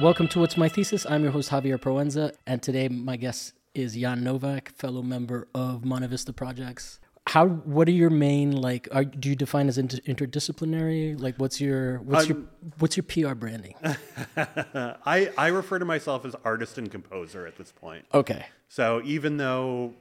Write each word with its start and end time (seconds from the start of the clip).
Welcome 0.00 0.28
to 0.28 0.38
What's 0.40 0.56
My 0.56 0.68
Thesis. 0.68 1.04
I'm 1.10 1.22
your 1.24 1.32
host, 1.32 1.50
Javier 1.50 1.76
Proenza, 1.78 2.32
and 2.46 2.62
today 2.62 2.88
my 2.88 3.16
guest 3.16 3.54
is 3.74 3.96
Yann 3.96 4.22
Novak, 4.22 4.70
fellow 4.76 5.02
member 5.02 5.48
of 5.54 5.84
Monte 5.84 6.06
Vista 6.06 6.32
Projects. 6.32 7.00
How? 7.26 7.46
What 7.48 7.88
are 7.88 7.92
your 7.92 8.10
main 8.10 8.52
like? 8.52 8.88
Are, 8.92 9.04
do 9.04 9.28
you 9.28 9.34
define 9.36 9.68
as 9.68 9.76
inter- 9.76 9.98
interdisciplinary? 10.06 11.20
Like, 11.20 11.34
what's 11.36 11.60
your 11.60 11.98
what's 11.98 12.28
your 12.28 12.38
um, 12.38 12.48
what's 12.78 12.96
your 12.96 13.04
PR 13.04 13.34
branding? 13.34 13.74
I, 14.36 15.32
I 15.36 15.48
refer 15.48 15.78
to 15.80 15.84
myself 15.84 16.24
as 16.24 16.34
artist 16.44 16.78
and 16.78 16.90
composer 16.90 17.46
at 17.46 17.56
this 17.56 17.72
point. 17.72 18.04
Okay, 18.14 18.46
So 18.68 19.02
even 19.04 19.36
though, 19.36 19.94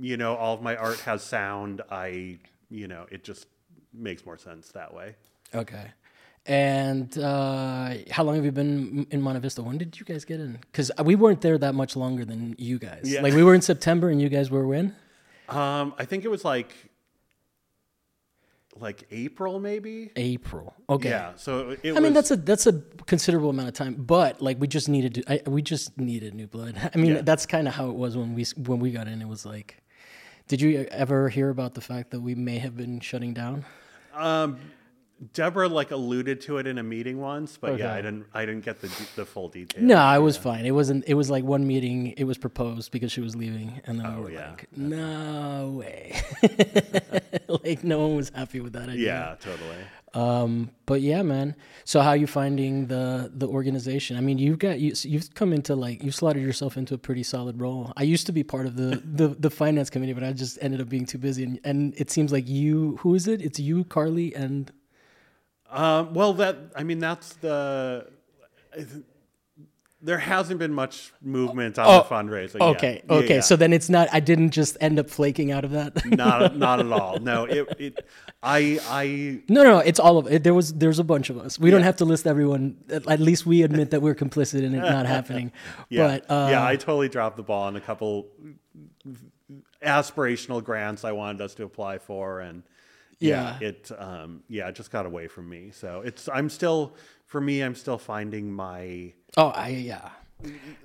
you 0.00 0.16
know, 0.16 0.34
all 0.36 0.54
of 0.54 0.62
my 0.62 0.74
art 0.74 1.00
has 1.00 1.22
sound, 1.22 1.82
I, 1.90 2.38
you 2.70 2.88
know, 2.88 3.06
it 3.10 3.24
just 3.24 3.46
makes 3.92 4.24
more 4.24 4.38
sense 4.38 4.68
that 4.70 4.94
way. 4.94 5.16
okay. 5.54 5.92
And 6.46 7.16
uh, 7.18 7.94
how 8.10 8.24
long 8.24 8.34
have 8.34 8.44
you 8.44 8.50
been 8.52 9.06
in 9.10 9.22
Monte 9.22 9.40
Vista? 9.40 9.62
When 9.62 9.78
did 9.78 9.98
you 10.00 10.04
guys 10.04 10.24
get 10.24 10.40
in? 10.40 10.58
Because 10.60 10.90
we 11.04 11.14
weren't 11.14 11.40
there 11.40 11.56
that 11.58 11.74
much 11.74 11.94
longer 11.94 12.24
than 12.24 12.56
you 12.58 12.78
guys. 12.80 13.02
Yeah. 13.04 13.20
Like 13.22 13.32
we 13.34 13.44
were 13.44 13.54
in 13.54 13.62
September, 13.62 14.08
and 14.10 14.20
you 14.20 14.28
guys 14.28 14.50
were 14.50 14.66
when? 14.66 14.94
Um, 15.48 15.94
I 15.98 16.04
think 16.04 16.24
it 16.24 16.28
was 16.28 16.44
like, 16.44 16.72
like 18.76 19.04
April 19.12 19.60
maybe. 19.60 20.10
April. 20.16 20.74
Okay. 20.88 21.10
Yeah. 21.10 21.32
So 21.36 21.76
it 21.82 21.96
I 21.96 22.00
mean, 22.00 22.12
that's 22.12 22.30
a 22.32 22.36
that's 22.36 22.66
a 22.66 22.72
considerable 23.06 23.50
amount 23.50 23.68
of 23.68 23.74
time, 23.74 23.94
but 23.94 24.40
like 24.42 24.58
we 24.60 24.66
just 24.66 24.88
needed 24.88 25.14
to, 25.16 25.32
I, 25.32 25.48
we 25.48 25.62
just 25.62 25.96
needed 25.98 26.34
new 26.34 26.46
blood. 26.48 26.74
I 26.94 26.98
mean, 26.98 27.16
Yeah. 27.16 27.22
that's 27.22 27.46
kind 27.46 27.68
of 27.68 27.74
how 27.74 27.88
it 27.90 27.94
was 27.94 28.16
when 28.16 28.34
we 28.34 28.44
when 28.56 28.80
we 28.80 28.90
got 28.90 29.06
in. 29.06 29.20
It 29.22 29.28
was 29.28 29.44
like, 29.46 29.76
did 30.48 30.60
you 30.60 30.86
ever 30.90 31.28
hear 31.28 31.50
about 31.50 31.74
the 31.74 31.80
fact 31.82 32.10
that 32.10 32.20
we 32.20 32.34
may 32.34 32.58
have 32.58 32.76
been 32.76 32.98
shutting 32.98 33.32
down? 33.34 33.64
Um, 34.14 34.58
Deborah 35.34 35.68
like 35.68 35.90
alluded 35.92 36.40
to 36.42 36.58
it 36.58 36.66
in 36.66 36.78
a 36.78 36.82
meeting 36.82 37.20
once, 37.20 37.56
but 37.56 37.78
yeah, 37.78 37.92
I 37.92 37.96
didn't. 38.02 38.26
I 38.34 38.44
didn't 38.44 38.64
get 38.64 38.80
the 38.80 38.88
the 39.16 39.24
full 39.24 39.48
details. 39.48 39.82
No, 39.84 39.96
I 39.96 40.18
was 40.18 40.36
fine. 40.36 40.66
It 40.66 40.72
wasn't. 40.72 41.04
It 41.06 41.14
was 41.14 41.30
like 41.30 41.44
one 41.44 41.66
meeting. 41.66 42.08
It 42.16 42.24
was 42.24 42.38
proposed 42.38 42.90
because 42.90 43.12
she 43.12 43.20
was 43.20 43.36
leaving, 43.36 43.80
and 43.84 44.00
then 44.00 44.14
we 44.14 44.18
Oh, 44.18 44.22
were 44.24 44.30
yeah. 44.30 44.50
like, 44.50 44.66
no 44.76 45.74
way. 45.78 46.20
like 47.64 47.84
no 47.84 48.00
one 48.00 48.16
was 48.16 48.30
happy 48.34 48.60
with 48.60 48.72
that 48.72 48.88
idea. 48.88 49.06
Yeah, 49.06 49.34
totally. 49.40 49.76
Um, 50.14 50.70
but 50.86 51.00
yeah, 51.00 51.22
man. 51.22 51.56
So 51.84 52.00
how 52.00 52.10
are 52.10 52.16
you 52.16 52.26
finding 52.26 52.86
the 52.88 53.30
the 53.34 53.46
organization? 53.48 54.16
I 54.16 54.20
mean, 54.20 54.38
you've 54.38 54.58
got 54.58 54.78
you 54.80 54.92
you've 55.02 55.32
come 55.34 55.52
into 55.52 55.74
like 55.74 56.02
you've 56.02 56.14
slotted 56.14 56.42
yourself 56.42 56.76
into 56.76 56.94
a 56.94 56.98
pretty 56.98 57.22
solid 57.22 57.60
role. 57.60 57.92
I 57.96 58.02
used 58.02 58.26
to 58.26 58.32
be 58.32 58.42
part 58.42 58.66
of 58.66 58.76
the 58.76 59.02
the, 59.04 59.28
the 59.28 59.50
finance 59.50 59.88
committee, 59.88 60.12
but 60.12 60.24
I 60.24 60.32
just 60.32 60.58
ended 60.60 60.80
up 60.80 60.88
being 60.88 61.06
too 61.06 61.18
busy. 61.18 61.44
And, 61.44 61.60
and 61.64 61.94
it 61.96 62.10
seems 62.10 62.32
like 62.32 62.48
you, 62.48 62.96
who 63.00 63.14
is 63.14 63.26
it? 63.28 63.40
It's 63.40 63.58
you, 63.58 63.84
Carly, 63.84 64.34
and 64.34 64.70
Um, 65.72 66.14
well, 66.14 66.34
that 66.34 66.56
I 66.76 66.82
mean, 66.84 66.98
that's 66.98 67.34
the. 67.36 68.06
There 70.04 70.18
hasn't 70.18 70.58
been 70.58 70.74
much 70.74 71.12
movement 71.22 71.78
on 71.78 71.86
Oh, 71.86 71.98
the 71.98 72.04
fundraiser. 72.12 72.54
yet. 72.54 72.62
okay, 72.62 73.02
Yeah, 73.08 73.16
okay. 73.18 73.34
yeah. 73.36 73.40
So 73.40 73.54
then 73.54 73.72
it's 73.72 73.88
not. 73.88 74.08
I 74.12 74.18
didn't 74.18 74.50
just 74.50 74.76
end 74.80 74.98
up 74.98 75.08
flaking 75.08 75.52
out 75.52 75.64
of 75.64 75.70
that. 75.70 76.04
not 76.04 76.56
not 76.66 76.80
at 76.80 76.90
all. 76.90 77.20
No, 77.20 77.44
it, 77.44 77.68
it 77.78 78.06
I 78.42 78.80
I 78.88 79.42
No, 79.48 79.62
no, 79.62 79.78
it's 79.78 80.00
all 80.00 80.18
of 80.18 80.26
it. 80.26 80.42
There 80.42 80.54
was 80.54 80.74
there's 80.74 80.98
a 80.98 81.04
bunch 81.04 81.30
of 81.30 81.38
us. 81.38 81.56
We 81.56 81.70
don't 81.70 81.82
have 81.84 81.96
to 81.98 82.04
list 82.04 82.26
everyone. 82.26 82.78
At, 82.90 83.06
at 83.08 83.20
least 83.20 83.46
we 83.46 83.62
admit 83.62 83.92
that 83.92 84.02
we're 84.02 84.16
complicit 84.16 84.64
in 84.64 84.74
it 84.74 84.78
not 84.80 85.06
happening. 85.06 85.52
yeah 85.88 86.18
But 86.18 86.30
uh, 86.30 86.48
yeah 86.50 86.66
I 86.66 86.74
totally 86.74 87.08
dropped 87.08 87.36
the 87.36 87.44
ball 87.44 87.62
on 87.62 87.76
a 87.76 87.80
couple 87.80 88.26
aspirational 89.84 90.62
grants 90.64 91.04
I 91.04 91.12
wanted 91.12 91.40
us 91.42 91.54
to 91.54 91.62
apply 91.64 91.98
for, 91.98 92.40
and 92.40 92.64
yeah, 93.22 93.58
Yeah. 93.60 93.68
it 93.68 93.90
um 93.98 94.42
yeah 94.48 94.68
it 94.68 94.74
just 94.74 94.90
got 94.90 95.06
away 95.06 95.28
from 95.28 95.48
me. 95.48 95.70
So 95.72 96.02
it's 96.04 96.28
I'm 96.28 96.48
still 96.48 96.94
for 97.26 97.40
me 97.40 97.62
I'm 97.62 97.74
still 97.74 97.98
finding 97.98 98.52
my 98.52 99.12
oh, 99.36 99.48
I 99.48 99.68
yeah. 99.68 100.10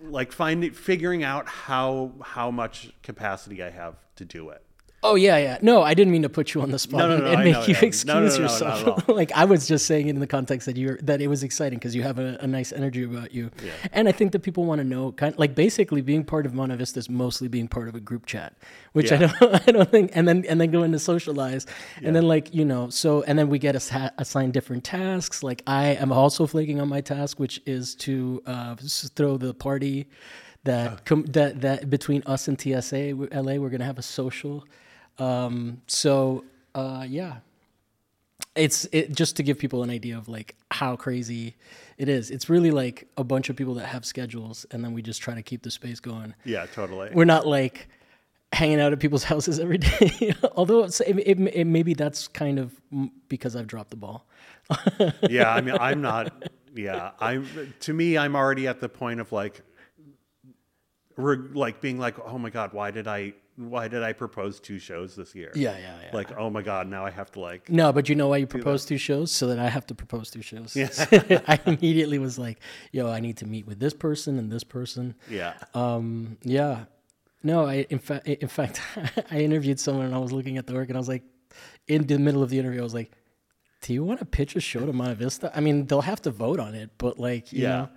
like 0.04 0.32
finding 0.32 0.72
figuring 0.72 1.24
out 1.24 1.48
how 1.48 2.12
how 2.22 2.52
much 2.52 2.92
capacity 3.04 3.64
I 3.64 3.70
have 3.72 3.96
to 4.18 4.26
do 4.26 4.50
it. 4.50 4.62
Oh 5.04 5.14
yeah, 5.14 5.38
yeah. 5.38 5.60
No, 5.62 5.84
I 5.84 5.94
didn't 5.94 6.12
mean 6.12 6.24
to 6.24 6.30
put 6.30 6.56
you 6.56 6.62
on 6.62 6.72
the 6.72 6.80
spot 6.80 7.02
No, 7.02 7.08
no, 7.08 7.16
and, 7.16 7.24
no, 7.24 7.32
and 7.32 7.44
make 7.44 7.54
know, 7.54 7.66
you 7.66 7.76
yeah. 7.76 7.86
Excuse 7.86 8.38
yourself. 8.38 9.08
like 9.08 9.32
I 9.34 9.46
was 9.46 9.68
just 9.68 9.86
saying 9.86 10.08
it 10.08 10.12
in 10.12 10.20
the 10.20 10.28
context 10.28 10.66
that 10.66 10.76
you're 10.76 10.98
that 11.04 11.22
it 11.22 11.28
was 11.28 11.44
exciting 11.44 11.78
because 11.78 11.96
you 11.96 12.02
have 12.02 12.18
a, 12.18 12.38
a 12.42 12.48
nice 12.48 12.74
energy 12.74 13.04
about 13.04 13.32
you. 13.32 13.52
Yeah. 13.64 13.72
And 13.94 14.10
I 14.10 14.12
think 14.12 14.32
that 14.32 14.40
people 14.40 14.66
want 14.66 14.80
to 14.80 14.84
know 14.84 15.12
kind 15.12 15.38
like 15.38 15.54
basically 15.54 16.02
being 16.02 16.24
part 16.24 16.48
of 16.48 16.56
Monte 16.56 16.76
Vista 16.76 16.98
is 16.98 17.10
mostly 17.12 17.48
being 17.48 17.68
part 17.68 17.88
of 17.88 17.94
a 17.94 18.00
group 18.00 18.26
chat, 18.26 18.54
which 18.94 19.12
I 19.12 19.18
don't 19.18 19.36
I 19.68 19.72
don't 19.72 19.90
think 19.90 20.12
and 20.16 20.28
then 20.28 20.44
and 20.50 20.60
then 20.60 20.72
going 20.72 20.92
to 20.92 21.00
socialize 21.00 21.68
and 22.02 22.16
then 22.16 22.28
like 22.28 22.54
you 22.54 22.66
know 22.66 22.90
so 22.90 23.22
and 23.24 23.38
then 23.38 23.50
we 23.50 23.60
get 23.60 23.76
ass- 23.76 24.12
assigned 24.18 24.54
different 24.54 24.84
tasks. 24.84 25.44
Like 25.44 25.62
I 25.68 25.90
am 25.90 26.12
also 26.12 26.48
flaking 26.48 26.82
on 26.82 26.90
my 26.90 27.02
task, 27.02 27.40
which 27.40 27.62
is 27.68 27.94
to 27.96 28.42
uh, 28.48 28.76
throw 29.16 29.38
the 29.38 29.54
party. 29.54 30.08
That 30.64 31.06
com- 31.06 31.24
that 31.28 31.62
that 31.62 31.90
between 31.90 32.24
us 32.26 32.48
and 32.50 32.60
TSA 32.60 33.14
LA, 33.32 33.54
we're 33.54 33.70
gonna 33.70 33.86
have 33.86 34.00
a 34.00 34.02
social. 34.02 34.66
Um, 35.20 35.82
so 35.88 36.44
uh, 36.76 37.06
yeah, 37.08 37.38
it's 38.56 38.88
it 38.92 39.14
just 39.14 39.36
to 39.38 39.44
give 39.44 39.58
people 39.58 39.84
an 39.84 39.90
idea 39.90 40.18
of 40.18 40.28
like 40.28 40.56
how 40.72 40.96
crazy 40.96 41.56
it 41.98 42.10
is. 42.10 42.30
It's 42.30 42.50
really 42.50 42.72
like 42.72 43.08
a 43.18 43.24
bunch 43.24 43.50
of 43.50 43.56
people 43.56 43.74
that 43.76 43.88
have 43.88 44.06
schedules, 44.06 44.66
and 44.72 44.84
then 44.84 44.94
we 44.94 45.02
just 45.02 45.22
try 45.22 45.34
to 45.34 45.42
keep 45.42 45.64
the 45.64 45.72
space 45.72 46.00
going. 46.00 46.34
Yeah, 46.46 46.66
totally. 46.66 47.10
We're 47.14 47.26
not 47.26 47.48
like 47.48 47.88
hanging 48.54 48.80
out 48.80 48.94
at 48.94 49.00
people's 49.00 49.24
houses 49.32 49.60
every 49.60 49.78
day. 49.78 50.34
Although 50.56 50.84
it's, 50.84 51.00
it, 51.02 51.18
it, 51.20 51.40
it, 51.40 51.66
maybe 51.66 51.94
that's 51.94 52.28
kind 52.28 52.60
of 52.60 52.74
because 53.30 53.56
I've 53.56 53.68
dropped 53.68 53.92
the 53.92 53.98
ball. 53.98 54.28
yeah, 55.30 55.54
I 55.54 55.62
mean, 55.62 55.76
I'm 55.80 56.02
not. 56.02 56.50
Yeah, 56.76 57.12
I'm. 57.20 57.48
To 57.82 57.94
me, 57.94 58.18
I'm 58.18 58.36
already 58.36 58.68
at 58.68 58.80
the 58.80 58.90
point 58.90 59.20
of 59.20 59.32
like, 59.32 59.62
re, 61.16 61.38
like 61.38 61.82
being 61.82 61.98
like, 61.98 62.16
oh 62.26 62.38
my 62.38 62.50
god, 62.50 62.74
why 62.74 62.92
did 62.92 63.08
I, 63.08 63.34
why 63.58 63.88
did 63.88 64.04
I 64.04 64.14
propose 64.14 64.60
two 64.60 64.78
shows 64.80 65.16
this 65.16 65.34
year? 65.36 65.52
Yeah, 65.56 65.76
yeah, 65.78 65.96
yeah. 66.04 66.10
Like, 66.16 66.38
oh 66.38 66.50
my 66.50 66.62
god, 66.62 66.88
now 66.88 67.06
I 67.06 67.10
have 67.10 67.32
to 67.32 67.40
like. 67.40 67.70
No, 67.70 67.92
but 67.92 68.08
you 68.08 68.16
know 68.16 68.28
why 68.28 68.38
you 68.38 68.48
proposed 68.48 68.88
two 68.88 68.98
shows? 69.00 69.32
So 69.32 69.48
that 69.48 69.58
I 69.60 69.68
have 69.68 69.86
to 69.88 69.96
propose 69.96 70.30
two 70.30 70.42
shows. 70.44 70.78
I 71.12 71.60
immediately 71.66 72.20
was 72.20 72.38
like, 72.38 72.60
yo, 72.92 73.10
I 73.10 73.20
need 73.20 73.38
to 73.38 73.48
meet 73.48 73.66
with 73.66 73.80
this 73.80 73.94
person 73.94 74.38
and 74.38 74.52
this 74.52 74.64
person. 74.64 75.16
Yeah. 75.30 75.54
Um, 75.74 76.38
yeah. 76.44 76.86
No, 77.44 77.66
I 77.66 77.88
in 77.90 78.00
fact 78.00 78.28
in 78.28 78.48
fact 78.48 78.82
I 79.32 79.40
interviewed 79.40 79.80
someone 79.80 80.06
and 80.06 80.16
I 80.16 80.20
was 80.20 80.32
looking 80.32 80.58
at 80.58 80.68
the 80.68 80.74
work 80.74 80.90
and 80.90 80.98
I 80.98 81.00
was 81.00 81.08
like 81.08 81.24
in 81.88 82.06
the 82.06 82.20
middle 82.20 82.44
of 82.44 82.50
the 82.50 82.60
interview 82.60 82.80
I 82.82 82.84
was 82.84 82.94
like, 82.94 83.12
Do 83.82 83.94
you 83.94 84.04
want 84.04 84.20
to 84.20 84.26
pitch 84.26 84.56
a 84.56 84.60
show 84.60 84.86
to 84.86 84.94
Monte 84.94 85.16
Vista? 85.16 85.52
I 85.56 85.62
mean, 85.62 85.86
they'll 85.88 86.02
have 86.02 86.22
to 86.24 86.32
vote 86.32 86.60
on 86.60 86.76
it, 86.76 86.92
but 86.98 87.18
like, 87.20 87.52
you 87.54 87.64
Yeah. 87.64 87.70
know. 87.70 87.90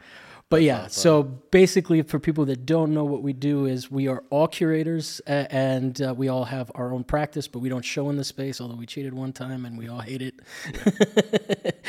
But 0.51 0.63
yeah, 0.63 0.89
so 0.89 1.23
basically, 1.23 2.03
for 2.03 2.19
people 2.19 2.45
that 2.47 2.67
don't 2.67 2.93
know 2.93 3.05
what 3.05 3.23
we 3.23 3.33
do, 3.33 3.67
is 3.67 3.89
we 3.89 4.09
are 4.09 4.25
all 4.31 4.49
curators 4.49 5.21
and 5.21 6.03
uh, 6.03 6.13
we 6.13 6.27
all 6.29 6.45
have 6.45 6.73
our 6.75 6.93
own 6.93 7.05
practice, 7.05 7.47
but 7.47 7.61
we 7.61 7.69
don't 7.69 7.85
show 7.85 8.11
in 8.11 8.17
the 8.17 8.25
space. 8.25 8.61
Although 8.61 8.75
we 8.75 8.85
cheated 8.85 9.15
one 9.15 9.33
time 9.33 9.65
and 9.65 9.79
we 9.79 9.87
all 9.89 10.01
hate 10.01 10.23
it, 10.23 10.35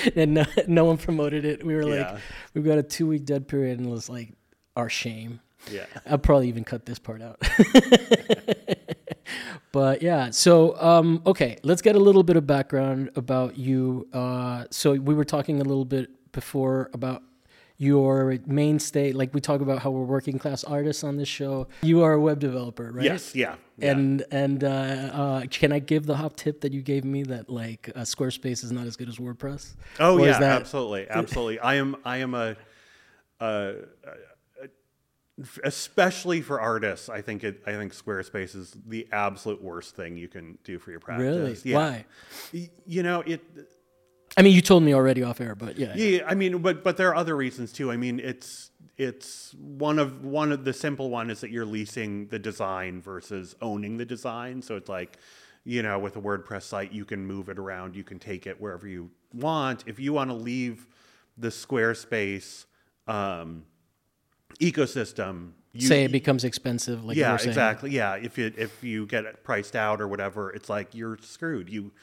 and 0.16 0.36
no, 0.36 0.46
no 0.68 0.86
one 0.86 0.98
promoted 0.98 1.44
it. 1.44 1.66
We 1.66 1.74
were 1.74 1.82
Yeah. 1.90 2.12
like, 2.12 2.22
we've 2.54 2.64
got 2.64 2.78
a 2.78 2.84
two 2.84 3.08
week 3.08 3.26
dead 3.26 3.48
period, 3.48 3.80
and 3.80 3.88
it 3.88 3.92
was 3.92 4.10
like 4.10 4.34
our 4.76 4.90
shame. 4.90 5.40
Yeah. 5.72 5.86
I'll 6.06 6.20
probably 6.20 6.48
even 6.48 6.64
cut 6.64 6.86
this 6.86 7.00
part 7.00 7.22
out. 7.24 7.40
but 9.72 10.02
yeah, 10.02 10.30
so 10.30 10.80
um, 10.82 11.22
okay, 11.26 11.58
let's 11.64 11.82
get 11.82 11.96
a 11.96 12.00
little 12.00 12.24
bit 12.24 12.36
of 12.38 12.46
background 12.46 13.10
about 13.16 13.58
you. 13.58 14.08
Uh, 14.14 14.66
so 14.70 14.94
we 14.94 15.14
were 15.16 15.26
talking 15.26 15.62
a 15.62 15.64
little 15.64 15.86
bit 15.86 16.10
before 16.32 16.90
about 16.94 17.24
your 17.78 18.38
mainstay. 18.46 19.12
Like 19.14 19.34
we 19.34 19.42
talk 19.42 19.62
about 19.62 19.80
how 19.80 19.90
we're 19.92 20.04
working 20.04 20.38
class 20.40 20.64
artists 20.64 21.04
on 21.04 21.18
this 21.18 21.28
show. 21.28 21.68
You 21.82 22.04
are 22.04 22.14
a 22.14 22.20
web 22.20 22.40
developer, 22.40 22.92
right? 22.92 23.04
Yes. 23.06 23.34
Yeah. 23.36 23.56
yeah. 23.78 23.92
And 23.92 24.24
and 24.32 24.64
uh, 24.64 24.68
uh, 24.68 25.42
can 25.50 25.72
I 25.72 25.80
give 25.80 26.06
the 26.06 26.16
hop 26.16 26.36
tip 26.36 26.62
that 26.62 26.74
you 26.74 26.82
gave 26.82 27.04
me 27.04 27.24
that 27.24 27.50
like 27.50 27.90
uh, 27.96 28.02
Squarespace 28.02 28.64
is 28.64 28.72
not 28.72 28.86
as 28.88 28.96
good 28.96 29.10
as 29.10 29.18
WordPress? 29.18 29.76
Oh 30.00 30.20
Or 30.20 30.26
yeah, 30.26 30.40
that- 30.40 30.62
absolutely, 30.62 31.10
absolutely. 31.10 31.60
I 31.60 31.76
am 31.76 31.96
I 32.06 32.18
am 32.18 32.34
a, 32.36 32.56
uh, 33.40 33.74
especially 35.64 36.42
for 36.42 36.60
artists. 36.62 37.10
I 37.10 37.22
think 37.22 37.44
it. 37.44 37.62
I 37.66 37.72
think 37.72 37.94
Squarespace 37.94 38.56
is 38.56 38.76
the 38.86 39.08
absolute 39.12 39.62
worst 39.64 39.96
thing 39.96 40.18
you 40.18 40.28
can 40.28 40.58
do 40.64 40.78
for 40.78 40.92
your 40.92 41.00
practice. 41.00 41.26
Really? 41.26 41.58
Yeah. 41.64 41.76
Why? 41.78 42.06
You 42.86 43.04
know 43.04 43.22
it. 43.22 43.42
I 44.38 44.42
mean, 44.42 44.54
you 44.54 44.62
told 44.62 44.84
me 44.84 44.94
already 44.94 45.24
off 45.24 45.42
air, 45.42 45.56
but 45.56 45.78
yeah. 45.78 45.94
Yeah, 45.96 46.24
I 46.26 46.36
mean, 46.36 46.60
but 46.60 46.84
but 46.84 46.98
there 46.98 47.10
are 47.10 47.16
other 47.16 47.36
reasons 47.36 47.72
too. 47.74 47.92
I 47.92 47.98
mean, 47.98 48.20
it's 48.20 48.72
it's 48.98 49.54
one 49.56 50.00
of 50.00 50.24
one 50.24 50.52
of 50.52 50.64
the 50.64 50.74
simple 50.74 51.10
one 51.10 51.30
is 51.30 51.42
that 51.42 51.52
you're 51.52 51.66
leasing 51.66 52.28
the 52.28 52.40
design 52.40 53.02
versus 53.02 53.56
owning 53.62 53.98
the 53.98 54.06
design. 54.06 54.62
So 54.62 54.76
it's 54.78 54.90
like, 54.90 55.18
you 55.64 55.84
know, 55.84 56.00
with 56.00 56.16
a 56.16 56.22
WordPress 56.22 56.64
site, 56.64 56.92
you 56.92 57.04
can 57.04 57.26
move 57.26 57.50
it 57.50 57.60
around, 57.60 57.96
you 57.96 58.04
can 58.04 58.20
take 58.20 58.48
it 58.48 58.60
wherever 58.60 58.88
you 58.88 59.10
want. 59.34 59.84
If 59.86 60.00
you 60.00 60.14
want 60.14 60.30
to 60.30 60.36
leave 60.36 60.88
the 61.38 61.50
Squarespace 61.50 62.66
um, 63.08 63.66
ecosystem, 64.60 65.52
you, 65.74 65.88
Say 65.88 66.04
it 66.04 66.12
becomes 66.12 66.44
expensive, 66.44 67.06
like 67.06 67.16
yeah, 67.16 67.34
exactly. 67.34 67.92
Yeah, 67.92 68.16
if 68.16 68.38
it 68.38 68.56
if 68.58 68.84
you 68.84 69.06
get 69.06 69.24
it 69.24 69.42
priced 69.42 69.74
out 69.74 70.02
or 70.02 70.08
whatever, 70.08 70.52
it's 70.52 70.68
like 70.68 70.94
you're 70.94 71.18
screwed. 71.22 71.70
You 71.70 71.94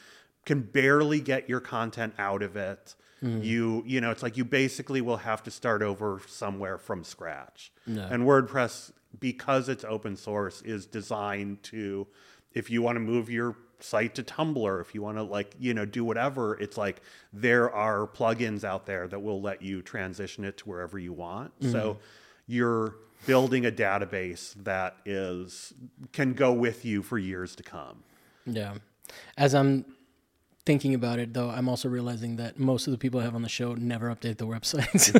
can 0.49 0.61
barely 0.61 1.19
get 1.19 1.47
your 1.47 1.59
content 1.59 2.11
out 2.17 2.41
of 2.41 2.57
it. 2.57 2.95
Mm. 3.23 3.43
You 3.43 3.83
you 3.85 4.01
know, 4.01 4.09
it's 4.09 4.23
like 4.23 4.35
you 4.35 4.43
basically 4.43 4.99
will 4.99 5.17
have 5.17 5.43
to 5.43 5.51
start 5.51 5.83
over 5.83 6.21
somewhere 6.27 6.79
from 6.79 7.03
scratch. 7.03 7.71
Yeah. 7.85 8.07
And 8.09 8.23
WordPress, 8.23 8.91
because 9.19 9.69
it's 9.69 9.83
open 9.83 10.15
source, 10.15 10.63
is 10.63 10.87
designed 10.87 11.61
to, 11.65 12.07
if 12.51 12.71
you 12.71 12.81
want 12.81 12.95
to 12.95 12.99
move 12.99 13.29
your 13.29 13.57
site 13.79 14.15
to 14.15 14.23
Tumblr, 14.23 14.81
if 14.81 14.95
you 14.95 15.03
want 15.03 15.17
to 15.17 15.23
like, 15.23 15.53
you 15.59 15.75
know, 15.75 15.85
do 15.85 16.03
whatever, 16.03 16.59
it's 16.59 16.77
like 16.77 17.03
there 17.31 17.71
are 17.71 18.07
plugins 18.07 18.63
out 18.63 18.87
there 18.87 19.07
that 19.07 19.19
will 19.19 19.43
let 19.43 19.61
you 19.61 19.83
transition 19.83 20.43
it 20.43 20.57
to 20.57 20.67
wherever 20.67 20.97
you 20.97 21.13
want. 21.13 21.51
Mm. 21.59 21.71
So 21.71 21.99
you're 22.47 22.95
building 23.27 23.67
a 23.67 23.71
database 23.71 24.55
that 24.63 24.95
is 25.05 25.75
can 26.11 26.33
go 26.33 26.51
with 26.53 26.85
you 26.85 27.03
for 27.03 27.19
years 27.19 27.55
to 27.57 27.61
come. 27.61 28.03
Yeah. 28.47 28.73
As 29.37 29.53
I'm 29.53 29.85
thinking 30.65 30.93
about 30.93 31.19
it, 31.19 31.33
though, 31.33 31.49
I'm 31.49 31.67
also 31.69 31.89
realizing 31.89 32.35
that 32.37 32.59
most 32.59 32.87
of 32.87 32.91
the 32.91 32.97
people 32.97 33.19
I 33.19 33.23
have 33.23 33.35
on 33.35 33.41
the 33.41 33.49
show 33.49 33.73
never 33.75 34.13
update 34.13 34.37
their 34.37 34.47
websites. 34.47 35.13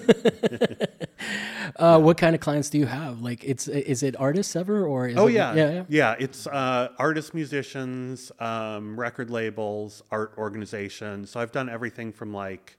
uh, 1.78 2.00
What 2.00 2.18
kind 2.18 2.36
of 2.36 2.42
clients 2.42 2.70
do 2.70 2.78
you 2.78 2.86
have? 2.86 3.22
Like, 3.22 3.44
it's 3.44 3.68
is 3.68 4.04
it 4.04 4.16
artists 4.20 4.56
ever 4.56 4.86
or? 4.86 5.08
Is 5.08 5.18
Oh 5.18 5.28
it, 5.28 5.34
yeah, 5.34 5.54
yeah, 5.56 5.84
yeah. 5.88 6.16
It's 6.20 6.46
uh, 6.48 6.90
artists, 6.98 7.34
musicians, 7.34 8.32
um, 8.40 9.00
record 9.00 9.30
labels, 9.30 10.04
art 10.12 10.34
organizations. 10.38 11.30
So 11.32 11.40
I've 11.40 11.52
done 11.52 11.70
everything 11.70 12.12
from 12.12 12.34
like, 12.34 12.78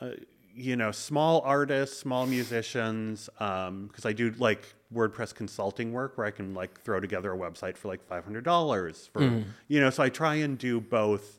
uh, 0.00 0.10
you 0.54 0.76
know, 0.76 0.90
small 0.92 1.40
artists, 1.42 1.98
small 1.98 2.26
musicians. 2.26 3.30
Because 3.38 4.04
I 4.04 4.12
do 4.12 4.32
like 4.38 4.74
WordPress 4.94 5.34
consulting 5.34 5.92
work 5.92 6.18
where 6.18 6.26
I 6.26 6.30
can 6.30 6.52
like 6.52 6.80
throw 6.82 7.00
together 7.00 7.32
a 7.32 7.36
website 7.38 7.76
for 7.78 7.88
like 7.88 8.02
five 8.06 8.24
hundred 8.24 8.44
dollars 8.44 9.08
for 9.12 9.20
Mm. 9.22 9.44
you 9.68 9.80
know. 9.80 9.88
So 9.90 10.02
I 10.02 10.08
try 10.10 10.34
and 10.36 10.58
do 10.58 10.80
both 10.80 11.38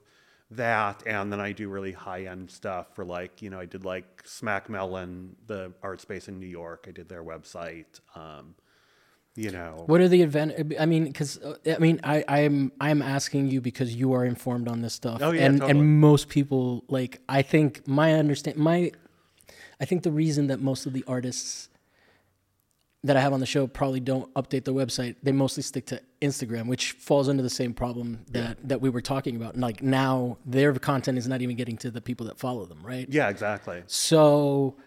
that 0.57 1.03
and 1.05 1.31
then 1.31 1.39
I 1.39 1.51
do 1.51 1.69
really 1.69 1.91
high 1.91 2.25
end 2.25 2.49
stuff 2.49 2.87
for 2.93 3.05
like 3.05 3.41
you 3.41 3.49
know 3.49 3.59
I 3.59 3.65
did 3.65 3.85
like 3.85 4.21
Smack 4.25 4.69
Mellon, 4.69 5.35
the 5.47 5.73
art 5.81 6.01
space 6.01 6.27
in 6.27 6.39
New 6.39 6.47
York. 6.47 6.85
I 6.87 6.91
did 6.91 7.09
their 7.09 7.23
website. 7.23 7.99
Um, 8.15 8.55
you 9.35 9.49
know, 9.49 9.83
What 9.87 9.99
are 9.99 10.07
the 10.07 10.21
advantage? 10.21 10.75
I 10.79 10.85
mean, 10.85 11.05
because 11.05 11.39
uh, 11.39 11.55
I 11.65 11.79
mean, 11.79 11.99
I, 12.03 12.23
I'm 12.27 12.71
I'm 12.79 13.01
asking 13.01 13.49
you 13.49 13.61
because 13.61 13.95
you 13.95 14.13
are 14.13 14.23
informed 14.23 14.67
on 14.67 14.81
this 14.81 14.93
stuff. 14.93 15.21
Oh, 15.23 15.31
yeah, 15.31 15.45
and 15.45 15.59
totally. 15.59 15.79
and 15.79 15.99
most 15.99 16.29
people 16.29 16.83
like 16.87 17.19
I 17.27 17.41
think 17.41 17.87
my 17.87 18.13
understand 18.13 18.57
my, 18.57 18.91
I 19.79 19.85
think 19.85 20.03
the 20.03 20.11
reason 20.11 20.47
that 20.47 20.59
most 20.59 20.85
of 20.85 20.93
the 20.93 21.03
artists 21.07 21.69
that 23.03 23.17
I 23.17 23.21
have 23.21 23.33
on 23.33 23.39
the 23.39 23.45
show 23.45 23.67
probably 23.67 23.99
don't 23.99 24.33
update 24.33 24.63
their 24.63 24.73
website. 24.73 25.15
They 25.21 25.33
mostly 25.33 25.61
stick 25.61 25.85
to 25.87 26.01
Instagram, 26.21 26.67
which 26.67 26.93
falls 26.93 27.27
under 27.27 27.43
the 27.43 27.49
same 27.49 27.73
problem 27.73 28.25
that 28.31 28.57
that 28.67 28.81
we 28.81 28.89
were 28.89 29.01
talking 29.01 29.35
about. 29.35 29.57
Like 29.57 29.83
now, 29.83 30.37
their 30.45 30.73
content 30.75 31.17
is 31.17 31.27
not 31.27 31.41
even 31.41 31.55
getting 31.55 31.77
to 31.77 31.91
the 31.91 32.01
people 32.01 32.25
that 32.27 32.39
follow 32.39 32.65
them, 32.65 32.79
right? 32.83 33.07
yeah, 33.09 33.29
exactly. 33.29 33.83
So 33.87 34.77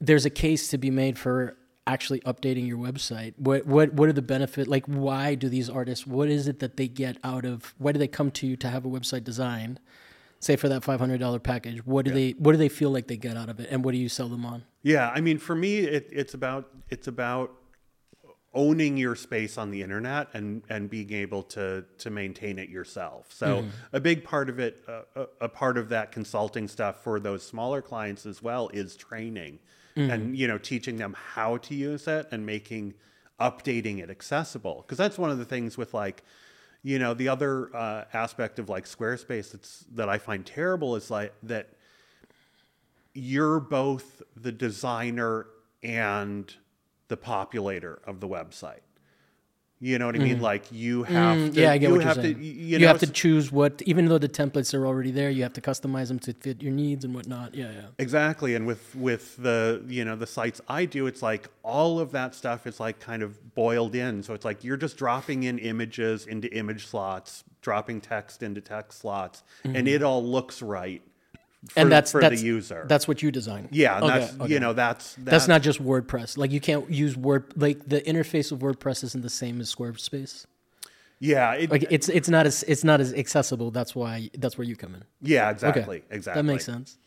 there's 0.00 0.24
a 0.24 0.30
case 0.30 0.68
to 0.68 0.78
be 0.78 0.90
made 0.90 1.18
for 1.18 1.56
actually 1.86 2.20
updating 2.20 2.66
your 2.66 2.78
website. 2.78 3.34
What 3.36 3.66
what 3.66 3.92
what 3.92 4.08
are 4.08 4.14
the 4.14 4.22
benefit? 4.22 4.66
Like, 4.66 4.86
why 4.86 5.34
do 5.34 5.48
these 5.48 5.68
artists? 5.68 6.06
What 6.06 6.28
is 6.28 6.48
it 6.48 6.60
that 6.60 6.76
they 6.76 6.88
get 6.88 7.18
out 7.22 7.44
of? 7.44 7.74
Why 7.78 7.92
do 7.92 7.98
they 7.98 8.08
come 8.08 8.30
to 8.32 8.46
you 8.46 8.56
to 8.56 8.68
have 8.68 8.84
a 8.84 8.88
website 8.88 9.24
designed? 9.24 9.78
Say 10.38 10.56
for 10.56 10.68
that 10.68 10.84
five 10.84 11.00
hundred 11.00 11.18
dollar 11.18 11.38
package, 11.38 11.84
what 11.86 12.04
do 12.04 12.10
they 12.10 12.30
what 12.32 12.52
do 12.52 12.58
they 12.58 12.68
feel 12.68 12.90
like 12.90 13.06
they 13.06 13.16
get 13.16 13.36
out 13.36 13.48
of 13.48 13.58
it, 13.58 13.68
and 13.70 13.84
what 13.84 13.92
do 13.92 13.98
you 13.98 14.08
sell 14.08 14.28
them 14.28 14.44
on? 14.44 14.64
Yeah, 14.82 15.10
I 15.10 15.20
mean, 15.20 15.38
for 15.38 15.54
me, 15.54 15.78
it, 15.78 16.08
it's 16.12 16.34
about 16.34 16.68
it's 16.90 17.08
about 17.08 17.52
owning 18.56 18.96
your 18.96 19.14
space 19.14 19.58
on 19.58 19.70
the 19.70 19.82
internet 19.82 20.28
and 20.32 20.62
and 20.68 20.88
being 20.90 21.12
able 21.12 21.42
to 21.42 21.84
to 21.98 22.10
maintain 22.10 22.58
it 22.58 22.68
yourself. 22.68 23.32
So 23.32 23.62
mm-hmm. 23.62 23.68
a 23.92 24.00
big 24.00 24.24
part 24.24 24.48
of 24.48 24.58
it, 24.58 24.82
uh, 24.88 25.02
a, 25.14 25.26
a 25.42 25.48
part 25.48 25.78
of 25.78 25.88
that 25.90 26.10
consulting 26.10 26.66
stuff 26.66 27.02
for 27.02 27.20
those 27.20 27.42
smaller 27.42 27.82
clients 27.82 28.26
as 28.26 28.42
well 28.42 28.70
is 28.72 28.96
training, 28.96 29.58
mm-hmm. 29.96 30.10
and 30.10 30.36
you 30.36 30.48
know, 30.48 30.58
teaching 30.58 30.96
them 30.96 31.14
how 31.34 31.58
to 31.58 31.74
use 31.74 32.08
it 32.08 32.26
and 32.32 32.44
making 32.44 32.94
updating 33.38 34.02
it 34.02 34.10
accessible. 34.10 34.82
Because 34.82 34.98
that's 34.98 35.18
one 35.18 35.30
of 35.30 35.38
the 35.38 35.44
things 35.44 35.76
with 35.76 35.92
like 35.94 36.24
you 36.86 37.00
know 37.00 37.14
the 37.14 37.26
other 37.26 37.74
uh, 37.74 38.04
aspect 38.12 38.60
of 38.60 38.68
like 38.68 38.84
Squarespace 38.84 39.50
that's 39.50 39.84
that 39.94 40.08
I 40.08 40.18
find 40.18 40.46
terrible 40.46 40.94
is 40.94 41.10
like 41.10 41.34
that 41.42 41.70
you're 43.12 43.58
both 43.58 44.22
the 44.36 44.52
designer 44.52 45.48
and 45.82 46.54
the 47.08 47.16
populator 47.16 47.98
of 48.06 48.20
the 48.20 48.28
website. 48.28 48.85
You 49.78 49.98
know 49.98 50.06
what 50.06 50.16
I 50.16 50.20
mean? 50.20 50.40
Like 50.40 50.64
you 50.72 51.02
have 51.02 51.36
to. 51.36 51.50
Mm, 51.50 51.54
yeah, 51.54 51.72
I 51.72 51.78
get 51.78 51.88
you 51.88 51.92
what 51.92 51.96
you're 51.96 52.08
have 52.08 52.16
saying. 52.16 52.34
To, 52.36 52.42
You, 52.42 52.52
you, 52.52 52.78
know, 52.78 52.88
have 52.88 52.98
to 53.00 53.06
choose 53.06 53.52
what, 53.52 53.82
even 53.82 54.06
though 54.06 54.16
the 54.16 54.28
templates 54.28 54.72
are 54.72 54.86
already 54.86 55.10
there, 55.10 55.28
you 55.28 55.42
have 55.42 55.52
to 55.52 55.60
customize 55.60 56.08
them 56.08 56.18
to 56.20 56.32
fit 56.32 56.62
your 56.62 56.72
needs 56.72 57.04
and 57.04 57.14
whatnot. 57.14 57.54
Yeah, 57.54 57.70
yeah. 57.72 57.80
exactly. 57.98 58.54
And 58.54 58.66
with 58.66 58.94
with 58.94 59.36
the 59.36 59.84
you 59.86 60.04
know 60.06 60.16
the 60.16 60.26
sites 60.26 60.62
I 60.66 60.86
do, 60.86 61.06
it's 61.06 61.20
like 61.22 61.48
all 61.62 62.00
of 62.00 62.10
that 62.12 62.34
stuff 62.34 62.66
is 62.66 62.80
like 62.80 63.00
kind 63.00 63.22
of 63.22 63.54
boiled 63.54 63.94
in. 63.94 64.22
So 64.22 64.32
it's 64.32 64.46
like 64.46 64.64
you're 64.64 64.78
just 64.78 64.96
dropping 64.96 65.42
in 65.42 65.58
images 65.58 66.26
into 66.26 66.50
image 66.56 66.86
slots, 66.86 67.44
dropping 67.60 68.00
text 68.00 68.42
into 68.42 68.62
text 68.62 69.00
slots, 69.00 69.42
and 69.62 69.86
it 69.86 70.02
all 70.02 70.24
looks 70.24 70.62
right. 70.62 71.02
For, 71.70 71.80
and 71.80 71.90
that's 71.92 72.12
for 72.12 72.20
that's, 72.20 72.40
the 72.40 72.46
user. 72.46 72.84
That's 72.88 73.08
what 73.08 73.22
you 73.22 73.30
design. 73.30 73.68
yeah, 73.72 73.98
Okay, 73.98 74.06
that's 74.06 74.40
okay. 74.40 74.52
you 74.52 74.60
know 74.60 74.72
that's 74.72 75.14
That's 75.18 75.48
not 75.48 75.62
just 75.62 75.82
WordPress. 75.82 76.38
Like 76.38 76.50
you 76.52 76.60
can't 76.60 76.88
use 76.90 77.16
Word. 77.16 77.52
Like 77.56 77.86
the 77.88 78.00
interface 78.02 78.52
of 78.52 78.60
WordPress 78.60 79.02
isn't 79.04 79.22
the 79.22 79.30
same 79.30 79.60
as 79.60 79.74
Squarespace. 79.74 80.46
yeah 81.18 81.54
it, 81.54 81.70
Like 81.70 81.84
it's 81.90 82.08
it's 82.08 82.28
not 82.28 82.46
as 82.46 82.62
it's 82.64 82.84
not 82.84 83.00
as 83.00 83.12
accessible. 83.14 83.70
That's 83.70 83.94
why 83.94 84.30
that's 84.38 84.56
where 84.58 84.66
you 84.66 84.76
come 84.76 84.94
in. 84.94 85.04
yeah 85.22 85.44
Okay, 85.48 85.52
exactly 85.52 86.02
exactly 86.10 86.42
That 86.42 86.46
makes 86.46 86.64
sense. 86.64 86.98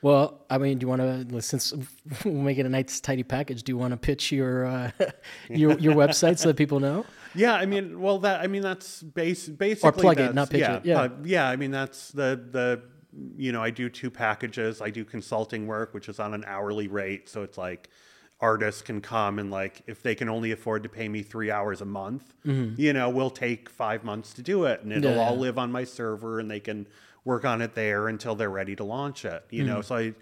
Well, 0.00 0.44
I 0.48 0.58
mean, 0.58 0.78
do 0.78 0.84
you 0.84 0.88
want 0.88 1.02
to 1.30 1.42
since 1.42 1.74
we'll 2.24 2.34
make 2.34 2.58
it 2.58 2.66
a 2.66 2.68
nice 2.68 3.00
tidy 3.00 3.24
package? 3.24 3.64
Do 3.64 3.72
you 3.72 3.78
want 3.78 3.90
to 3.92 3.96
pitch 3.96 4.30
your 4.30 4.66
uh, 4.66 4.90
your 5.48 5.76
your 5.78 5.94
website 5.94 6.38
so 6.38 6.48
that 6.48 6.56
people 6.56 6.78
know? 6.80 7.04
Yeah, 7.34 7.54
I 7.54 7.66
mean, 7.66 8.00
well, 8.00 8.18
that 8.20 8.40
I 8.40 8.46
mean 8.46 8.62
that's 8.62 9.02
base 9.02 9.48
basically 9.48 9.88
or 9.88 9.92
plug 9.92 10.20
it, 10.20 10.34
not 10.34 10.50
pitch 10.50 10.60
yeah, 10.60 10.76
it, 10.76 10.84
yeah. 10.86 11.08
but- 11.08 11.26
yeah. 11.26 11.48
I 11.48 11.56
mean 11.56 11.72
that's 11.72 12.10
the 12.12 12.40
the 12.50 12.82
you 13.36 13.52
know 13.52 13.62
I 13.62 13.70
do 13.70 13.88
two 13.88 14.10
packages. 14.10 14.80
I 14.80 14.90
do 14.90 15.04
consulting 15.04 15.66
work, 15.66 15.94
which 15.94 16.08
is 16.08 16.20
on 16.20 16.34
an 16.34 16.44
hourly 16.46 16.88
rate, 16.88 17.28
so 17.28 17.42
it's 17.42 17.58
like 17.58 17.90
artists 18.40 18.82
can 18.82 19.00
come 19.00 19.38
and 19.38 19.50
like 19.50 19.82
if 19.86 20.02
they 20.02 20.14
can 20.14 20.28
only 20.28 20.52
afford 20.52 20.82
to 20.84 20.88
pay 20.88 21.08
me 21.08 21.22
three 21.22 21.50
hours 21.50 21.80
a 21.80 21.84
month, 21.84 22.34
you 22.76 22.92
know, 22.92 23.08
we'll 23.10 23.30
take 23.30 23.68
five 23.68 24.04
months 24.04 24.32
to 24.34 24.42
do 24.42 24.64
it, 24.64 24.82
and 24.82 24.92
it'll 24.92 25.12
Mm-hmm. 25.12 25.18
Yeah, 25.18 25.18
all 25.18 25.38
live 25.38 25.58
on 25.58 25.72
my 25.72 25.84
server, 25.84 26.38
and 26.40 26.50
they 26.50 26.60
can 26.60 26.86
work 27.24 27.44
on 27.44 27.60
it 27.62 27.74
there 27.74 28.08
until 28.08 28.34
they're 28.34 28.50
ready 28.50 28.76
to 28.76 28.84
launch 28.84 29.24
it. 29.24 29.44
You 29.50 29.64
Mm-hmm. 29.64 29.64
know, 29.64 29.82
so 29.82 29.96
I. 29.96 30.14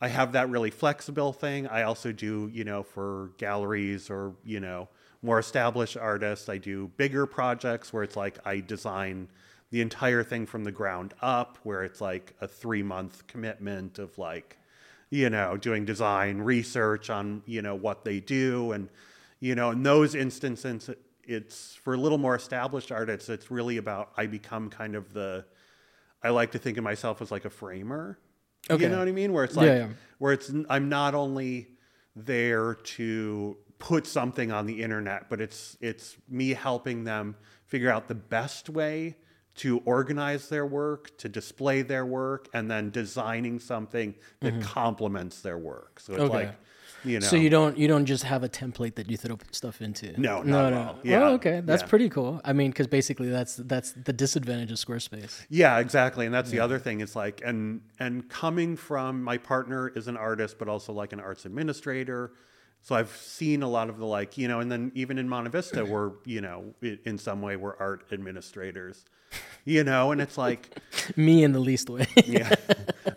I 0.00 0.08
have 0.08 0.32
that 0.32 0.48
really 0.48 0.70
flexible 0.70 1.32
thing. 1.32 1.66
I 1.66 1.82
also 1.82 2.12
do, 2.12 2.48
you 2.52 2.64
know, 2.64 2.82
for 2.82 3.32
galleries 3.36 4.10
or, 4.10 4.36
you 4.44 4.60
know, 4.60 4.88
more 5.22 5.40
established 5.40 5.96
artists, 5.96 6.48
I 6.48 6.58
do 6.58 6.88
bigger 6.96 7.26
projects 7.26 7.92
where 7.92 8.04
it's 8.04 8.16
like 8.16 8.38
I 8.46 8.60
design 8.60 9.28
the 9.70 9.80
entire 9.80 10.22
thing 10.22 10.46
from 10.46 10.64
the 10.64 10.72
ground 10.72 11.14
up, 11.20 11.58
where 11.62 11.82
it's 11.82 12.00
like 12.00 12.34
a 12.40 12.48
three 12.48 12.82
month 12.82 13.26
commitment 13.26 13.98
of 13.98 14.16
like, 14.18 14.58
you 15.10 15.28
know, 15.30 15.56
doing 15.56 15.84
design 15.84 16.38
research 16.38 17.10
on, 17.10 17.42
you 17.46 17.62
know, 17.62 17.74
what 17.74 18.04
they 18.04 18.20
do. 18.20 18.72
And, 18.72 18.88
you 19.40 19.54
know, 19.54 19.70
in 19.70 19.82
those 19.82 20.14
instances, 20.14 20.90
it's 21.22 21.74
for 21.76 21.94
a 21.94 21.98
little 21.98 22.18
more 22.18 22.34
established 22.34 22.90
artists, 22.90 23.28
it's 23.28 23.50
really 23.50 23.76
about 23.76 24.10
I 24.16 24.26
become 24.26 24.70
kind 24.70 24.94
of 24.94 25.12
the, 25.12 25.44
I 26.22 26.30
like 26.30 26.52
to 26.52 26.58
think 26.58 26.78
of 26.78 26.84
myself 26.84 27.20
as 27.20 27.30
like 27.30 27.44
a 27.44 27.50
framer. 27.50 28.18
Okay. 28.70 28.84
You 28.84 28.88
know 28.90 28.98
what 28.98 29.08
I 29.08 29.12
mean? 29.12 29.32
Where 29.32 29.44
it's 29.44 29.56
like, 29.56 29.66
Yeah, 29.66 29.76
yeah. 29.76 29.88
where 30.18 30.32
it's 30.32 30.50
I'm 30.68 30.88
not 30.88 31.14
only 31.14 31.68
there 32.16 32.74
to 32.74 33.56
put 33.78 34.06
something 34.06 34.50
on 34.50 34.66
the 34.66 34.82
internet, 34.82 35.28
but 35.30 35.40
it's 35.40 35.76
it's 35.80 36.16
me 36.28 36.50
helping 36.50 37.04
them 37.04 37.36
figure 37.66 37.90
out 37.90 38.08
the 38.08 38.14
best 38.14 38.68
way 38.68 39.16
to 39.58 39.78
organize 39.84 40.48
their 40.48 40.64
work, 40.66 41.16
to 41.18 41.28
display 41.28 41.82
their 41.82 42.06
work, 42.06 42.48
and 42.54 42.70
then 42.70 42.90
designing 42.90 43.58
something 43.58 44.14
that 44.40 44.60
complements 44.62 45.40
their 45.40 45.58
work. 45.58 46.00
So 46.00 46.12
it's 46.14 46.22
Mm-hmm. 46.22 46.34
Okay. 46.36 46.46
like, 46.46 46.54
you 47.04 47.20
know, 47.20 47.26
So 47.26 47.36
you 47.36 47.48
don't 47.48 47.78
you 47.78 47.86
don't 47.86 48.06
just 48.06 48.24
have 48.24 48.42
a 48.42 48.48
template 48.48 48.94
that 48.96 49.08
you 49.10 49.16
throw 49.16 49.38
stuff 49.52 49.80
into. 49.80 50.20
No, 50.20 50.42
no, 50.42 50.70
no. 50.70 50.78
all. 50.82 50.98
Yeah, 51.04 51.22
Oh, 51.28 51.34
okay, 51.34 51.60
that's 51.64 51.82
yeah. 51.82 51.88
pretty 51.88 52.08
cool. 52.08 52.40
I 52.44 52.52
mean, 52.52 52.70
because 52.70 52.88
basically 52.88 53.28
that's 53.30 53.54
that's 53.56 53.92
the 53.92 54.12
disadvantage 54.12 54.72
of 54.72 54.78
Squarespace. 54.78 55.44
Yeah, 55.48 55.78
exactly. 55.78 56.26
And 56.26 56.34
that's 56.34 56.50
the 56.50 56.58
other 56.60 56.78
thing. 56.80 57.00
It's 57.00 57.14
like 57.14 57.40
and 57.44 57.80
and 58.00 58.28
coming 58.28 58.76
from 58.76 59.22
my 59.22 59.38
partner 59.38 59.88
is 59.88 60.08
an 60.08 60.16
artist, 60.16 60.58
but 60.58 60.68
also 60.68 60.92
like 60.92 61.12
an 61.12 61.20
arts 61.20 61.46
administrator. 61.46 62.32
So 62.88 62.94
I've 62.94 63.14
seen 63.14 63.62
a 63.62 63.68
lot 63.68 63.90
of 63.90 63.98
the 63.98 64.06
like, 64.06 64.38
you 64.38 64.48
know, 64.48 64.60
and 64.60 64.72
then 64.72 64.92
even 64.94 65.18
in 65.18 65.28
Monte 65.28 65.50
Vista, 65.50 65.84
we're, 65.84 66.12
you 66.24 66.40
know, 66.40 66.72
in 66.80 67.18
some 67.18 67.42
way 67.42 67.54
we're 67.54 67.76
art 67.76 68.06
administrators, 68.12 69.04
you 69.66 69.84
know, 69.84 70.10
and 70.10 70.22
it's 70.22 70.38
like, 70.38 70.74
Me 71.14 71.44
in 71.44 71.52
the 71.52 71.58
least 71.58 71.90
way. 71.90 72.06
yeah. 72.24 72.48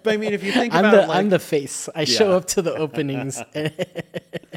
But 0.03 0.07
I 0.07 0.17
mean, 0.17 0.33
if 0.33 0.43
you 0.43 0.51
think 0.51 0.73
I'm 0.73 0.83
about 0.83 1.03
the 1.03 1.07
like, 1.07 1.17
I'm 1.19 1.29
the 1.29 1.39
face. 1.39 1.87
I 1.95 2.03
show 2.03 2.33
up 2.33 2.47
to 2.47 2.61
the 2.61 2.75
openings. 2.75 3.41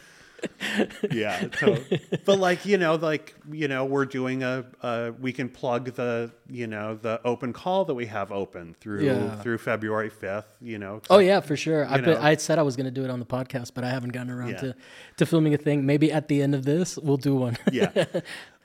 yeah. 1.10 1.46
So, 1.58 1.76
but 2.24 2.38
like 2.38 2.64
you 2.66 2.78
know, 2.78 2.94
like 2.96 3.34
you 3.50 3.68
know, 3.68 3.84
we're 3.84 4.04
doing 4.04 4.42
a, 4.42 4.64
a 4.82 5.12
we 5.20 5.32
can 5.32 5.48
plug 5.48 5.94
the 5.94 6.32
you 6.48 6.66
know 6.66 6.94
the 7.00 7.20
open 7.24 7.52
call 7.52 7.84
that 7.86 7.94
we 7.94 8.06
have 8.06 8.32
open 8.32 8.74
through 8.80 9.04
Yeah. 9.04 9.36
through 9.42 9.58
February 9.58 10.10
fifth. 10.10 10.56
You 10.60 10.78
know. 10.78 11.00
Oh 11.10 11.18
yeah, 11.18 11.40
for 11.40 11.56
sure. 11.56 11.86
I 11.88 12.00
put. 12.00 12.18
I 12.18 12.36
said 12.36 12.58
I 12.58 12.62
was 12.62 12.76
going 12.76 12.86
to 12.86 12.90
do 12.92 13.04
it 13.04 13.10
on 13.10 13.18
the 13.20 13.26
podcast, 13.26 13.72
but 13.74 13.84
I 13.84 13.90
haven't 13.90 14.10
gotten 14.12 14.30
around 14.30 14.50
Yeah. 14.50 14.56
to 14.58 14.76
to 15.18 15.26
filming 15.26 15.54
a 15.54 15.58
thing. 15.58 15.86
Maybe 15.86 16.10
at 16.12 16.28
the 16.28 16.42
end 16.42 16.54
of 16.54 16.64
this, 16.64 16.96
we'll 16.98 17.16
do 17.16 17.34
one. 17.36 17.56
yeah. 17.72 18.04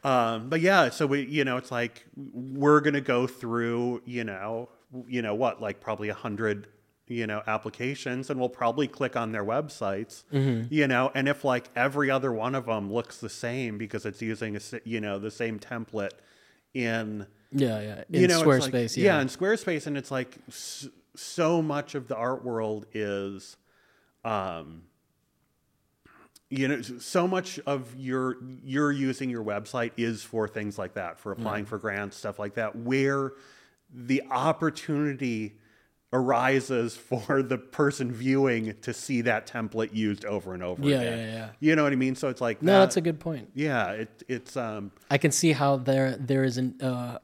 Um, 0.01 0.47
but 0.47 0.61
yeah, 0.61 0.91
so 0.91 1.05
we, 1.05 1.25
you 1.25 1.43
know, 1.43 1.57
it's 1.57 1.71
like 1.71 2.05
we're 2.15 2.79
gonna 2.79 3.01
go 3.01 3.27
through, 3.27 4.01
you 4.05 4.23
know, 4.23 4.69
you 5.09 5.21
know 5.21 5.35
what, 5.35 5.61
like 5.61 5.81
probably 5.81 6.07
a 6.07 6.13
hundred, 6.13 6.67
you 7.09 7.25
know, 7.27 7.41
applications, 7.47 8.29
and 8.29 8.39
we'll 8.39 8.47
probably 8.47 8.87
click 8.87 9.15
on 9.17 9.31
their 9.33 9.43
websites, 9.43 10.23
you 10.69 10.87
know, 10.87 11.11
and 11.15 11.27
if 11.27 11.43
like 11.43 11.67
every 11.75 12.09
other 12.11 12.31
one 12.31 12.53
of 12.55 12.67
them 12.67 12.93
looks 12.93 13.17
the 13.17 13.29
same 13.29 13.77
because 13.77 14.05
it's 14.05 14.21
using 14.21 14.55
a, 14.55 14.59
you 14.85 15.01
know, 15.01 15.17
the 15.19 15.31
same 15.31 15.59
template 15.59 16.11
in, 16.73 17.25
yeah, 17.51 17.81
yeah. 17.81 18.03
In 18.11 18.21
you 18.21 18.27
know, 18.27 18.39
it's 18.51 18.63
like- 18.65 18.73
Squarespace, 18.73 18.95
yeah, 18.97 19.15
yeah. 19.15 19.21
in 19.21 19.27
Squarespace, 19.27 19.87
and 19.87 19.97
it's 19.97 20.11
like 20.11 20.37
so 21.15 21.61
much 21.63 21.95
of 21.95 22.07
the 22.07 22.15
art 22.15 22.45
world 22.45 22.85
is, 22.93 23.57
um, 24.23 24.83
you 26.51 26.67
know, 26.67 26.81
so 26.81 27.27
much 27.27 27.59
of 27.65 27.95
your 27.95 28.37
you're 28.63 28.91
using 28.91 29.29
your 29.31 29.43
website 29.43 29.91
is 29.97 30.21
for 30.23 30.47
things 30.47 30.77
like 30.77 30.93
that, 30.93 31.17
for 31.19 31.31
applying 31.31 31.65
for 31.65 31.77
grants, 31.79 32.17
stuff 32.17 32.37
like 32.37 32.53
that, 32.53 32.75
where 32.75 33.33
the 33.91 34.21
opportunity 34.29 35.57
arises 36.11 36.95
for 36.95 37.41
the 37.43 37.57
person 37.57 38.11
viewing 38.11 38.75
to 38.81 38.93
see 38.93 39.21
that 39.21 39.47
template 39.47 39.93
used 39.93 40.25
over 40.25 40.53
and 40.53 40.63
over 40.63 40.83
Yeah, 40.83 41.01
again. 41.01 41.19
yeah, 41.19 41.33
yeah. 41.33 41.49
You 41.59 41.75
know 41.75 41.83
what 41.83 41.93
I 41.93 41.97
mean? 41.97 42.15
So 42.15 42.29
it's 42.29 42.41
like 42.41 42.61
No, 42.61 42.73
that- 42.73 42.79
that's 42.79 42.97
a 42.97 43.01
good 43.01 43.19
point. 43.19 43.49
yeah. 43.53 43.91
It, 43.91 44.23
it's 44.27 44.57
um 44.57 44.91
I 45.11 45.17
can 45.17 45.31
see 45.31 45.51
how 45.51 45.77
there 45.77 46.15
there 46.17 46.43
is 46.43 46.57
an 46.57 46.81
uh, 46.81 47.19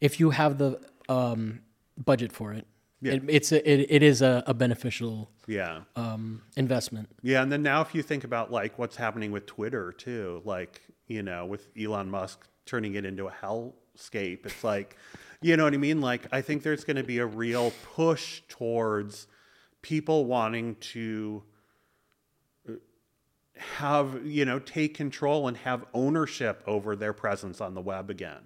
if 0.00 0.20
you 0.20 0.30
have 0.30 0.58
the 0.58 0.80
um, 1.08 1.60
budget 2.02 2.32
for 2.32 2.52
it, 2.54 2.66
Yeah. 3.00 3.14
it 3.14 3.22
it's 3.28 3.52
a, 3.52 3.70
it, 3.70 3.86
it 3.90 4.02
is 4.02 4.22
a, 4.22 4.42
a 4.46 4.54
beneficial 4.54 5.30
yeah. 5.46 5.80
um, 5.96 6.42
investment. 6.56 7.08
Yeah, 7.22 7.42
and 7.42 7.52
then 7.52 7.62
now 7.62 7.82
if 7.82 7.94
you 7.94 8.02
think 8.02 8.24
about 8.24 8.50
like 8.50 8.78
what's 8.78 8.96
happening 8.96 9.32
with 9.32 9.44
Twitter 9.46 9.92
too, 9.92 10.40
like, 10.46 10.80
you 11.06 11.22
know, 11.22 11.44
with 11.44 11.68
Elon 11.78 12.10
Musk 12.10 12.46
turning 12.64 12.94
it 12.94 13.04
into 13.04 13.26
a 13.26 13.30
hellscape, 13.30 14.46
it's 14.46 14.64
like, 14.64 14.96
you 15.44 15.58
know 15.58 15.64
what 15.64 15.74
I 15.74 15.76
mean? 15.76 16.00
Like 16.00 16.26
I 16.32 16.40
think 16.40 16.62
there's 16.62 16.84
going 16.84 16.96
to 16.96 17.04
be 17.04 17.18
a 17.18 17.26
real 17.26 17.70
push 17.94 18.40
towards 18.48 19.26
people 19.82 20.24
wanting 20.24 20.76
to 20.76 21.42
uh, 22.66 22.72
have, 23.58 24.24
you 24.24 24.46
know, 24.46 24.58
take 24.58 24.94
control 24.94 25.46
and 25.46 25.54
have 25.58 25.84
ownership 25.92 26.62
over 26.66 26.96
their 26.96 27.12
presence 27.12 27.60
on 27.60 27.74
the 27.74 27.82
web 27.82 28.08
again. 28.08 28.40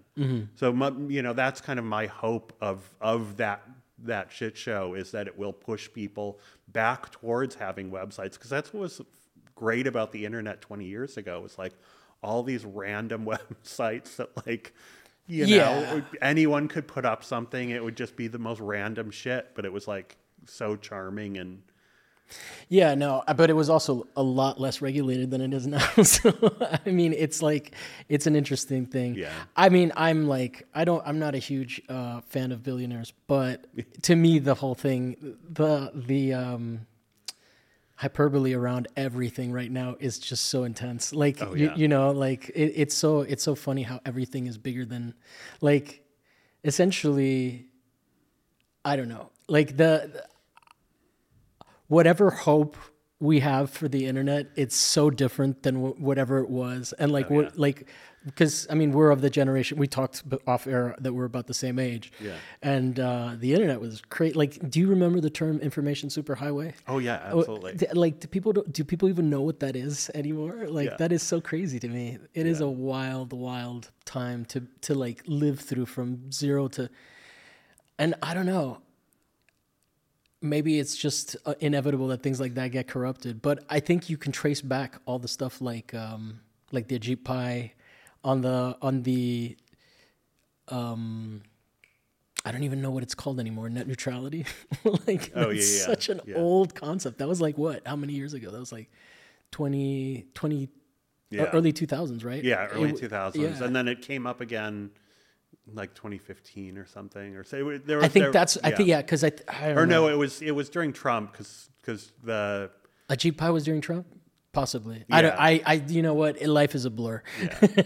So 0.56 0.72
mu- 0.72 1.08
you 1.08 1.22
know, 1.22 1.34
that's 1.34 1.60
kind 1.60 1.78
of 1.78 1.84
my 1.84 2.06
hope 2.06 2.52
of 2.60 2.82
of 3.00 3.36
that 3.36 3.62
that 4.02 4.32
shit 4.32 4.56
show 4.56 4.94
is 4.94 5.12
that 5.12 5.28
it 5.28 5.38
will 5.38 5.52
push 5.52 5.88
people 5.92 6.40
back 6.66 7.12
towards 7.12 7.54
having 7.54 7.92
websites 7.92 8.32
because 8.32 8.50
that's 8.50 8.72
what 8.72 8.80
was 8.80 9.00
great 9.54 9.86
about 9.86 10.10
the 10.10 10.24
internet 10.24 10.60
20 10.60 10.84
years 10.84 11.16
ago 11.16 11.40
was 11.40 11.58
like 11.58 11.74
all 12.22 12.42
these 12.42 12.64
random 12.64 13.24
websites 13.64 14.16
that 14.16 14.30
like 14.46 14.72
you 15.28 15.46
know 15.46 15.54
Yeah. 15.54 16.00
anyone 16.22 16.66
could 16.68 16.88
put 16.88 17.04
up 17.04 17.22
something 17.22 17.70
it 17.70 17.84
would 17.84 17.96
just 17.96 18.16
be 18.16 18.26
the 18.28 18.38
most 18.38 18.60
random 18.60 19.10
shit 19.10 19.50
but 19.54 19.64
it 19.64 19.72
was 19.72 19.86
like 19.86 20.16
so 20.46 20.74
charming 20.76 21.36
and 21.38 21.62
Yeah, 22.68 22.94
no, 22.94 23.22
uh, 23.26 23.32
but 23.32 23.48
it 23.48 23.54
was 23.54 23.70
also 23.70 24.06
a 24.14 24.22
lot 24.22 24.60
less 24.60 24.82
regulated 24.82 25.30
than 25.30 25.40
it 25.40 25.54
is 25.54 25.66
now. 25.76 25.86
So 26.04 26.30
I 26.84 26.90
mean, 26.90 27.14
it's 27.14 27.40
like 27.40 27.72
it's 28.10 28.26
an 28.26 28.36
interesting 28.36 28.84
thing. 28.84 29.14
Yeah. 29.14 29.32
I 29.56 29.70
mean, 29.70 29.92
I'm 29.96 30.28
like 30.28 30.66
I 30.74 30.84
don't 30.84 31.02
I'm 31.06 31.18
not 31.18 31.34
a 31.34 31.38
huge 31.38 31.80
uh, 31.88 32.20
fan 32.28 32.52
of 32.52 32.62
billionaires, 32.62 33.12
but 33.26 33.66
to 34.02 34.14
me 34.14 34.38
the 34.40 34.54
whole 34.54 34.74
thing 34.74 35.36
the 35.48 35.90
the 35.94 36.34
um 36.34 36.86
hyperbole 37.98 38.54
around 38.54 38.86
everything 38.96 39.50
right 39.50 39.70
now 39.72 39.96
is 39.98 40.20
just 40.20 40.44
so 40.44 40.62
intense. 40.62 41.12
Like 41.12 41.42
Oh, 41.42 41.52
you, 41.54 41.66
yeah. 41.66 41.74
you 41.74 41.88
know, 41.88 42.12
like 42.12 42.48
it, 42.50 42.72
it's 42.76 42.94
so 42.94 43.22
it's 43.22 43.42
so 43.42 43.56
funny 43.56 43.82
how 43.82 43.98
everything 44.06 44.46
is 44.46 44.56
bigger 44.56 44.84
than 44.84 45.14
like 45.60 46.04
essentially 46.64 47.66
I 48.84 48.94
don't 48.94 49.08
know. 49.08 49.30
Like 49.48 49.76
the 49.76 50.24
whatever 51.88 52.30
hope 52.30 52.76
we 53.20 53.40
have 53.40 53.68
for 53.70 53.88
the 53.88 54.06
internet, 54.06 54.46
it's 54.54 54.76
so 54.76 55.10
different 55.10 55.62
than 55.64 55.74
wh- 55.76 56.00
whatever 56.00 56.38
it 56.38 56.48
was. 56.48 56.92
And 57.00 57.10
like, 57.10 57.30
Oh, 57.30 57.34
what, 57.34 57.44
yeah. 57.46 57.50
like, 57.56 57.88
because 58.24 58.66
I 58.70 58.74
mean, 58.74 58.92
we're 58.92 59.10
of 59.10 59.22
the 59.22 59.30
generation. 59.30 59.76
We 59.78 59.86
talked 59.88 60.22
off 60.46 60.66
air 60.68 60.94
that 61.00 61.12
we're 61.12 61.24
about 61.24 61.46
the 61.48 61.54
same 61.54 61.78
age. 61.80 62.12
Yeah. 62.20 62.34
And 62.62 63.00
uh, 63.00 63.34
the 63.38 63.54
internet 63.54 63.80
was 63.80 64.02
great. 64.02 64.36
Like, 64.36 64.70
do 64.70 64.78
you 64.78 64.88
remember 64.88 65.20
the 65.20 65.30
term 65.30 65.58
information 65.60 66.10
superhighway? 66.10 66.74
oh 66.86 66.98
yeah 66.98 67.28
Oh, 67.32 67.38
absolutely 67.40 67.74
d- 67.74 67.86
Like, 67.92 68.20
do 68.20 68.28
people 68.28 68.52
do 68.52 68.84
people 68.84 69.08
even 69.08 69.30
know 69.30 69.40
what 69.42 69.58
that 69.60 69.74
is 69.74 70.10
anymore? 70.14 70.66
Like, 70.68 70.90
Yeah. 70.90 70.96
that 70.98 71.10
is 71.12 71.22
so 71.22 71.40
crazy 71.40 71.80
to 71.80 71.88
me. 71.88 72.18
It 72.34 72.46
is 72.46 72.60
Yeah. 72.60 72.66
a 72.66 72.70
wild, 72.70 73.32
wild 73.32 73.90
time 74.04 74.44
to 74.46 74.62
to 74.82 74.94
like 74.94 75.22
live 75.26 75.58
through 75.60 75.86
from 75.86 76.30
zero 76.30 76.68
to, 76.68 76.88
and 77.98 78.14
I 78.22 78.34
don't 78.34 78.46
know. 78.46 78.78
Maybe 80.40 80.78
it's 80.78 80.96
just 80.96 81.36
uh, 81.46 81.54
inevitable 81.60 82.08
that 82.08 82.22
things 82.22 82.38
like 82.40 82.54
that 82.54 82.68
get 82.68 82.86
corrupted, 82.86 83.42
but 83.42 83.64
I 83.68 83.80
think 83.80 84.08
you 84.08 84.16
can 84.16 84.30
trace 84.30 84.60
back 84.62 84.96
all 85.04 85.18
the 85.18 85.26
stuff 85.28 85.60
like 85.60 85.92
um, 85.94 86.40
like 86.70 86.86
the 86.88 86.98
Ajit 86.98 87.24
Pai 87.24 87.74
on 88.22 88.42
the 88.42 88.76
on 88.80 89.02
the 89.02 89.56
um, 90.68 91.42
I 92.44 92.52
don't 92.52 92.62
even 92.62 92.80
know 92.80 92.90
what 92.90 93.02
it's 93.02 93.14
called 93.14 93.40
anymore. 93.40 93.68
Net 93.68 93.86
neutrality, 93.88 94.46
like 95.06 95.32
Oh, 95.34 95.50
yeah, 95.50 95.54
yeah, 95.60 95.86
such 95.86 96.08
an 96.08 96.20
yeah. 96.24 96.36
old 96.36 96.74
concept. 96.74 97.18
That 97.18 97.28
was 97.28 97.40
like 97.40 97.58
what? 97.58 97.82
How 97.86 97.96
many 97.96 98.12
years 98.12 98.32
ago? 98.34 98.50
That 98.50 98.60
was 98.60 98.70
like 98.72 98.90
20, 99.50 100.26
20 100.34 100.68
Yeah. 101.30 101.44
early 101.52 101.72
two 101.72 101.86
thousands, 101.86 102.24
right? 102.24 102.42
Yeah, 102.44 102.66
early 102.66 102.92
2000s. 102.92 103.34
yeah. 103.34 103.64
And 103.64 103.74
then 103.74 103.88
it 103.88 104.02
came 104.02 104.26
up 104.26 104.40
again 104.40 104.90
like 105.74 105.94
2015 105.94 106.78
or 106.78 106.86
something 106.86 107.36
or 107.36 107.44
say 107.44 107.62
there 107.78 107.96
was 107.98 108.04
I 108.04 108.08
think 108.08 108.24
there- 108.24 108.32
that's. 108.32 108.56
I 108.64 108.70
think 108.70 108.88
yeah, 108.88 109.00
because 109.02 109.22
I, 109.24 109.30
th- 109.30 109.42
I 109.48 109.68
don't 109.68 109.78
Or 109.78 109.86
know. 109.86 110.06
no, 110.06 110.12
it 110.12 110.16
was 110.18 110.40
it 110.42 110.52
was 110.52 110.68
during 110.68 110.92
Trump 110.92 111.32
cuz 111.34 111.68
cuz 111.82 112.12
the 112.22 112.70
Ajit 113.10 113.36
Pai 113.36 113.50
was 113.50 113.64
during 113.64 113.80
Trump? 113.80 114.06
Possibly. 114.52 115.04
I 115.10 115.22
don't. 115.22 115.34
I. 115.38 115.62
I. 115.66 115.74
You 115.74 116.02
know 116.02 116.14
what? 116.14 116.40
Life 116.42 116.74
is 116.74 116.84
a 116.84 116.90
blur. 116.90 117.22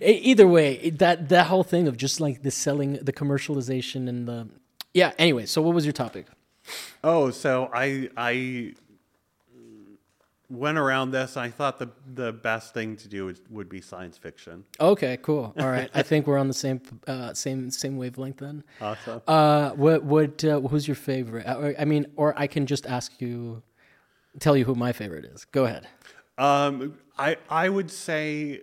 E- 0.00 0.20
Either 0.30 0.46
way, 0.46 0.90
that 0.90 1.28
that 1.28 1.46
whole 1.48 1.64
thing 1.64 1.88
of 1.88 1.96
just 1.96 2.20
like 2.20 2.42
the 2.42 2.50
selling, 2.50 2.94
the 3.02 3.12
commercialization, 3.12 4.08
and 4.08 4.26
the 4.26 4.48
yeah. 4.94 5.12
Anyway, 5.18 5.46
so 5.46 5.60
what 5.60 5.74
was 5.74 5.84
your 5.84 5.92
topic? 5.92 6.26
Oh, 7.02 7.30
so 7.30 7.70
I 7.74 8.08
I 8.16 8.74
went 10.50 10.76
around 10.78 11.12
this. 11.12 11.36
I 11.36 11.48
thought 11.48 11.78
the 11.78 11.88
the 12.12 12.32
best 12.32 12.74
thing 12.74 12.96
to 12.96 13.08
do 13.08 13.26
would, 13.26 13.38
would 13.50 13.68
be 13.68 13.80
science 13.80 14.18
fiction. 14.18 14.64
Okay, 14.80 15.16
cool. 15.22 15.54
All 15.58 15.68
right. 15.70 15.88
I 15.94 16.02
think 16.02 16.26
we're 16.26 16.38
on 16.38 16.48
the 16.48 16.54
same 16.54 16.80
uh, 17.06 17.32
same 17.34 17.70
same 17.70 17.96
wavelength 17.96 18.38
then. 18.38 18.64
Awesome. 18.80 19.22
Uh, 19.26 19.70
what 19.70 20.04
what 20.04 20.44
uh, 20.44 20.60
who's 20.60 20.86
your 20.88 20.96
favorite? 20.96 21.46
Uh, 21.46 21.72
I 21.78 21.84
mean, 21.84 22.06
or 22.16 22.34
I 22.36 22.46
can 22.46 22.66
just 22.66 22.86
ask 22.86 23.20
you, 23.20 23.62
tell 24.40 24.56
you 24.56 24.64
who 24.64 24.74
my 24.74 24.92
favorite 24.92 25.24
is. 25.24 25.44
Go 25.46 25.64
ahead. 25.64 25.86
Um, 26.38 26.98
I 27.18 27.36
I 27.48 27.68
would 27.68 27.90
say 27.90 28.60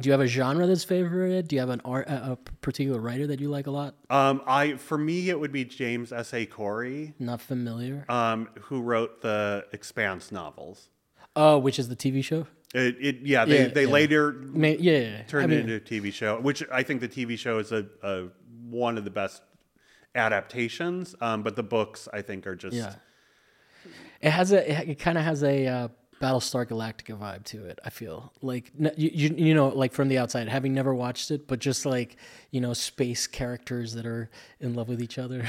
Do 0.00 0.06
you 0.08 0.12
have 0.12 0.20
a 0.20 0.26
genre 0.26 0.66
that's 0.66 0.84
favorite? 0.84 1.48
Do 1.48 1.56
you 1.56 1.60
have 1.60 1.70
an 1.70 1.80
art, 1.84 2.08
a, 2.08 2.32
a 2.32 2.36
particular 2.60 3.00
writer 3.00 3.26
that 3.28 3.40
you 3.40 3.48
like 3.50 3.66
a 3.66 3.70
lot? 3.70 3.94
um 4.10 4.42
I 4.46 4.74
for 4.74 4.98
me 4.98 5.28
it 5.30 5.38
would 5.40 5.52
be 5.52 5.64
James 5.64 6.12
S. 6.12 6.34
A. 6.34 6.44
Corey, 6.46 7.14
Not 7.18 7.40
familiar. 7.40 8.04
um, 8.08 8.48
who 8.62 8.80
wrote 8.82 9.22
the 9.22 9.64
Expanse 9.72 10.30
novels. 10.32 10.90
Oh, 11.40 11.58
which 11.58 11.78
is 11.78 11.88
the 11.88 11.96
TV 11.96 12.22
show? 12.24 12.46
It, 12.74 12.96
it 13.00 13.16
yeah 13.22 13.44
they 13.46 13.62
Yeah, 13.62 13.68
they 13.68 13.84
yeah. 13.84 13.90
later 13.92 14.32
May, 14.32 14.76
yeah, 14.76 14.98
yeah. 14.98 15.22
turned 15.22 15.44
I 15.44 15.46
mean, 15.46 15.58
it 15.60 15.62
into 15.70 15.74
a 15.76 15.80
TV 15.80 16.12
show, 16.12 16.38
which 16.40 16.62
I 16.70 16.82
think 16.82 17.00
the 17.00 17.08
TV 17.08 17.38
show 17.38 17.58
is 17.60 17.72
a, 17.72 17.86
a 18.02 18.28
one 18.68 18.98
of 18.98 19.04
the 19.04 19.10
best 19.10 19.40
adaptations. 20.14 21.14
Um, 21.20 21.42
but 21.42 21.56
the 21.56 21.62
books 21.62 22.08
I 22.12 22.22
think 22.22 22.46
are 22.46 22.56
just 22.56 22.76
yeah. 22.76 22.94
It 24.20 24.30
has 24.30 24.52
a. 24.52 24.90
It 24.90 24.98
kind 24.98 25.16
of 25.16 25.24
has 25.24 25.42
a 25.44 25.66
uh, 25.66 25.88
Battlestar 26.20 26.66
Galactica 26.66 27.16
vibe 27.16 27.44
to 27.44 27.64
it. 27.66 27.78
I 27.84 27.90
feel 27.90 28.32
like 28.42 28.72
n- 28.78 28.92
you, 28.96 29.10
you 29.14 29.34
you 29.48 29.54
know 29.54 29.68
like 29.68 29.92
from 29.92 30.08
the 30.08 30.18
outside, 30.18 30.48
having 30.48 30.74
never 30.74 30.92
watched 30.92 31.30
it, 31.30 31.46
but 31.46 31.60
just 31.60 31.86
like 31.86 32.16
you 32.50 32.60
know 32.60 32.72
space 32.74 33.28
characters 33.28 33.94
that 33.94 34.04
are 34.06 34.28
in 34.60 34.74
love 34.74 34.88
with 34.88 35.00
each 35.00 35.18
other, 35.18 35.46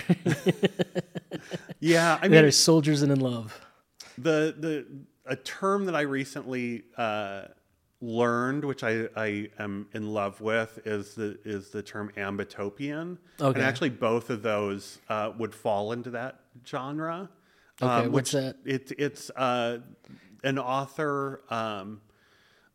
yeah. 1.79 2.19
I 2.21 2.27
that 2.27 2.31
mean, 2.31 2.45
are 2.45 2.51
soldiers 2.51 3.01
and 3.01 3.11
in 3.11 3.19
love. 3.19 3.59
the 4.17 4.55
the 4.57 4.85
a 5.29 5.35
term 5.37 5.85
that 5.85 5.95
I 5.95 6.01
recently 6.01 6.83
uh, 6.97 7.43
learned, 8.01 8.65
which 8.65 8.83
I, 8.83 9.07
I 9.15 9.49
am 9.59 9.87
in 9.93 10.13
love 10.13 10.41
with, 10.41 10.79
is 10.85 11.15
the 11.15 11.37
is 11.45 11.69
the 11.69 11.81
term 11.81 12.11
ambitopian. 12.17 13.17
Okay. 13.39 13.59
And 13.59 13.67
actually, 13.67 13.89
both 13.91 14.29
of 14.29 14.41
those 14.41 14.99
uh, 15.09 15.31
would 15.37 15.53
fall 15.55 15.91
into 15.91 16.09
that 16.11 16.39
genre. 16.67 17.29
Okay, 17.81 18.05
um, 18.07 18.11
what's 18.11 18.31
that? 18.31 18.57
It, 18.65 18.91
it's 18.97 19.29
uh, 19.35 19.79
an 20.43 20.59
author 20.59 21.41
um, 21.49 22.01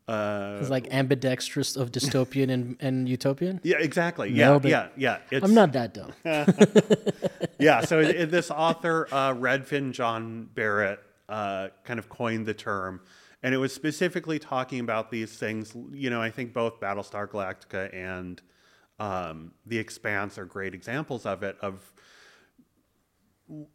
Uh, 0.07 0.59
It's 0.61 0.69
like 0.71 0.89
ambidextrous 0.93 1.77
of 1.77 1.91
dystopian 1.91 2.51
and, 2.51 2.77
and 2.87 3.09
utopian. 3.09 3.61
yeah, 3.65 3.79
exactly. 3.81 4.31
Yeah, 4.31 4.59
yeah, 4.63 4.89
yeah. 4.97 5.19
It's, 5.31 5.45
I'm 5.45 5.55
not 5.55 5.73
that 5.73 5.95
dumb. 5.95 6.13
yeah. 7.59 7.81
So 7.85 8.01
it- 8.05 8.17
it- 8.17 8.31
this 8.31 8.51
author, 8.51 9.09
uh, 9.13 9.35
Redfern 9.37 9.93
Jon 9.93 10.49
Barrett, 10.55 11.01
uh, 11.29 11.69
kind 11.85 11.99
of 11.99 12.09
coined 12.09 12.47
the 12.47 12.55
term, 12.55 13.01
and 13.43 13.55
it 13.55 13.59
was 13.59 13.73
specifically 13.73 14.39
talking 14.39 14.81
about 14.81 15.11
these 15.11 15.37
things. 15.37 15.75
You 15.93 16.11
know, 16.11 16.21
I 16.21 16.31
think 16.31 16.53
both 16.53 16.81
Battlestar 16.81 17.29
Galactica 17.29 17.95
and 17.95 18.41
um, 18.99 19.53
The 19.67 19.79
Expanse 19.79 20.39
are 20.39 20.45
great 20.45 20.75
examples 20.75 21.27
of 21.27 21.43
it. 21.43 21.57
Of 21.61 21.93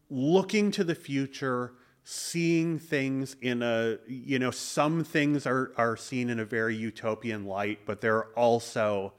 looking 0.10 0.72
to 0.72 0.84
the 0.84 0.96
future, 0.96 1.74
seeing 2.04 2.80
things 2.80 3.36
in 3.42 3.62
a 3.62 3.98
you 4.08 4.40
know 4.40 4.52
some 4.52 5.04
things 5.04 5.46
are 5.46 5.72
are 5.78 5.96
seen 5.98 6.30
in 6.30 6.40
a 6.40 6.46
very 6.46 6.76
utopian 6.76 7.46
light, 7.46 7.80
but 7.86 8.02
there 8.02 8.18
are 8.18 8.34
also 8.36 9.14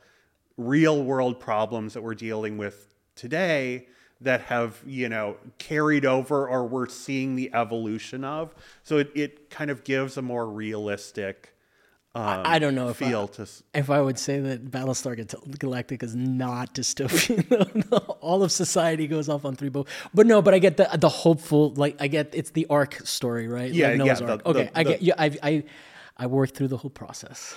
real 0.57 1.03
world 1.03 1.41
problems 1.41 1.95
that 1.95 2.03
we're 2.03 2.15
dealing 2.15 2.59
with 2.59 2.95
today 3.15 3.87
that 4.21 4.43
have 4.43 4.81
you 4.87 5.09
know 5.09 5.37
carried 5.59 6.05
over 6.05 6.47
or 6.49 6.67
we're 6.67 6.89
seeing 6.89 7.37
the 7.37 7.51
evolution 7.55 8.25
of 8.25 8.55
so 8.83 8.99
it, 8.99 9.11
it 9.15 9.49
kind 9.51 9.71
of 9.71 9.83
gives 9.85 10.17
a 10.17 10.23
more 10.23 10.47
realistic 10.49 11.55
um, 12.13 12.43
I 12.45 12.59
don't 12.59 12.75
know 12.75 12.89
if 12.89 13.01
I- 13.01 13.11
to 13.13 13.43
s- 13.43 13.63
If 13.73 13.89
I 13.89 14.01
would 14.01 14.19
say 14.19 14.41
that 14.41 14.69
Battlestar 14.69 15.15
Gal- 15.17 15.43
Galactica 15.71 16.03
is 16.03 16.17
not 16.17 16.75
dystopian, 16.75 17.87
all 18.21 18.43
of 18.43 18.51
society 18.51 19.07
goes 19.07 19.29
off 19.29 19.45
on 19.45 19.55
three 19.55 19.69
boats. 19.69 19.93
But 20.13 20.27
no, 20.27 20.43
but 20.43 20.53
I 20.53 20.59
get 20.59 20.77
the 20.77 20.89
the 20.99 21.09
hopeful. 21.09 21.73
Like 21.75 21.97
I 22.01 22.09
get 22.09 22.35
it's 22.35 22.51
the 22.51 22.67
arc 22.69 22.95
story, 23.07 23.47
right? 23.47 23.73
Yeah, 23.73 23.91
like 23.91 23.99
Noah's 23.99 24.21
yeah, 24.21 24.27
the- 24.27 24.49
okay, 24.49 24.65
the- 24.65 24.79
I 24.79 24.83
the- 24.83 24.91
get. 24.91 25.03
Yeah, 25.03 25.15
I 25.19 25.39
I 25.43 25.65
I 26.23 26.27
worked 26.27 26.55
through 26.55 26.69
the 26.69 26.77
whole 26.77 26.91
process, 26.91 27.55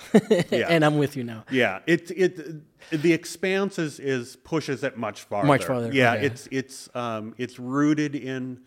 Yeah. 0.50 0.66
and 0.74 0.84
I'm 0.84 0.96
with 0.98 1.16
you 1.18 1.24
now. 1.24 1.44
Yeah, 1.50 1.80
it 1.86 2.10
it 2.10 2.32
the 3.02 3.12
expanse 3.12 3.78
is, 3.78 4.00
is 4.00 4.36
pushes 4.36 4.82
it 4.82 4.96
much 4.96 5.24
farther. 5.24 5.46
Much 5.48 5.64
farther, 5.64 5.90
Yeah, 5.92 6.14
it's 6.14 6.48
it's 6.50 6.88
um 6.94 7.34
it's 7.36 7.58
rooted 7.58 8.14
in 8.14 8.60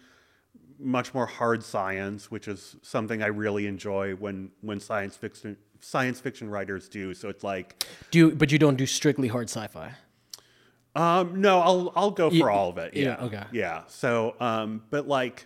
much 0.80 1.14
more 1.16 1.26
hard 1.26 1.64
science, 1.64 2.30
which 2.30 2.48
is 2.48 2.76
something 2.84 3.24
I 3.24 3.28
really 3.28 3.66
enjoy 3.66 4.14
when 4.16 4.52
when 4.62 4.80
science 4.80 5.18
fiction 5.18 5.58
science 5.80 6.20
fiction 6.20 6.48
writers 6.50 6.88
do. 6.90 7.14
So 7.16 7.30
it's 7.30 7.44
like, 7.44 7.84
Do 8.12 8.20
you, 8.20 8.36
but 8.36 8.52
you 8.52 8.60
don't 8.60 8.78
do 8.78 8.86
strictly 8.86 9.28
hard 9.28 9.50
sci-fi. 9.50 9.94
um, 10.96 11.42
no, 11.42 11.60
I'll 11.60 11.92
I'll 11.96 12.12
go 12.12 12.30
for 12.30 12.36
Yeah, 12.36 12.46
all 12.58 12.70
of 12.70 12.78
it. 12.78 12.94
yeah, 12.96 13.04
Yeah, 13.04 13.26
okay. 13.26 13.44
yeah. 13.52 13.82
So, 13.88 14.36
um, 14.40 14.84
but 14.92 15.08
like, 15.08 15.46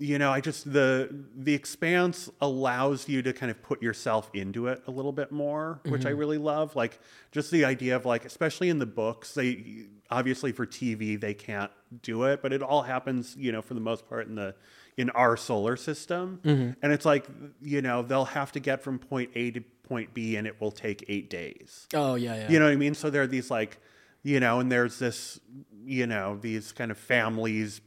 you 0.00 0.16
know, 0.18 0.30
I 0.30 0.40
just 0.40 0.72
the 0.72 1.08
the 1.36 1.54
expanse 1.54 2.30
allows 2.40 3.08
you 3.08 3.20
to 3.22 3.32
kind 3.32 3.50
of 3.50 3.60
put 3.62 3.82
yourself 3.82 4.30
into 4.32 4.68
it 4.68 4.82
a 4.86 4.90
little 4.90 5.12
bit 5.12 5.32
more, 5.32 5.80
which 5.86 6.00
Mm-hmm. 6.02 6.08
I 6.08 6.12
really 6.12 6.38
love. 6.38 6.76
Like 6.76 7.00
just 7.32 7.50
the 7.50 7.64
idea 7.64 7.96
of 7.96 8.06
like, 8.06 8.24
especially 8.24 8.68
in 8.68 8.78
the 8.78 8.86
books, 8.86 9.34
they 9.34 9.86
obviously 10.10 10.52
for 10.52 10.66
TV 10.66 11.20
they 11.20 11.34
can't 11.34 11.70
do 12.02 12.22
it, 12.24 12.42
but 12.42 12.52
it 12.52 12.62
all 12.62 12.82
happens, 12.82 13.34
you 13.36 13.50
know, 13.52 13.60
for 13.60 13.74
the 13.74 13.80
most 13.80 14.08
part 14.08 14.28
in 14.28 14.36
the 14.36 14.54
in 14.96 15.10
our 15.10 15.36
solar 15.36 15.76
system, 15.76 16.40
Mm-hmm. 16.44 16.70
and 16.82 16.92
it's 16.92 17.04
like, 17.04 17.26
you 17.60 17.82
know, 17.82 18.02
they'll 18.02 18.24
have 18.24 18.50
to 18.52 18.60
get 18.60 18.82
from 18.82 18.98
point 18.98 19.30
A 19.34 19.50
to 19.52 19.60
point 19.82 20.12
B, 20.14 20.36
and 20.36 20.46
it 20.46 20.60
will 20.60 20.70
take 20.72 21.04
eight 21.08 21.28
days. 21.30 21.86
Oh 21.94 22.14
yeah, 22.14 22.34
yeah. 22.36 22.50
You 22.50 22.58
know 22.58 22.64
what 22.66 22.72
I 22.72 22.76
mean? 22.76 22.94
So 22.94 23.08
there 23.10 23.22
are 23.22 23.26
these 23.28 23.50
like, 23.50 23.78
you 24.22 24.38
know, 24.40 24.60
and 24.60 24.70
there's 24.70 24.98
this, 24.98 25.40
you 25.84 26.06
know, 26.06 26.36
these 26.40 26.72
kind 26.72 26.90
of 26.90 26.98
families 26.98 27.80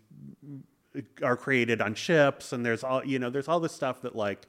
are 1.23 1.37
created 1.37 1.81
on 1.81 1.95
ships, 1.95 2.53
and 2.53 2.65
there's 2.65 2.83
all, 2.83 3.03
you 3.05 3.19
know, 3.19 3.29
there's 3.29 3.47
all 3.47 3.59
this 3.59 3.71
stuff 3.73 4.01
that 4.01 4.15
like, 4.15 4.45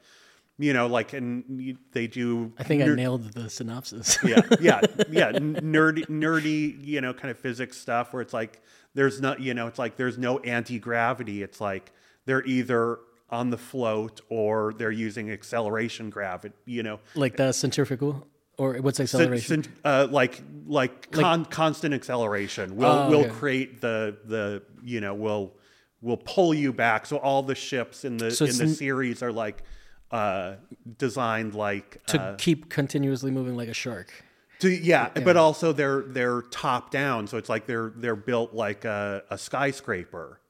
you 0.59 0.73
know, 0.73 0.87
like, 0.87 1.13
and 1.13 1.77
they 1.93 2.07
do. 2.07 2.53
I 2.59 2.63
think 2.65 2.83
I 2.83 2.87
ner- 2.87 2.97
nailed 2.97 3.33
the 3.33 3.49
synopsis. 3.49 4.19
yeah, 4.25 4.41
yeah, 4.61 4.81
yeah, 5.11 5.33
nerdy, 5.33 6.07
nerdy, 6.07 6.85
you 6.85 7.01
know, 7.01 7.13
kind 7.15 7.31
of 7.31 7.39
physics 7.39 7.77
stuff 7.79 8.13
where 8.13 8.23
it's 8.23 8.35
like 8.35 8.61
there's 8.95 9.21
not, 9.21 9.41
you 9.41 9.55
know, 9.55 9.67
it's 9.67 9.79
like 9.79 9.97
there's 9.97 10.19
no 10.19 10.39
anti 10.41 10.79
gravity. 10.79 11.43
It's 11.43 11.61
like 11.61 11.93
they're 12.27 12.45
either 12.45 12.99
on 13.31 13.49
the 13.51 13.57
float 13.59 14.21
or 14.29 14.75
they're 14.75 14.91
using 14.91 15.31
acceleration 15.31 16.11
gravity. 16.11 16.55
You 16.67 16.83
know, 16.83 17.01
like 17.15 17.37
the 17.37 17.53
centrifugal, 17.53 18.27
or 18.59 18.75
what's 18.75 19.01
acceleration? 19.01 19.65
cent- 19.65 19.75
uh, 19.85 20.07
like 20.11 20.43
like 20.67 21.11
con- 21.13 21.47
constant 21.47 21.95
acceleration 21.95 22.77
will 22.77 22.87
Oh, 22.87 23.09
will 23.11 23.21
okay. 23.21 23.31
create 23.31 23.81
the 23.81 24.19
the 24.27 24.63
you 24.85 25.01
know 25.01 25.15
will 25.15 25.55
will 26.03 26.19
pull 26.19 26.53
you 26.53 26.73
back. 26.73 27.07
So 27.07 27.17
all 27.17 27.43
the 27.43 27.55
ships 27.55 28.05
in 28.05 28.19
the 28.19 28.31
So 28.31 28.45
in 28.45 28.57
the 28.59 28.69
series 28.69 29.23
are 29.23 29.33
like 29.33 29.63
uh, 30.11 30.57
designed 30.99 31.55
like 31.55 32.05
to 32.07 32.21
uh, 32.21 32.37
keep 32.37 32.69
continuously 32.69 33.31
moving 33.31 33.57
like 33.57 33.69
a 33.69 33.75
shark. 33.75 34.13
to, 34.59 34.69
yeah, 34.69 35.09
but 35.09 35.37
also 35.37 35.73
they're 35.73 36.03
they're 36.03 36.43
top 36.43 36.91
down. 36.91 37.27
So 37.27 37.39
it's 37.39 37.49
like 37.49 37.67
they're 37.67 37.93
they're 37.97 38.17
built 38.17 38.53
like 38.53 38.85
a, 38.85 39.23
a 39.31 39.39
skyscraper. 39.39 40.41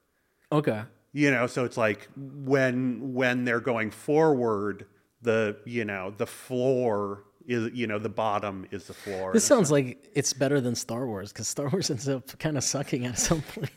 Okay. 0.51 0.81
You 1.13 1.31
know, 1.31 1.47
so 1.47 1.63
it's 1.63 1.77
like 1.77 2.09
when 2.15 3.13
when 3.13 3.45
they're 3.45 3.59
going 3.59 3.91
forward, 3.91 4.87
the 5.21 5.57
you 5.65 5.85
know 5.85 6.13
the 6.17 6.27
floor 6.27 7.23
is 7.47 7.71
you 7.73 7.87
know 7.87 7.99
the 7.99 8.09
bottom 8.09 8.65
is 8.71 8.85
the 8.85 8.93
floor. 8.93 9.31
This 9.33 9.45
sounds 9.45 9.71
like 9.71 10.09
it's 10.13 10.33
better 10.33 10.59
than 10.59 10.75
Star 10.75 11.05
Wars 11.05 11.31
because 11.31 11.47
Star 11.47 11.69
Wars 11.69 11.89
ends 11.89 12.09
up 12.09 12.37
kind 12.39 12.57
of 12.57 12.63
sucking 12.63 13.05
at 13.05 13.19
some 13.19 13.41
point. 13.41 13.69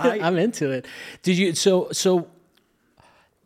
I- 0.00 0.20
I'm 0.22 0.36
into 0.38 0.70
it. 0.70 0.86
Did 1.22 1.38
you? 1.38 1.54
So 1.54 1.88
so. 1.92 2.28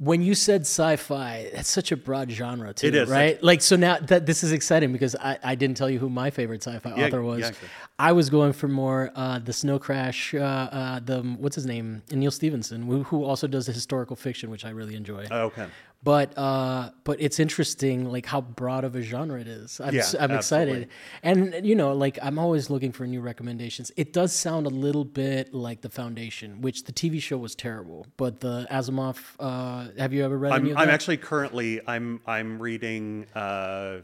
When 0.03 0.22
you 0.22 0.35
said 0.35 0.62
sci-fi, 0.62 1.50
that's 1.53 1.68
such 1.68 1.92
a 1.92 1.96
broad 1.96 2.31
genre 2.31 2.72
too, 2.72 2.87
It 2.87 2.94
is. 2.94 3.11
right? 3.11 3.42
Like 3.42 3.61
so 3.61 3.76
now 3.76 3.98
that 3.98 4.24
this 4.24 4.42
is 4.42 4.50
exciting 4.50 4.92
because 4.94 5.14
I, 5.14 5.38
I 5.44 5.55
didn't 5.55 5.76
tell 5.76 5.90
you 5.90 5.98
who 5.98 6.09
my 6.09 6.31
favorite 6.31 6.62
sci-fi 6.64 6.96
Yeah, 6.96 7.05
author 7.05 7.20
was. 7.20 7.40
yeah, 7.40 7.48
okay. 7.48 7.66
I 7.98 8.12
was 8.12 8.31
going 8.31 8.55
for 8.55 8.66
more 8.66 9.11
uh, 9.14 9.40
the 9.40 9.53
Snow 9.53 9.79
Crash, 9.79 10.33
uh, 10.33 10.38
uh, 10.38 11.00
the 11.05 11.20
what's 11.20 11.55
his 11.55 11.66
name, 11.66 12.00
Neal 12.11 12.31
Stephenson, 12.31 12.85
who, 12.85 13.03
who 13.03 13.24
also 13.24 13.46
does 13.46 13.66
the 13.66 13.72
historical 13.72 14.16
fiction, 14.16 14.48
which 14.48 14.64
I 14.64 14.70
really 14.70 14.96
enjoy 14.96 15.26
okay. 15.31 15.66
But 16.02 16.36
uh 16.38 16.90
but 17.04 17.20
it's 17.20 17.38
interesting 17.38 18.10
like 18.10 18.26
how 18.26 18.40
broad 18.40 18.84
of 18.84 18.96
a 18.96 19.02
genre 19.02 19.40
it 19.40 19.48
is. 19.48 19.80
I'm, 19.80 19.94
Yeah, 19.94 20.00
s- 20.00 20.14
I'm 20.18 20.30
excited. 20.30 20.88
And 21.22 21.66
you 21.66 21.74
know 21.74 21.92
like 21.92 22.18
i'm 22.22 22.38
always 22.38 22.70
looking 22.70 22.92
for 22.92 23.06
new 23.06 23.20
recommendations. 23.20 23.92
It 23.96 24.12
does 24.12 24.32
sound 24.32 24.66
a 24.66 24.70
little 24.70 25.04
bit 25.04 25.52
like 25.52 25.82
the 25.82 25.90
foundation 25.90 26.60
which 26.60 26.84
the 26.84 26.92
tv 26.92 27.20
show 27.20 27.36
was 27.36 27.54
terrible 27.54 28.06
but 28.16 28.40
the 28.40 28.66
asimov 28.70 29.18
uh 29.38 29.88
have 29.98 30.12
you 30.12 30.24
ever 30.24 30.38
read 30.38 30.52
I'm, 30.52 30.66
of 30.68 30.76
I'm 30.76 30.88
actually 30.88 31.18
currently 31.18 31.80
I'm 31.86 32.20
I'm 32.26 32.60
reading 32.60 33.26
uh, 33.34 33.98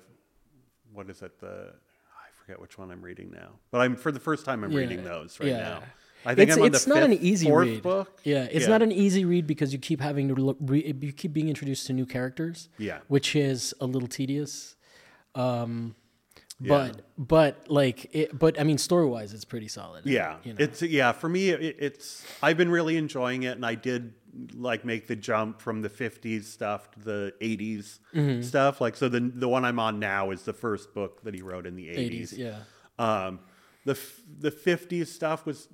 what 0.92 1.08
is 1.10 1.22
it 1.22 1.38
the 1.40 1.72
I 1.72 2.28
forget 2.38 2.60
which 2.60 2.78
one 2.78 2.90
I'm 2.90 3.02
reading 3.02 3.30
now, 3.30 3.50
but 3.70 3.80
I'm 3.80 3.96
for 3.96 4.12
the 4.12 4.20
first 4.20 4.44
time 4.44 4.64
I'm 4.64 4.72
reading 4.72 5.04
those 5.04 5.38
right 5.40 5.48
yeah. 5.48 5.58
now. 5.58 5.82
I 6.24 6.34
think 6.34 6.48
it's, 6.50 6.56
I'm 6.56 6.62
on 6.64 6.68
it's 6.74 6.86
not 6.86 7.02
an 7.02 7.12
easy 7.12 7.46
fourth 7.46 7.68
read. 7.68 7.82
book. 7.82 8.20
Yeah, 8.24 8.48
it's 8.50 8.66
not 8.66 8.82
an 8.82 8.90
easy 8.92 9.24
read 9.24 9.46
because 9.46 9.72
you 9.72 9.78
keep 9.78 10.00
having 10.00 10.28
to 10.28 10.34
look, 10.34 10.56
re, 10.60 10.96
you 11.00 11.12
keep 11.12 11.32
being 11.32 11.48
introduced 11.48 11.86
to 11.88 11.92
new 11.92 12.06
characters. 12.06 12.68
Yeah. 12.78 12.98
which 13.08 13.36
is 13.36 13.74
a 13.80 13.86
little 13.86 14.08
tedious. 14.08 14.74
Um, 15.34 15.94
Yeah. 16.58 16.68
but 16.68 17.02
but 17.18 17.66
like 17.70 18.14
it, 18.14 18.36
but 18.38 18.58
I 18.58 18.64
mean 18.64 18.78
story 18.78 19.06
wise, 19.06 19.34
it's 19.34 19.44
pretty 19.44 19.68
solid. 19.68 20.06
Yeah, 20.06 20.36
you 20.42 20.52
know. 20.54 20.56
it's 20.58 20.80
yeah. 20.82 21.12
For 21.12 21.28
me, 21.28 21.50
it, 21.50 21.76
it's 21.78 22.24
I've 22.42 22.56
been 22.56 22.70
really 22.70 22.96
enjoying 22.96 23.42
it, 23.42 23.56
and 23.56 23.64
I 23.66 23.74
did 23.74 24.14
like 24.54 24.84
make 24.84 25.06
the 25.06 25.16
jump 25.16 25.60
from 25.60 25.82
the 25.82 25.90
'50s 25.90 26.44
stuff 26.44 26.90
to 26.92 27.00
the 27.00 27.34
'80s 27.42 27.98
Mm-hmm. 28.14 28.40
stuff. 28.42 28.80
Like, 28.80 28.96
so 28.96 29.08
the 29.10 29.20
the 29.20 29.48
one 29.48 29.64
I'm 29.66 29.78
on 29.78 29.98
now 29.98 30.30
is 30.30 30.42
the 30.42 30.54
first 30.54 30.94
book 30.94 31.22
that 31.24 31.34
he 31.34 31.42
wrote 31.42 31.66
in 31.66 31.76
the 31.76 31.88
'80s. 31.88 32.32
80s, 32.34 32.38
yeah. 32.38 32.58
Um, 32.98 33.40
the 33.84 33.92
f- 33.92 34.20
the 34.40 34.50
'50s 34.50 35.08
stuff 35.08 35.44
was 35.44 35.68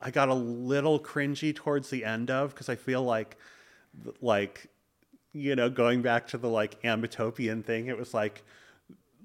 I 0.00 0.10
got 0.10 0.28
a 0.28 0.34
little 0.34 0.98
cringy 0.98 1.54
towards 1.54 1.90
the 1.90 2.04
end 2.04 2.30
of 2.30 2.50
because 2.50 2.68
I 2.68 2.76
feel 2.76 3.02
like 3.02 3.36
like 4.20 4.68
you 5.32 5.56
know 5.56 5.68
going 5.68 6.02
back 6.02 6.28
to 6.28 6.38
the 6.38 6.48
like 6.48 6.82
Ambitopian 6.82 7.64
thing, 7.64 7.86
it 7.86 7.98
was 7.98 8.14
like 8.14 8.42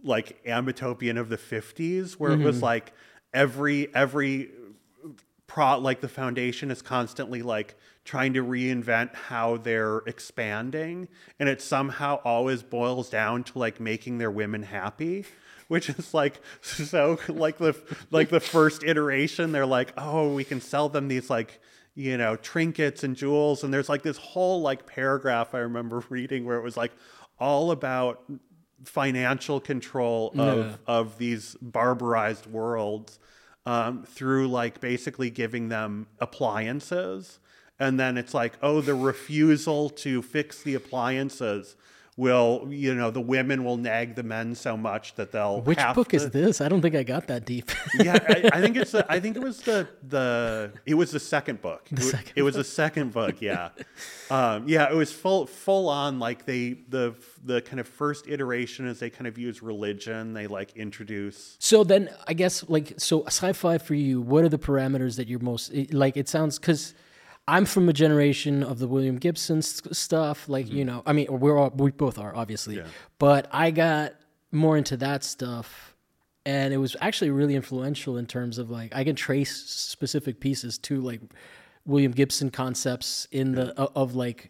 like 0.04 0.44
Ambitopian 0.46 1.18
of 1.18 1.30
the 1.30 1.38
50s 1.38 2.14
where 2.14 2.32
it 2.32 2.40
was 2.40 2.58
mm-hmm. 2.58 2.66
like 2.66 2.94
every 3.34 3.94
every 3.96 4.52
pro 5.48 5.78
like 5.78 6.02
the 6.02 6.08
foundation 6.08 6.72
is 6.72 6.82
constantly 6.82 7.42
like 7.42 7.76
trying 8.04 8.34
to 8.34 8.44
reinvent 8.44 9.16
how 9.16 9.58
they're 9.58 10.00
expanding 10.06 11.08
and 11.40 11.50
it 11.50 11.62
somehow 11.62 12.20
always 12.24 12.62
boils 12.62 13.10
down 13.10 13.44
to 13.44 13.58
like 13.58 13.80
making 13.80 14.18
their 14.18 14.32
women 14.32 14.64
happy 14.64 15.26
which 15.68 15.90
is 15.90 16.14
like 16.14 16.40
so 16.62 17.20
like 17.28 17.58
the 17.58 17.76
like 18.12 18.30
the 18.30 18.40
first 18.40 18.84
iteration 18.84 19.52
they're 19.52 19.66
like 19.66 19.94
oh 19.98 20.34
we 20.34 20.44
can 20.44 20.62
sell 20.62 20.90
them 20.90 21.08
these 21.08 21.30
like 21.30 21.60
you 21.96 22.18
know 22.18 22.36
trinkets 22.36 23.04
and 23.04 23.16
jewels 23.16 23.64
and 23.64 23.74
there's 23.74 23.90
like 23.90 24.04
this 24.04 24.18
whole 24.18 24.62
like 24.62 24.86
paragraph 24.86 25.56
i 25.56 25.60
remember 25.60 26.04
reading 26.10 26.46
where 26.46 26.58
it 26.58 26.64
was 26.64 26.76
like 26.78 26.92
all 27.40 27.72
about 27.72 28.24
financial 28.84 29.60
control 29.60 30.32
of 30.38 30.58
Yeah. 30.58 30.76
of 30.88 31.18
these 31.18 31.56
barbarized 31.62 32.46
worlds 32.46 33.20
um, 33.66 34.04
through 34.04 34.48
like 34.50 34.80
basically 34.80 35.30
giving 35.32 35.70
them 35.70 36.08
appliances 36.20 37.40
and 37.80 38.00
then 38.00 38.18
it's 38.18 38.34
like 38.34 38.54
oh 38.62 38.82
the 38.82 38.94
refusal 38.94 39.90
to 39.90 40.22
fix 40.22 40.62
the 40.62 40.76
appliances 40.76 41.76
will 42.18 42.66
you 42.70 42.96
know 42.96 43.12
the 43.12 43.22
women 43.22 43.64
will 43.66 43.76
nag 43.76 44.16
the 44.16 44.24
men 44.24 44.56
so 44.56 44.78
much 44.78 45.16
that 45.16 45.32
they'll 45.32 45.62
Which 45.62 45.80
book 45.94 46.10
to, 46.10 46.16
is 46.16 46.30
this? 46.30 46.62
I 46.62 46.70
don't 46.70 46.82
think 46.82 46.96
I 46.96 47.04
got 47.04 47.28
that 47.28 47.46
deep. 47.46 47.72
yeah, 48.00 48.18
I, 48.28 48.50
I 48.54 48.62
think 48.62 48.78
it's. 48.78 48.92
The, 48.92 49.06
I 49.12 49.20
think 49.20 49.36
it 49.36 49.44
was 49.44 49.62
the 49.62 49.88
the. 50.08 50.72
It 50.86 50.94
was 50.94 51.12
the 51.12 51.20
second 51.20 51.62
book. 51.62 51.88
it, 51.92 52.02
second 52.02 52.34
it 52.36 52.42
was 52.44 52.56
the 52.56 52.64
second 52.64 53.12
book. 53.14 53.36
Yeah, 53.46 53.70
um, 54.32 54.68
yeah. 54.68 54.90
It 54.90 54.96
was 54.96 55.12
full 55.12 55.46
full 55.46 55.90
on. 55.90 56.20
Like 56.20 56.46
they 56.46 56.78
the 56.90 57.16
the 57.44 57.62
kind 57.62 57.80
of 57.80 57.88
first 57.88 58.28
iteration 58.28 58.88
is 58.88 59.00
they 59.00 59.10
kind 59.10 59.28
of 59.28 59.38
use 59.38 59.62
religion. 59.62 60.34
They 60.34 60.48
like 60.48 60.76
introduce. 60.76 61.58
So 61.60 61.84
then, 61.84 62.10
I 62.28 62.34
guess 62.34 62.68
like 62.70 62.94
so, 62.98 63.24
sci-fi 63.26 63.78
for 63.78 63.94
you. 63.94 64.22
What 64.22 64.44
are 64.44 64.50
the 64.50 64.58
parameters 64.58 65.18
that 65.18 65.28
you're 65.28 65.40
most 65.40 65.74
like? 65.92 66.18
It 66.18 66.28
sounds 66.28 66.58
because 66.58 66.96
I'm 67.48 67.66
from 67.66 67.88
a 67.90 67.94
generation 67.94 68.64
of 68.64 68.80
the 68.80 68.88
William 68.88 69.18
Gibson 69.18 69.60
s- 69.60 69.82
stuff. 69.92 70.50
Like 70.50 70.68
you 70.68 70.80
mm-hmm. 70.86 70.88
know, 70.88 71.04
I 71.06 71.14
mean, 71.14 71.28
we're 71.30 71.58
all 71.58 71.72
we 71.76 71.92
both 71.92 72.18
are 72.18 72.36
obviously, 72.36 72.78
Yeah. 72.78 72.88
but 73.20 73.48
I 73.52 73.72
got 73.72 74.16
more 74.52 74.78
into 74.78 74.98
that 74.98 75.24
stuff, 75.24 75.96
and 76.46 76.74
it 76.74 76.78
was 76.78 76.96
actually 77.02 77.30
really 77.30 77.56
influential 77.56 78.18
in 78.18 78.26
terms 78.26 78.58
of 78.58 78.70
like 78.70 78.96
I 78.96 79.04
can 79.04 79.16
trace 79.16 79.56
specific 79.56 80.40
pieces 80.40 80.78
to 80.80 81.02
like 81.02 81.22
William 81.86 82.12
Gibson 82.12 82.50
concepts 82.50 83.28
in 83.32 83.54
the 83.54 83.80
of, 83.80 83.92
of 83.96 84.16
like 84.16 84.50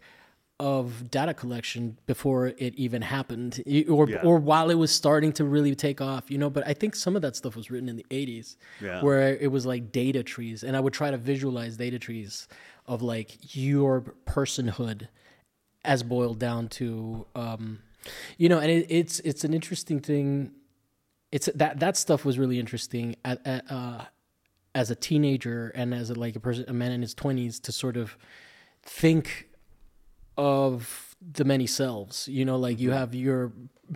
of 0.59 1.11
data 1.11 1.33
collection 1.33 1.97
before 2.05 2.47
it 2.47 2.73
even 2.75 3.01
happened 3.01 3.61
or 3.89 4.07
Yeah. 4.09 4.21
or 4.23 4.37
while 4.37 4.69
it 4.69 4.75
was 4.75 4.89
starting 4.89 5.33
to 5.33 5.43
really 5.43 5.75
take 5.75 5.99
off 5.99 6.31
you 6.31 6.37
know 6.37 6.49
but 6.49 6.65
i 6.65 6.73
think 6.73 6.95
some 6.95 7.15
of 7.17 7.21
that 7.23 7.35
stuff 7.35 7.57
was 7.57 7.69
written 7.69 7.89
in 7.89 7.97
the 7.97 8.05
80s 8.09 8.55
Yeah. 8.81 9.01
where 9.01 9.35
it 9.35 9.51
was 9.51 9.65
like 9.65 9.91
data 9.91 10.23
trees 10.23 10.63
and 10.63 10.77
i 10.77 10.79
would 10.79 10.93
try 10.93 11.11
to 11.11 11.17
visualize 11.17 11.75
data 11.75 11.99
trees 11.99 12.47
of 12.87 13.01
like 13.01 13.53
your 13.53 14.01
personhood 14.25 15.09
as 15.83 16.03
boiled 16.03 16.39
down 16.39 16.69
to 16.69 17.25
um 17.35 17.79
you 18.37 18.47
know 18.47 18.59
and 18.59 18.71
it, 18.71 18.85
it's 18.89 19.19
it's 19.21 19.43
an 19.43 19.53
interesting 19.53 19.99
thing 19.99 20.51
it's 21.33 21.49
that 21.53 21.81
that 21.81 21.97
stuff 21.97 22.23
was 22.23 22.39
really 22.39 22.59
interesting 22.59 23.15
at, 23.25 23.45
at, 23.45 23.69
uh 23.69 24.05
as 24.73 24.89
a 24.89 24.95
teenager 24.95 25.69
and 25.75 25.93
as 25.93 26.09
a 26.09 26.15
like 26.15 26.37
a 26.37 26.39
person 26.39 26.63
a 26.69 26.73
man 26.73 26.93
in 26.93 27.01
his 27.01 27.13
20s 27.13 27.61
to 27.61 27.73
sort 27.73 27.97
of 27.97 28.17
think 28.83 29.49
of 30.37 31.15
the 31.33 31.45
many 31.45 31.67
selves 31.67 32.27
you 32.27 32.45
know 32.45 32.57
like 32.57 32.79
you 32.79 32.91
have 32.91 33.15
your 33.15 33.51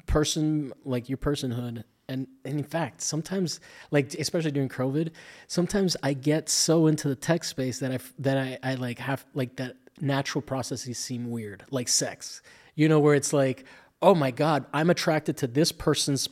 person 0.06 0.72
like 0.86 1.10
your 1.10 1.18
personhood 1.18 1.84
and, 2.08 2.28
and 2.46 2.60
in 2.60 2.64
fact 2.64 3.02
sometimes 3.02 3.60
like 3.92 4.14
especially 4.16 4.52
during 4.52 4.70
covid 4.70 5.12
sometimes 5.48 5.96
i 6.02 6.14
get 6.14 6.50
so 6.50 6.88
into 6.88 7.08
the 7.08 7.16
tech 7.16 7.44
space 7.44 7.80
that 7.80 7.92
I 7.92 8.00
that 8.20 8.38
i, 8.38 8.58
I 8.64 8.76
like 8.76 9.00
have 9.00 9.26
like 9.34 9.56
that 9.58 9.76
natural 10.02 10.42
processes 10.42 10.98
seem 10.98 11.30
weird 11.30 11.66
like 11.72 11.88
sex 11.88 12.42
you 12.76 12.88
know 12.88 13.00
where 13.00 13.16
it's 13.16 13.34
like 13.34 13.66
oh 14.02 14.16
my 14.16 14.32
god 14.32 14.66
i'm 14.74 14.90
attracted 14.90 15.38
to 15.38 15.48
this 15.48 15.72
person's 15.72 16.30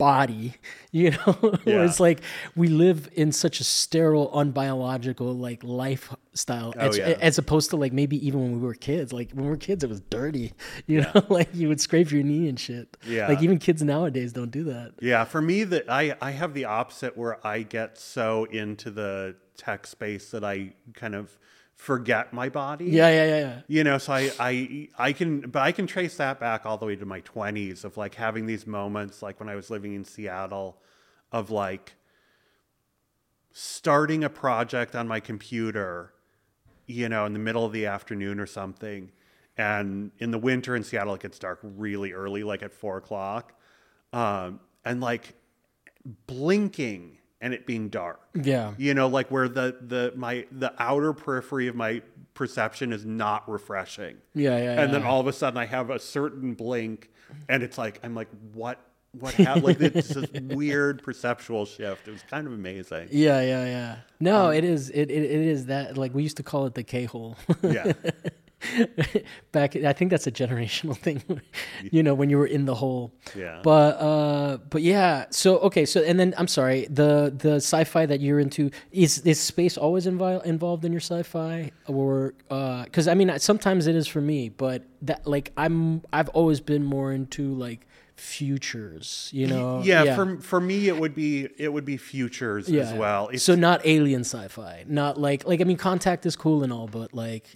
body 0.00 0.54
you 0.92 1.10
know? 1.10 1.36
Yeah. 1.64 1.84
it's 1.84 2.00
like 2.00 2.20
we 2.56 2.68
live 2.68 3.08
in 3.12 3.32
such 3.32 3.60
a 3.60 3.64
sterile 3.64 4.30
unbiological 4.30 5.38
like 5.38 5.62
lifestyle. 5.62 6.72
Oh, 6.76 6.80
as, 6.80 6.98
yeah. 6.98 7.16
as 7.20 7.38
opposed 7.38 7.70
to 7.70 7.76
like 7.76 7.92
maybe 7.92 8.24
even 8.26 8.40
when 8.40 8.52
we 8.52 8.66
were 8.66 8.74
kids. 8.74 9.12
Like 9.12 9.30
when 9.32 9.44
we 9.44 9.50
were 9.50 9.56
kids 9.56 9.84
it 9.84 9.90
was 9.90 10.00
dirty 10.00 10.52
you 10.86 11.02
know? 11.02 11.12
Like 11.28 11.54
you 11.54 11.68
would 11.68 11.80
scrape 11.80 12.10
your 12.10 12.22
knee 12.22 12.48
and 12.48 12.58
shit. 12.58 12.96
Yeah. 13.06 13.28
like 13.28 13.42
even 13.42 13.58
kids 13.58 13.82
nowadays 13.82 14.32
don't 14.32 14.50
do 14.50 14.64
that. 14.64 14.94
Yeah, 15.00 15.24
for 15.24 15.40
me, 15.40 15.64
that 15.64 15.90
I 15.90 16.16
I 16.20 16.32
have 16.32 16.54
the 16.54 16.64
opposite 16.64 17.16
where 17.16 17.44
I 17.46 17.62
get 17.62 17.98
so 17.98 18.44
into 18.44 18.90
the 18.90 19.36
tech 19.56 19.86
space 19.86 20.30
that 20.30 20.44
I 20.44 20.72
kind 20.94 21.14
of 21.14 21.38
forget 21.80 22.32
my 22.32 22.48
body. 22.48 22.84
yeah 22.84 23.08
yeah 23.08 23.24
yeah 23.24 23.38
yeah. 23.38 23.60
You 23.66 23.84
know 23.84 23.98
so 23.98 24.12
I, 24.12 24.30
I 24.38 24.88
i 24.98 25.12
can 25.12 25.40
but 25.40 25.62
i 25.62 25.72
can 25.72 25.86
trace 25.86 26.16
that 26.16 26.38
back 26.38 26.66
all 26.66 26.76
the 26.76 26.84
way 26.86 26.96
to 26.96 27.06
my 27.06 27.22
20s 27.22 27.84
of 27.84 27.96
like 27.96 28.14
having 28.14 28.44
these 28.44 28.66
moments 28.66 29.22
like 29.22 29.40
when 29.40 29.48
i 29.48 29.54
was 29.54 29.70
living 29.70 29.94
in 29.94 30.04
seattle 30.04 30.76
of 31.32 31.50
like 31.50 31.94
starting 33.52 34.24
a 34.24 34.28
project 34.28 34.94
on 34.94 35.08
my 35.08 35.20
computer 35.20 36.12
you 36.90 37.08
know 37.08 37.24
in 37.24 37.32
the 37.32 37.38
middle 37.38 37.64
of 37.64 37.72
the 37.72 37.86
afternoon 37.86 38.40
or 38.40 38.46
something. 38.46 39.12
And 39.56 40.10
in 40.18 40.30
the 40.30 40.38
winter 40.38 40.74
in 40.74 40.84
seattle 40.84 41.14
it 41.14 41.22
gets 41.22 41.38
dark 41.38 41.60
really 41.62 42.12
early 42.12 42.42
like 42.42 42.62
at 42.62 42.72
four 42.72 42.96
o'clock. 42.96 43.54
Um, 44.12 44.60
and 44.84 45.00
like 45.00 45.34
blinking 46.26 47.18
and 47.40 47.54
it 47.54 47.66
being 47.66 47.88
dark. 47.88 48.20
Yeah. 48.34 48.74
You 48.78 48.94
know 48.94 49.08
like 49.08 49.30
where 49.30 49.48
the 49.48 49.76
the 49.80 50.12
my 50.16 50.46
the 50.52 50.72
outer 50.78 51.12
periphery 51.12 51.68
of 51.68 51.74
my 51.74 52.02
perception 52.34 52.92
is 52.92 53.04
not 53.04 53.48
refreshing. 53.50 54.16
Yeah 54.34 54.56
yeah 54.56 54.80
and 54.82 54.92
then 54.94 55.02
all 55.02 55.20
of 55.20 55.26
a 55.26 55.32
sudden 55.32 55.58
i 55.58 55.66
have 55.66 55.90
a 55.90 55.98
certain 55.98 56.54
blink 56.54 57.10
and 57.48 57.62
it's 57.62 57.76
like 57.76 58.00
i'm 58.02 58.14
like 58.14 58.28
what 58.52 58.78
what 59.12 59.34
happened 59.34 59.64
like 59.64 59.80
it's 59.80 60.08
this 60.08 60.30
weird 60.42 61.02
perceptual 61.02 61.66
shift. 61.66 62.06
It 62.06 62.12
was 62.12 62.22
kind 62.30 62.46
of 62.46 62.52
amazing. 62.52 63.08
Yeah 63.10 63.40
yeah 63.42 63.64
yeah. 63.64 63.96
No 64.20 64.46
Um, 64.46 64.54
it 64.54 64.64
is 64.64 64.88
it, 64.90 65.10
it, 65.10 65.22
it 65.24 65.30
is 65.30 65.66
that 65.66 65.98
like 65.98 66.14
we 66.14 66.22
used 66.22 66.36
to 66.36 66.42
call 66.44 66.66
it 66.66 66.74
the 66.74 66.84
k-hole. 66.84 67.36
Yeah 67.62 67.92
back 69.52 69.74
i 69.76 69.92
think 69.92 70.10
that's 70.10 70.26
a 70.26 70.32
generational 70.32 70.96
thing 71.06 71.22
you 71.90 72.02
know 72.02 72.14
when 72.14 72.28
you 72.28 72.38
were 72.38 72.46
in 72.46 72.66
the 72.66 72.74
hole. 72.74 73.12
Yeah. 73.36 73.60
but 73.62 73.96
uh 74.00 74.58
but 74.68 74.82
yeah 74.82 75.26
so 75.30 75.58
okay 75.60 75.86
so 75.86 76.02
and 76.02 76.20
then 76.20 76.34
i'm 76.36 76.48
sorry 76.48 76.86
the 76.90 77.34
the 77.36 77.56
sci-fi 77.56 78.06
that 78.06 78.20
you're 78.20 78.40
into 78.40 78.70
is 78.92 79.18
is 79.20 79.40
space 79.40 79.76
always 79.76 80.06
invi- 80.06 80.44
involved 80.44 80.84
in 80.84 80.92
your 80.92 81.00
sci-fi? 81.00 81.70
Or 81.86 82.34
uh 82.50 82.84
because 82.84 83.08
i 83.08 83.14
mean 83.14 83.38
sometimes 83.38 83.86
it 83.86 83.96
is 83.96 84.06
for 84.06 84.20
me 84.20 84.48
but 84.48 84.82
that 85.02 85.26
like 85.26 85.52
i'm 85.56 86.02
i've 86.12 86.28
always 86.30 86.60
been 86.60 86.84
more 86.84 87.12
into 87.12 87.54
like 87.54 87.86
futures 88.16 89.30
you 89.32 89.46
know? 89.46 89.80
yeah, 89.82 90.14
for 90.14 90.38
for 90.40 90.60
me 90.60 90.88
it 90.88 90.98
would 90.98 91.14
be 91.14 91.48
it 91.56 91.72
would 91.72 91.86
be 91.86 91.96
futures 91.96 92.68
yeah. 92.68 92.82
as 92.82 92.92
well 92.92 93.28
it's, 93.28 93.42
so 93.42 93.54
not 93.54 93.80
alien 93.86 94.20
sci-fi 94.20 94.84
not 94.86 95.18
like 95.18 95.46
like 95.46 95.62
i 95.62 95.64
mean 95.64 95.78
contact 95.78 96.26
is 96.26 96.36
cool 96.36 96.62
and 96.62 96.70
all 96.70 96.86
but 96.86 97.14
like 97.14 97.46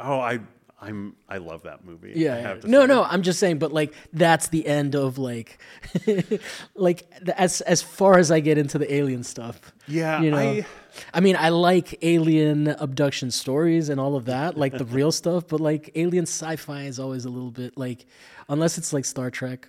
oh 0.00 0.20
i 0.20 0.38
i'm 0.80 1.16
i 1.28 1.38
love 1.38 1.62
that 1.62 1.84
movie 1.84 2.12
I 2.12 2.18
Yeah. 2.18 2.36
have 2.36 2.60
to 2.60 2.68
No, 2.68 2.80
say. 2.82 2.86
no, 2.88 3.02
I'm 3.04 3.22
just 3.22 3.38
saying, 3.40 3.58
but 3.58 3.72
like 3.72 3.94
that's 4.12 4.48
the 4.48 4.66
end 4.66 4.94
of 4.94 5.16
like, 5.18 5.58
like 6.74 7.08
the, 7.24 7.38
as 7.40 7.60
as 7.62 7.82
far 7.82 8.18
as 8.18 8.30
I 8.30 8.40
get 8.40 8.58
into 8.58 8.78
the 8.78 8.92
alien 8.92 9.22
stuff. 9.24 9.72
Yeah, 9.88 10.20
You 10.20 10.30
know, 10.30 10.36
I- 10.38 10.66
I, 11.12 11.20
mean, 11.20 11.36
I 11.38 11.50
like 11.50 11.98
alien 12.02 12.68
abduction 12.68 13.30
stories 13.30 13.88
and 13.90 14.00
all 14.00 14.16
of 14.16 14.24
that, 14.26 14.56
like 14.56 14.76
the 14.76 14.84
real 14.86 15.12
stuff. 15.22 15.46
But 15.48 15.60
like 15.60 15.90
alien 15.94 16.24
sci-fi 16.24 16.82
is 16.84 16.98
always 16.98 17.24
a 17.26 17.30
little 17.30 17.50
bit 17.50 17.76
like, 17.76 18.06
unless 18.48 18.78
it's 18.78 18.92
like 18.94 19.04
Star 19.04 19.30
Trek. 19.30 19.68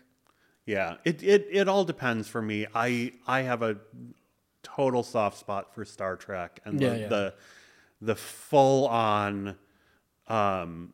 Yeah, 0.65 0.95
it, 1.05 1.23
it 1.23 1.47
it 1.51 1.67
all 1.69 1.85
depends 1.85 2.27
for 2.27 2.41
me. 2.41 2.65
I 2.75 3.13
I 3.27 3.41
have 3.41 3.61
a 3.61 3.77
total 4.63 5.03
soft 5.03 5.37
spot 5.37 5.73
for 5.73 5.85
Star 5.85 6.15
Trek 6.17 6.59
and 6.65 6.79
Yeah, 6.81 6.89
the, 6.89 6.99
yeah. 6.99 7.07
the 7.07 7.33
the 8.01 8.15
full 8.15 8.87
on 8.87 9.55
um 10.27 10.93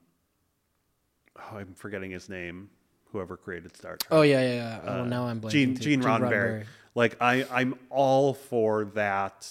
oh, 1.37 1.57
I'm 1.57 1.73
forgetting 1.73 2.11
his 2.11 2.29
name. 2.29 2.69
Whoever 3.11 3.37
created 3.37 3.75
Star 3.75 3.97
Trek. 3.97 4.07
Oh 4.11 4.23
yeah, 4.23 4.41
yeah. 4.41 4.79
yeah. 4.83 4.91
oh, 4.91 5.05
now 5.05 5.25
I'm 5.25 5.39
blanking. 5.39 5.51
Gene 5.51 5.75
too. 5.75 5.83
Gene 5.83 6.01
Roddenberry. 6.01 6.65
Like 6.95 7.17
I 7.21 7.45
I'm 7.51 7.75
all 7.89 8.33
for 8.33 8.85
that 8.95 9.49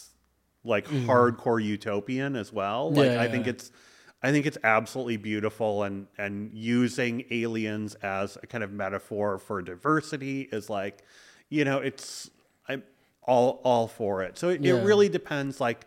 like 0.65 0.87
hardcore 0.87 1.63
utopian 1.63 2.37
as 2.37 2.53
well. 2.53 2.93
Like. 2.93 3.13
Yeah, 3.13 3.21
I 3.23 3.29
think 3.29 3.47
yeah. 3.47 3.51
it's 3.51 3.71
I 4.23 4.31
think 4.31 4.47
it's 4.47 4.59
absolutely 4.63 5.17
beautiful 5.17 5.83
and 5.83 6.07
and 6.17 6.51
using 6.55 7.25
aliens 7.31 7.95
as 7.97 8.39
a 8.43 8.47
kind 8.47 8.63
of 8.63 8.73
metaphor 8.73 9.39
for 9.39 9.61
diversity 9.63 10.43
is 10.53 10.71
like 10.71 11.03
you 11.49 11.65
know 11.65 11.79
it's 11.79 12.31
I'm 12.69 12.85
all 13.23 13.61
all 13.65 13.89
for 13.89 14.23
it. 14.23 14.39
So 14.39 14.49
it, 14.49 14.65
it 14.65 14.75
really 14.85 15.09
depends 15.09 15.61
like 15.61 15.87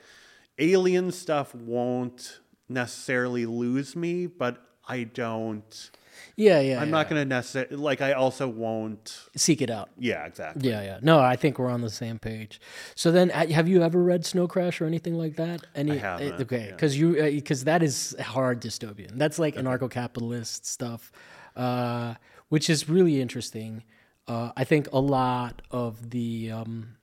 alien 0.59 1.11
stuff 1.11 1.55
won't 1.55 2.39
necessarily 2.69 3.45
lose 3.45 3.95
me, 3.95 4.27
but 4.27 4.61
I 4.87 5.03
don't 5.03 5.89
Yeah, 6.35 6.59
yeah. 6.59 6.79
I'm 6.79 6.87
yeah. 6.87 6.91
not 6.91 7.09
going 7.09 7.21
to 7.21 7.25
necessarily 7.25 7.75
like 7.75 8.01
I 8.01 8.13
also 8.13 8.47
won't 8.47 9.19
seek 9.35 9.61
it 9.61 9.69
out. 9.69 9.89
yeah, 9.99 10.25
exactly. 10.25 10.69
Yeah, 10.69 10.81
yeah. 10.83 10.99
No, 11.01 11.19
I 11.19 11.35
think 11.35 11.57
we're 11.59 11.69
on 11.69 11.81
the 11.81 11.89
same 11.89 12.19
page. 12.19 12.59
So 12.95 13.11
then, 13.11 13.29
have 13.29 13.67
you 13.67 13.81
ever 13.83 14.01
read 14.03 14.25
Snow 14.25 14.47
Crash 14.47 14.79
or 14.81 14.85
anything 14.85 15.15
like 15.17 15.35
that? 15.37 15.61
Any? 15.75 15.93
I 15.93 15.95
haven't, 15.97 16.33
uh, 16.33 16.41
Okay, 16.43 16.65
yeah. 16.65 16.71
because 16.71 16.97
you 16.97 17.13
because 17.15 17.63
that 17.65 17.81
is 17.83 18.15
hard 18.19 18.61
dystopian. 18.61 19.17
That's 19.17 19.39
like 19.39 19.55
anarcho-capitalist 19.55 20.65
stuff, 20.65 21.11
uh, 21.55 22.15
which 22.49 22.69
is 22.69 22.87
really 22.89 23.21
interesting. 23.21 23.83
Uh, 24.27 24.51
I 24.55 24.63
think 24.63 24.87
a 24.91 24.99
lot 24.99 25.61
of 25.71 26.09
the 26.11 26.51
um, 26.51 26.97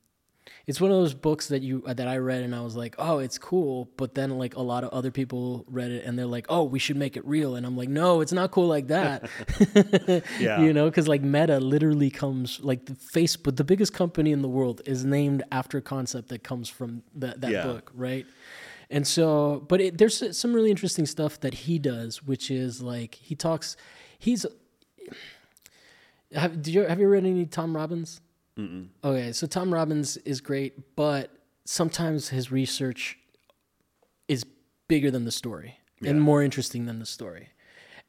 it's 0.66 0.80
one 0.80 0.90
of 0.92 0.96
those 0.96 1.12
books 1.14 1.48
that 1.48 1.62
you 1.62 1.82
that 1.86 2.06
I 2.06 2.18
read 2.18 2.42
and 2.42 2.54
I 2.54 2.60
was 2.60 2.76
like, 2.76 2.94
oh, 2.98 3.18
it's 3.18 3.36
cool. 3.36 3.90
But 3.96 4.14
then 4.14 4.30
like 4.38 4.54
a 4.56 4.62
lot 4.62 4.84
of 4.84 4.90
other 4.90 5.10
people 5.10 5.64
read 5.68 5.90
it 5.90 6.04
and 6.04 6.16
they're 6.18 6.26
like, 6.26 6.46
oh, 6.48 6.62
we 6.62 6.78
should 6.78 6.96
make 6.96 7.16
it 7.16 7.26
real. 7.26 7.56
And 7.56 7.66
I'm 7.66 7.76
like, 7.76 7.88
no, 7.88 8.20
it's 8.20 8.32
not 8.32 8.50
cool 8.52 8.68
like 8.68 8.86
that. 8.88 9.28
Yeah. 10.38 10.60
you 10.62 10.72
know, 10.72 10.86
because 10.88 11.08
like 11.08 11.22
Meta 11.22 11.58
literally 11.58 12.10
comes 12.10 12.60
like 12.60 12.86
the 12.86 12.94
Facebook, 12.94 13.56
the 13.56 13.64
biggest 13.64 13.92
company 13.92 14.32
in 14.32 14.40
the 14.42 14.48
world 14.48 14.82
is 14.86 15.04
named 15.04 15.42
after 15.50 15.78
a 15.78 15.82
concept 15.82 16.28
that 16.28 16.42
comes 16.44 16.68
from 16.68 17.02
that 17.16 17.40
that 17.40 17.50
Yeah. 17.50 17.62
book, 17.64 17.90
right? 17.94 18.26
And 18.90 19.06
so, 19.06 19.64
but 19.68 19.80
it, 19.80 19.98
there's 19.98 20.36
some 20.36 20.52
really 20.52 20.70
interesting 20.70 21.06
stuff 21.06 21.40
that 21.40 21.54
he 21.54 21.78
does, 21.78 22.22
which 22.22 22.50
is 22.50 22.82
like 22.82 23.14
he 23.16 23.34
talks, 23.34 23.76
he's 24.18 24.46
Have 26.34 26.62
did 26.62 26.72
you 26.74 26.82
have 26.84 26.98
you 26.98 27.08
read 27.08 27.24
any 27.26 27.44
Tom 27.46 27.76
Robbins? 27.76 28.20
Mm-mm. 28.58 28.88
Okay, 29.02 29.32
so 29.32 29.46
Tom 29.46 29.72
Robbins 29.72 30.16
is 30.18 30.40
great, 30.40 30.96
but 30.96 31.30
sometimes 31.64 32.28
his 32.28 32.52
research 32.52 33.18
is 34.28 34.44
bigger 34.88 35.10
than 35.10 35.24
the 35.24 35.32
story 35.32 35.78
and 36.04 36.20
more 36.20 36.42
interesting 36.42 36.86
than 36.86 36.98
the 36.98 37.06
story. 37.06 37.48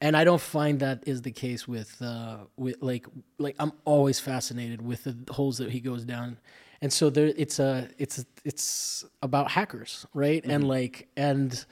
And 0.01 0.17
I 0.17 0.23
don't 0.23 0.41
find 0.41 0.79
that 0.79 1.03
is 1.05 1.21
the 1.21 1.31
case 1.31 1.65
with 1.67 2.01
uh, 2.01 2.39
with 2.57 2.75
like 2.81 3.05
like 3.37 3.55
I'm 3.59 3.71
always 3.85 4.19
fascinated 4.19 4.81
with 4.81 5.05
the 5.05 5.15
holes 5.31 5.59
that 5.59 5.71
he 5.71 5.79
goes 5.79 6.03
down, 6.03 6.39
and 6.81 6.91
so 6.91 7.09
there 7.09 7.31
it's 7.37 7.59
a 7.59 7.87
it's 7.97 8.25
it's 8.43 9.05
about 9.21 9.51
hackers, 9.51 10.05
right? 10.13 10.43
And 10.43 10.67
like 10.67 11.07
and 11.15 11.65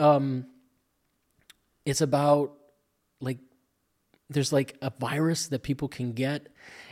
um, 0.00 0.46
it's 1.84 2.00
about 2.00 2.54
like 3.20 3.38
there's 4.30 4.52
like 4.52 4.76
a 4.82 4.90
virus 4.98 5.48
that 5.48 5.62
people 5.62 5.86
can 5.86 6.12
get 6.12 6.48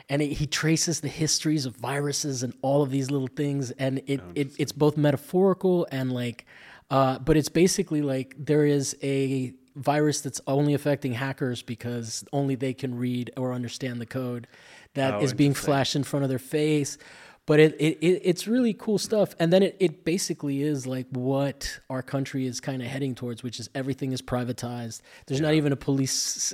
and 0.09 0.23
it, 0.23 0.33
he 0.33 0.47
traces 0.47 1.01
the 1.01 1.09
histories 1.09 1.67
of 1.67 1.77
viruses 1.77 2.43
and 2.43 2.55
all 2.63 2.83
of 2.83 2.91
these 2.91 3.11
little 3.11 3.29
things 3.29 3.71
and 3.73 3.99
it, 4.07 4.21
it 4.35 4.53
it's 4.59 4.73
both 4.73 4.97
metaphorical 4.97 5.87
and 5.93 6.13
like 6.13 6.47
uh, 6.91 7.19
but 7.19 7.37
it's 7.37 7.51
basically 7.51 8.01
like 8.01 8.35
there 8.39 8.65
is 8.65 8.97
a 9.03 9.53
virus 9.77 10.21
that's 10.23 10.41
only 10.47 10.75
affecting 10.75 11.13
hackers 11.13 11.63
because 11.63 12.25
only 12.33 12.55
they 12.55 12.73
can 12.75 12.97
read 12.97 13.31
or 13.37 13.53
understand 13.53 14.01
the 14.01 14.07
code 14.07 14.47
that 14.95 15.15
Oh, 15.15 15.21
is 15.21 15.33
being 15.35 15.55
flashed 15.55 15.95
in 15.95 16.03
front 16.03 16.25
of 16.25 16.31
their 16.31 16.39
face. 16.39 16.99
But 17.47 17.61
it, 17.61 17.75
it, 17.81 17.99
it 18.03 18.23
it's 18.25 18.47
really 18.47 18.75
cool 18.75 18.99
stuff 18.99 19.35
and 19.39 19.51
then 19.53 19.63
it, 19.63 19.77
it 19.81 20.05
basically 20.05 20.63
is 20.63 20.87
like 20.87 21.07
what 21.13 21.81
our 21.89 22.03
country 22.03 22.47
is 22.47 22.61
kind 22.61 22.83
of 22.83 22.89
heading 22.89 23.15
towards 23.15 23.43
which 23.43 23.59
is 23.61 23.71
everything 23.75 24.13
is 24.13 24.21
privatized. 24.21 25.01
There's 25.27 25.41
not 25.41 25.55
even 25.55 25.73
a 25.73 25.77
police 25.77 26.53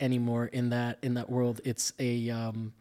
anymore 0.00 0.46
in 0.46 0.70
that 0.70 0.98
in 1.02 1.14
that 1.14 1.28
world. 1.30 1.60
It's 1.64 1.92
a 1.98 2.30
um 2.30 2.72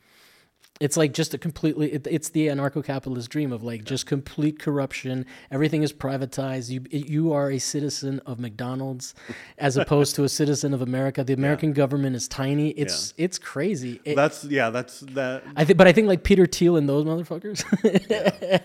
it's 0.79 0.97
like 0.97 1.13
just 1.13 1.33
a 1.33 1.37
completely 1.37 1.93
it, 1.93 2.07
it's 2.09 2.29
the 2.29 2.47
anarcho-capitalist 2.47 3.29
dream 3.29 3.51
of 3.51 3.63
like 3.63 3.83
just 3.83 4.05
complete 4.05 4.59
corruption. 4.59 5.25
Everything 5.51 5.83
is 5.83 5.91
privatized. 5.93 6.69
You 6.69 6.83
you 6.91 7.33
are 7.33 7.51
a 7.51 7.59
citizen 7.59 8.19
of 8.25 8.39
mcdonald's 8.39 9.13
as 9.57 9.77
opposed 9.77 10.15
to 10.15 10.23
a 10.23 10.29
citizen 10.29 10.73
of 10.73 10.81
america. 10.81 11.23
The 11.23 11.33
american 11.33 11.73
government 11.73 12.15
is 12.15 12.27
tiny. 12.27 12.69
It's 12.71 13.13
it's 13.17 13.39
crazy. 13.39 13.99
It- 14.05 14.15
That's 14.15 14.43
yeah. 14.45 14.69
That's 14.69 14.99
that. 15.01 15.43
I 15.55 15.65
think, 15.65 15.77
but 15.77 15.87
I 15.87 15.93
think 15.93 16.07
like 16.07 16.23
Peter 16.23 16.45
Thiel 16.45 16.77
and 16.77 16.87
those 16.87 17.05
motherfuckers. 17.05 17.63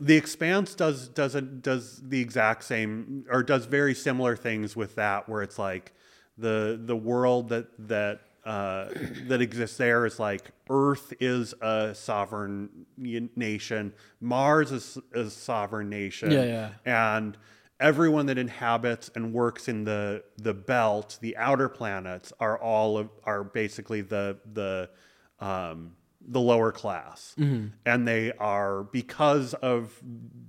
The 0.00 0.16
Expanse 0.16 0.74
does 0.74 1.08
doesn't 1.08 1.62
does 1.62 2.00
the 2.02 2.20
exact 2.20 2.64
same 2.64 3.24
or 3.30 3.42
does 3.42 3.66
very 3.66 3.94
similar 3.94 4.36
things 4.36 4.74
with 4.74 4.96
that, 4.96 5.28
where 5.28 5.42
it's 5.42 5.58
like 5.58 5.92
the 6.38 6.80
the 6.82 6.96
world 6.96 7.50
that 7.50 7.66
that 7.88 8.20
uh, 8.44 8.88
that 9.28 9.40
exists 9.40 9.76
there 9.76 10.04
is 10.06 10.18
like 10.18 10.50
Earth 10.68 11.12
is 11.20 11.54
a 11.60 11.94
sovereign 11.94 12.86
nation, 12.96 13.92
Mars 14.20 14.72
is 14.72 14.98
a 15.14 15.30
sovereign 15.30 15.88
nation, 15.88 16.32
Yeah, 16.32 16.70
and 16.84 17.36
everyone 17.78 18.26
that 18.26 18.38
inhabits 18.38 19.10
and 19.14 19.32
works 19.32 19.68
in 19.68 19.84
the 19.84 20.24
the 20.38 20.54
belt, 20.54 21.18
the 21.20 21.36
outer 21.36 21.68
planets, 21.68 22.32
are 22.40 22.58
all 22.58 22.98
of, 22.98 23.10
are 23.24 23.44
basically 23.44 24.00
the 24.00 24.38
the 24.52 24.90
um, 25.40 25.96
the 26.26 26.40
lower 26.40 26.72
class, 26.72 27.34
and 27.84 28.06
they 28.06 28.32
are 28.32 28.84
because 28.84 29.54
of 29.54 30.00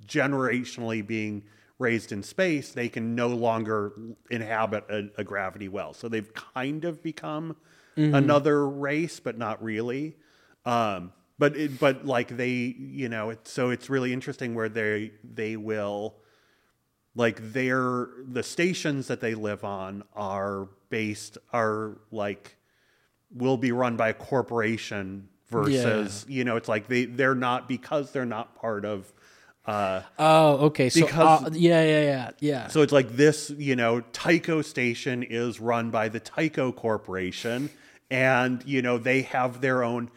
generationally 0.06 1.06
being 1.06 1.44
raised 1.80 2.12
in 2.12 2.24
space, 2.24 2.72
they 2.72 2.88
can 2.88 3.16
no 3.16 3.28
longer 3.28 3.92
inhabit 4.30 4.86
a, 4.90 5.10
a 5.18 5.24
gravity 5.24 5.68
well. 5.68 5.94
So 5.94 6.08
they've 6.08 6.32
kind 6.34 6.86
of 6.86 7.02
become 7.02 7.56
another 7.96 8.68
race, 8.68 9.20
but 9.20 9.38
not 9.38 9.64
really. 9.64 10.16
Um, 10.66 11.12
but 11.38 11.58
it, 11.58 11.80
but 11.80 12.06
like 12.06 12.36
they, 12.38 12.52
you 12.52 13.10
know, 13.10 13.32
it, 13.32 13.48
so 13.48 13.70
it's 13.70 13.90
really 13.90 14.14
interesting 14.14 14.56
where 14.56 14.70
they 14.70 15.12
they 15.24 15.58
will 15.58 16.16
like 17.16 17.54
their 17.54 18.08
the 18.28 18.44
stations 18.44 19.08
that 19.08 19.20
they 19.22 19.36
live 19.36 19.64
on 19.64 20.04
are 20.16 20.70
based 20.90 21.38
are 21.52 21.98
like 22.12 22.58
will 23.36 23.58
be 23.58 23.72
run 23.72 23.98
by 23.98 24.10
a 24.10 24.14
corporation 24.14 25.28
versus 25.50 26.26
you 26.28 26.44
know 26.44 26.56
it's 26.56 26.68
like 26.70 26.88
they 26.88 27.06
they're 27.06 27.36
not 27.36 27.68
because 27.68 28.12
they're 28.12 28.26
not 28.26 28.56
part 28.56 28.86
of 28.86 29.12
uh 29.66 30.02
oh, 30.20 30.58
okay. 30.66 30.90
So 30.90 31.06
Because- 31.06 31.46
uh, 31.46 31.50
yeah, 31.54 31.84
yeah, 31.84 32.02
yeah, 32.02 32.32
yeah. 32.42 32.68
so 32.68 32.82
it's 32.82 32.92
like 32.92 33.16
this 33.16 33.50
you 33.52 33.76
know 33.76 34.02
Tycho 34.12 34.62
station 34.62 35.24
is 35.24 35.60
run 35.60 35.90
by 35.90 36.10
the 36.10 36.20
Tycho 36.20 36.72
corporation 36.72 37.70
and 38.14 38.64
you 38.66 38.82
know 38.82 38.98
they 38.98 39.24
have 39.24 39.60
their 39.60 39.84
own 39.84 40.10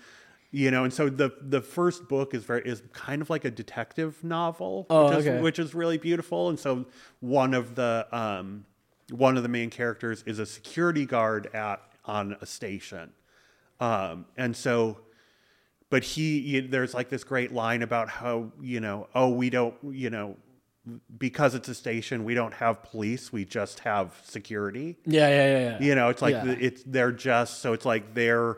you 0.50 0.70
know 0.70 0.84
and 0.84 0.92
so 0.92 1.08
the 1.08 1.32
the 1.40 1.60
first 1.62 2.08
book 2.08 2.34
is 2.34 2.44
very 2.44 2.62
is 2.64 2.82
kind 2.92 3.22
of 3.22 3.30
like 3.30 3.44
a 3.44 3.50
detective 3.50 4.22
novel 4.22 4.86
Oh, 4.90 5.08
which, 5.08 5.18
is, 5.18 5.26
okay. 5.26 5.40
which 5.40 5.58
is 5.58 5.74
really 5.74 5.98
beautiful 5.98 6.50
and 6.50 6.60
so 6.60 6.84
one 7.20 7.54
of 7.54 7.74
the 7.74 8.06
um 8.12 8.66
one 9.10 9.36
of 9.36 9.42
the 9.42 9.48
main 9.48 9.70
characters 9.70 10.22
is 10.26 10.38
a 10.38 10.46
security 10.46 11.06
guard 11.06 11.48
at 11.54 11.80
on 12.04 12.36
a 12.40 12.46
station 12.46 13.12
um 13.80 14.26
and 14.36 14.54
so 14.54 14.98
but 15.88 16.04
he 16.04 16.38
you, 16.38 16.68
there's 16.68 16.92
like 16.92 17.08
this 17.08 17.24
great 17.24 17.52
line 17.52 17.82
about 17.82 18.08
how 18.10 18.52
you 18.60 18.80
know 18.80 19.08
oh 19.14 19.30
we 19.30 19.48
don't 19.48 19.74
you 19.90 20.10
know 20.10 20.36
because 21.18 21.54
it's 21.54 21.68
a 21.68 21.74
station 21.74 22.24
we 22.24 22.34
don't 22.34 22.54
have 22.54 22.82
police 22.82 23.32
we 23.32 23.44
just 23.44 23.80
have 23.80 24.20
security 24.24 24.96
yeah, 25.04 25.28
yeah, 25.28 25.46
yeah, 25.46 25.58
yeah. 25.70 25.78
you 25.80 25.94
know 25.94 26.08
it's 26.08 26.22
like 26.22 26.32
Yeah. 26.34 26.54
it's 26.60 26.82
they're 26.84 27.12
just 27.12 27.60
so 27.60 27.72
it's 27.72 27.84
like 27.84 28.14
they're 28.14 28.56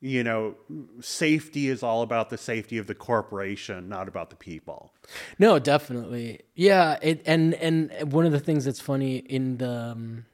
you 0.00 0.22
know 0.22 0.54
safety 1.00 1.68
is 1.68 1.82
all 1.82 2.02
about 2.02 2.30
the 2.30 2.36
safety 2.38 2.78
of 2.78 2.86
the 2.86 2.94
corporation 2.94 3.88
not 3.88 4.06
about 4.08 4.30
the 4.30 4.36
people 4.36 4.92
No, 5.38 5.58
definitely. 5.58 6.40
Yeah, 6.54 6.98
it, 7.02 7.22
and 7.26 7.54
and 7.54 8.12
one 8.12 8.24
of 8.26 8.32
the 8.32 8.40
things 8.40 8.64
that's 8.64 8.80
funny 8.80 9.16
in 9.16 9.58
the, 9.58 9.70
um, 9.92 10.24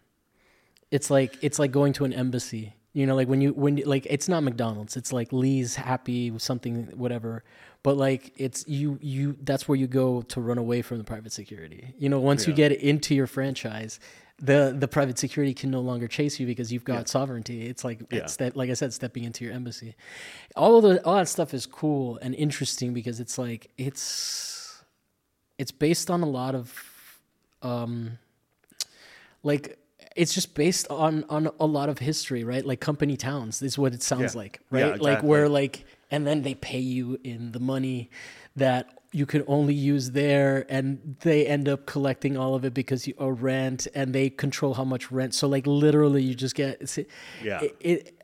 it's 0.91 1.11
like 1.11 1.37
it's 1.43 1.59
like 1.59 1.73
going 1.73 1.93
to 1.95 2.05
an 2.05 2.13
embassy. 2.13 2.75
You 2.93 3.07
know, 3.07 3.15
like 3.15 3.29
when 3.29 3.41
you 3.41 3.53
when 3.53 3.77
you- 3.77 3.85
like 3.85 4.07
it's 4.11 4.29
not 4.29 4.43
McDonald's. 4.43 4.97
It's 4.97 5.13
like 5.13 5.33
Lee's 5.33 5.77
Happy 5.77 6.33
something 6.39 6.87
whatever. 6.97 7.45
But 7.83 7.97
like 7.97 8.33
it's 8.37 8.67
you 8.69 8.99
you 9.01 9.37
that's 9.43 9.69
where 9.69 9.77
you 9.77 9.87
go 9.87 10.23
to 10.23 10.41
run 10.41 10.59
away 10.59 10.83
from 10.83 10.99
the 10.99 11.05
private 11.05 11.33
security. 11.33 11.95
You 11.99 12.09
know, 12.09 12.21
once 12.21 12.47
you 12.47 12.53
get 12.53 12.73
into 12.73 13.15
your 13.15 13.27
franchise, 13.27 14.01
the 14.39 14.75
the 14.77 14.89
private 14.89 15.19
security 15.19 15.55
can 15.55 15.71
no 15.71 15.81
longer 15.81 16.09
chase 16.09 16.41
you 16.41 16.47
because 16.47 16.73
you've 16.73 16.85
got 16.85 17.09
sovereignty. 17.09 17.67
It's 17.67 17.85
like 17.85 18.01
it's 18.11 18.37
that 18.37 18.57
like 18.57 18.71
I 18.71 18.75
said, 18.75 18.93
stepping 18.93 19.25
into 19.25 19.45
your 19.45 19.55
embassy. 19.55 19.95
All 20.57 20.77
of 20.77 20.83
the 20.83 21.03
all 21.07 21.15
that 21.17 21.29
stuff 21.29 21.55
is 21.55 21.67
cool 21.67 22.19
and 22.21 22.35
interesting 22.35 22.93
because 22.93 23.21
it's 23.21 23.39
like 23.39 23.71
it's 23.79 24.83
it's 25.59 25.71
based 25.73 26.11
on 26.11 26.23
a 26.23 26.29
lot 26.29 26.55
of 26.55 26.75
um 27.63 28.19
like 29.43 29.79
it's 30.17 30.35
just 30.35 30.55
based 30.55 30.87
on 30.91 31.25
on 31.29 31.49
a 31.61 31.67
lot 31.67 31.89
of 31.89 31.99
history 31.99 32.43
right 32.45 32.65
like 32.67 32.81
company 32.81 33.17
towns 33.17 33.63
is 33.63 33.79
what 33.79 33.95
it 33.95 34.03
sounds 34.03 34.35
Yeah. 34.35 34.41
like 34.41 34.61
Yeah, 34.73 34.91
right 34.91 35.01
like 35.01 35.23
where 35.23 35.49
like 35.49 35.85
and 36.11 36.27
then 36.27 36.43
they 36.43 36.55
pay 36.55 36.81
you 36.81 37.19
in 37.23 37.53
the 37.53 37.61
money 37.61 38.11
that 38.57 38.99
you 39.13 39.27
can 39.27 39.43
only 39.47 39.75
use 39.75 40.13
there 40.13 40.67
and 40.69 41.17
they 41.21 41.47
end 41.47 41.69
up 41.69 41.87
collecting 41.87 42.37
all 42.37 42.55
of 42.55 42.65
it 42.65 42.75
because 42.75 43.07
you 43.09 43.15
owe 43.19 43.29
rent 43.29 43.87
and 43.95 44.13
they 44.15 44.31
control 44.31 44.75
how 44.75 44.85
much 44.85 45.11
rent 45.11 45.35
so 45.35 45.49
like 45.49 45.67
literally 45.67 46.23
you 46.23 46.35
just 46.35 46.55
get 46.55 46.81
Yeah. 47.43 47.61
it, 47.63 47.77
it 47.81 48.20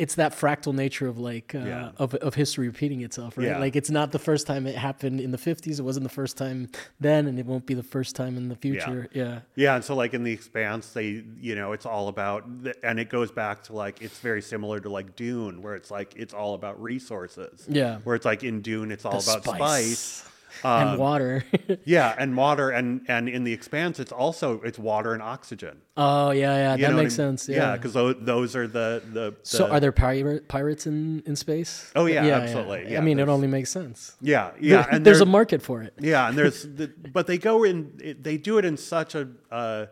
it's 0.00 0.14
that 0.16 0.32
fractal 0.32 0.74
nature 0.74 1.06
of 1.06 1.18
like 1.18 1.54
uh, 1.54 1.58
Yeah. 1.58 1.90
of 1.98 2.14
of 2.16 2.34
history 2.34 2.66
repeating 2.66 3.02
itself, 3.02 3.36
right? 3.38 3.46
Yeah. 3.48 3.58
Like 3.58 3.76
it's 3.76 3.90
not 3.90 4.10
the 4.12 4.18
first 4.18 4.46
time 4.46 4.66
it 4.66 4.74
happened 4.74 5.20
in 5.20 5.30
the 5.30 5.38
'50s. 5.38 5.78
It 5.78 5.82
wasn't 5.82 6.04
the 6.04 6.14
first 6.20 6.36
time 6.36 6.68
then, 6.98 7.26
and 7.26 7.38
it 7.38 7.46
won't 7.46 7.66
be 7.66 7.74
the 7.74 7.82
first 7.96 8.16
time 8.16 8.36
in 8.36 8.48
the 8.48 8.56
future. 8.56 9.08
Yeah, 9.12 9.40
Yeah, 9.54 9.74
and 9.76 9.84
so 9.84 9.94
like 9.94 10.14
in 10.14 10.24
the 10.24 10.32
Expanse, 10.32 10.92
they 10.92 11.22
you 11.40 11.54
know 11.54 11.72
it's 11.72 11.86
all 11.86 12.08
about, 12.08 12.40
the, 12.64 12.74
and 12.84 12.98
it 12.98 13.08
goes 13.10 13.30
back 13.30 13.62
to 13.64 13.72
like 13.74 14.00
it's 14.02 14.18
very 14.18 14.42
similar 14.42 14.80
to 14.80 14.88
like 14.88 15.14
Dune, 15.16 15.62
where 15.62 15.74
it's 15.76 15.90
like 15.90 16.14
it's 16.16 16.34
all 16.34 16.54
about 16.54 16.80
resources. 16.82 17.66
Yeah. 17.68 17.98
where 18.04 18.16
it's 18.16 18.24
like 18.26 18.42
in 18.42 18.62
Dune, 18.62 18.90
it's 18.90 19.04
all 19.04 19.20
The 19.20 19.30
about 19.32 19.56
spice. 19.56 20.24
And 20.64 20.98
water. 20.98 21.44
Yeah, 21.84 22.14
and 22.18 22.36
water, 22.36 22.70
and 22.70 23.02
and 23.08 23.28
in 23.28 23.44
the 23.44 23.52
Expanse, 23.52 24.00
it's 24.00 24.12
also 24.12 24.60
it's 24.62 24.78
water 24.78 25.12
and 25.12 25.22
oxygen. 25.22 25.80
oh 25.96 26.30
yeah, 26.30 26.54
yeah, 26.56 26.74
You 26.76 26.86
that 26.86 26.94
makes 26.94 27.18
I 27.18 27.24
mean? 27.24 27.36
sense. 27.38 27.48
Yeah, 27.48 27.76
because 27.76 27.94
those, 27.94 28.16
those 28.20 28.56
are 28.56 28.66
the 28.66 29.02
the. 29.12 29.34
So 29.42 29.68
are 29.68 29.80
there 29.80 29.92
pirate, 29.92 30.48
pirates 30.48 30.86
in, 30.86 31.22
in 31.26 31.36
space? 31.36 31.90
Oh, 31.96 32.06
yeah, 32.06 32.24
yeah 32.24 32.36
absolutely. 32.36 32.92
Yeah, 32.92 32.98
I 32.98 33.02
mean, 33.02 33.18
it 33.18 33.28
only 33.28 33.48
makes 33.48 33.70
sense. 33.70 34.16
Yeah, 34.20 34.50
yeah, 34.60 34.86
and 34.90 35.04
there's 35.06 35.20
a 35.20 35.26
market 35.26 35.62
for 35.62 35.82
it. 35.82 35.94
Yeah, 36.00 36.28
and 36.28 36.36
there's 36.36 36.62
the, 36.76 36.92
but 37.12 37.26
they 37.26 37.38
go 37.38 37.64
in 37.64 38.16
they 38.20 38.36
do 38.36 38.58
it 38.58 38.64
in 38.64 38.76
such 38.76 39.14
a 39.14 39.28
uh, 39.50 39.86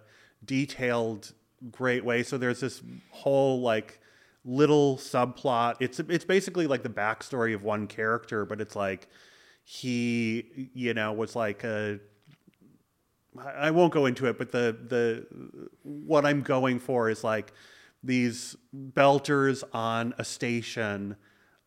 detailed 0.44 1.32
great 1.70 2.04
way. 2.04 2.22
So 2.22 2.38
there's 2.38 2.60
this 2.60 2.82
whole 3.10 3.60
like 3.60 4.00
little 4.44 4.96
subplot. 4.96 5.76
It's 5.80 6.00
it's 6.00 6.24
basically 6.24 6.66
like 6.66 6.82
the 6.82 6.88
backstory 6.88 7.54
of 7.54 7.62
one 7.62 7.86
character, 7.86 8.44
but 8.44 8.60
it's 8.60 8.76
like 8.76 9.08
he 9.70 10.70
you 10.72 10.94
know 10.94 11.12
was 11.12 11.36
like 11.36 11.62
a 11.62 12.00
I 13.38 13.50
I 13.66 13.70
won't 13.70 13.92
go 13.92 14.06
into 14.06 14.24
it, 14.26 14.38
but 14.38 14.50
the 14.50 14.74
the 14.88 15.26
what 15.82 16.24
I'm 16.24 16.40
going 16.40 16.78
for 16.78 17.10
is 17.10 17.22
like 17.22 17.52
these 18.02 18.56
belters 18.74 19.62
on 19.74 20.14
a 20.16 20.24
station, 20.24 21.16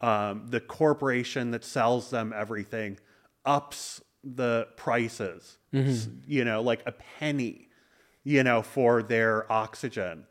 um, 0.01 0.47
the 0.49 0.59
corporation 0.59 1.51
that 1.51 1.63
sells 1.63 2.09
them 2.09 2.33
everything 2.35 2.97
ups 3.45 4.01
the 4.23 4.67
prices, 4.77 5.59
s- 5.73 6.07
you 6.25 6.43
know, 6.43 6.61
like 6.63 6.81
a 6.87 6.91
penny, 7.19 7.67
you 8.23 8.43
know, 8.43 8.63
for 8.63 9.03
their 9.03 9.51
oxygen. 9.51 10.25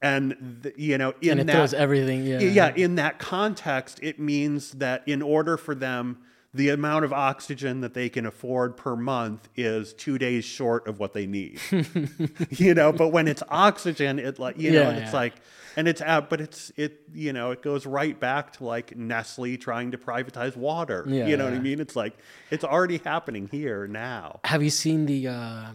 And, 0.00 0.60
th- 0.64 0.74
you 0.76 0.98
know, 0.98 1.14
in 1.20 1.32
and 1.32 1.40
it 1.42 1.46
that, 1.46 1.52
throws 1.52 1.74
everything. 1.74 2.24
Yeah. 2.26 2.40
yeah, 2.40 2.74
in 2.74 2.96
that 2.96 3.20
context, 3.20 4.00
it 4.02 4.18
means 4.18 4.72
that 4.72 5.06
in 5.06 5.22
order 5.22 5.56
for 5.56 5.74
them, 5.76 6.18
the 6.54 6.68
amount 6.68 7.04
of 7.04 7.12
oxygen 7.12 7.80
that 7.80 7.94
they 7.94 8.08
can 8.08 8.26
afford 8.26 8.76
per 8.76 8.94
month 8.94 9.48
is 9.56 9.94
two 9.94 10.18
days 10.18 10.44
short 10.44 10.86
of 10.86 10.98
what 10.98 11.14
they 11.14 11.26
need. 11.26 11.58
you 12.50 12.74
know, 12.74 12.92
but 12.92 13.08
when 13.08 13.26
it's 13.28 13.42
oxygen, 13.48 14.18
it 14.18 14.38
like 14.38 14.58
you 14.58 14.70
know, 14.72 14.82
Yeah, 14.82 14.90
it's 14.90 15.12
yeah. 15.12 15.18
like, 15.18 15.34
and 15.76 15.88
it's 15.88 16.02
out, 16.02 16.28
but 16.28 16.40
it's 16.42 16.70
it 16.76 17.00
you 17.14 17.32
know, 17.32 17.50
it 17.52 17.62
goes 17.62 17.86
right 17.86 18.18
back 18.20 18.52
to 18.58 18.64
like 18.64 18.94
Nestle 18.96 19.56
trying 19.56 19.92
to 19.92 19.98
privatize 19.98 20.54
water. 20.54 21.04
Yeah, 21.08 21.26
you 21.26 21.36
know 21.38 21.44
what 21.44 21.54
I 21.54 21.58
mean? 21.58 21.80
It's 21.80 21.96
like 21.96 22.18
it's 22.50 22.64
already 22.64 22.98
happening 22.98 23.48
here 23.50 23.86
now. 23.86 24.40
Have 24.44 24.62
you 24.62 24.70
seen 24.70 25.06
the? 25.06 25.28
Uh, 25.28 25.66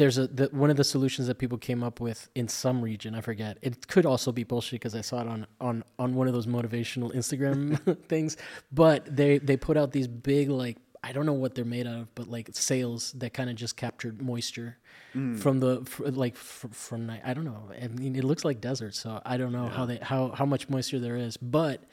there's 0.00 0.16
a 0.16 0.26
the, 0.28 0.48
one 0.52 0.70
of 0.70 0.78
the 0.78 0.84
solutions 0.84 1.28
that 1.28 1.34
people 1.36 1.58
came 1.58 1.82
up 1.84 2.00
with 2.00 2.30
in 2.34 2.48
some 2.48 2.80
region. 2.80 3.14
I 3.14 3.20
forget. 3.20 3.58
It 3.60 3.86
could 3.86 4.06
also 4.06 4.32
be 4.32 4.44
bullshit 4.44 4.80
because 4.80 4.94
I 4.94 5.02
saw 5.02 5.20
it 5.20 5.28
on 5.28 5.46
on 5.60 5.84
on 5.98 6.14
one 6.14 6.26
of 6.26 6.32
those 6.32 6.46
motivational 6.46 7.14
Instagram 7.14 7.78
things. 8.08 8.38
But 8.72 9.14
they 9.14 9.36
they 9.36 9.58
put 9.58 9.76
out 9.76 9.92
these 9.92 10.08
big 10.08 10.48
like 10.48 10.78
I 11.04 11.12
don't 11.12 11.26
know 11.26 11.34
what 11.34 11.54
they're 11.54 11.66
made 11.66 11.86
out 11.86 11.96
of, 11.96 12.14
but 12.14 12.28
like 12.28 12.48
sails 12.52 13.12
that 13.12 13.34
kind 13.34 13.50
of 13.50 13.56
just 13.56 13.76
captured 13.76 14.22
moisture 14.22 14.78
mm. 15.14 15.38
from 15.38 15.60
the 15.60 15.84
fr- 15.84 16.06
like 16.06 16.34
fr- 16.34 16.68
from 16.68 17.06
night. 17.06 17.20
I 17.22 17.34
don't 17.34 17.44
know. 17.44 17.70
I 17.70 17.88
mean, 17.88 18.16
it 18.16 18.24
looks 18.24 18.42
like 18.42 18.62
desert, 18.62 18.94
so 18.94 19.20
I 19.26 19.36
don't 19.36 19.52
know 19.52 19.66
how 19.66 19.84
they 19.84 19.98
how 20.00 20.30
how 20.30 20.46
much 20.46 20.70
moisture 20.70 20.98
there 20.98 21.16
is, 21.16 21.36
but 21.36 21.84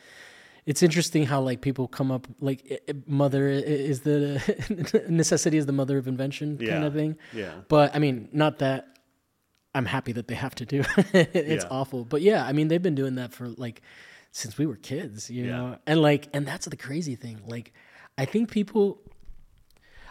it's 0.68 0.84
interesting 0.84 1.24
how 1.26 1.40
like 1.42 1.62
people 1.62 1.88
come 1.88 2.12
up 2.12 2.28
like 2.40 2.60
mother 3.08 3.48
is 3.48 4.02
the 4.02 4.22
necessity 5.10 5.58
is 5.58 5.66
the 5.66 5.72
mother 5.82 5.98
of 5.98 6.08
invention 6.08 6.58
kind 6.58 6.68
Yeah. 6.70 6.86
of 6.86 6.94
thing 6.94 7.18
Yeah. 7.34 7.54
but 7.70 7.96
i 7.96 8.00
mean 8.00 8.30
not 8.32 8.60
that 8.60 8.88
i'm 9.74 9.86
happy 9.86 10.12
that 10.12 10.28
they 10.28 10.36
have 10.36 10.54
to 10.56 10.66
do 10.66 10.84
it. 10.98 11.30
it's 11.34 11.64
Yeah. 11.66 11.70
awful 11.80 12.04
but 12.06 12.22
yeah 12.22 12.46
i 12.46 12.52
mean 12.54 12.68
they've 12.68 12.82
been 12.90 12.96
doing 13.04 13.16
that 13.16 13.32
for 13.34 13.48
like 13.66 13.82
since 14.32 14.58
we 14.58 14.66
were 14.66 14.76
kids 14.76 15.30
you 15.30 15.46
Yeah. 15.46 15.52
know 15.58 15.78
and 15.88 16.02
like 16.02 16.28
and 16.34 16.46
that's 16.46 16.66
the 16.68 16.78
crazy 16.78 17.16
thing 17.16 17.38
like 17.48 17.74
i 18.18 18.26
think 18.26 18.52
people 18.52 19.00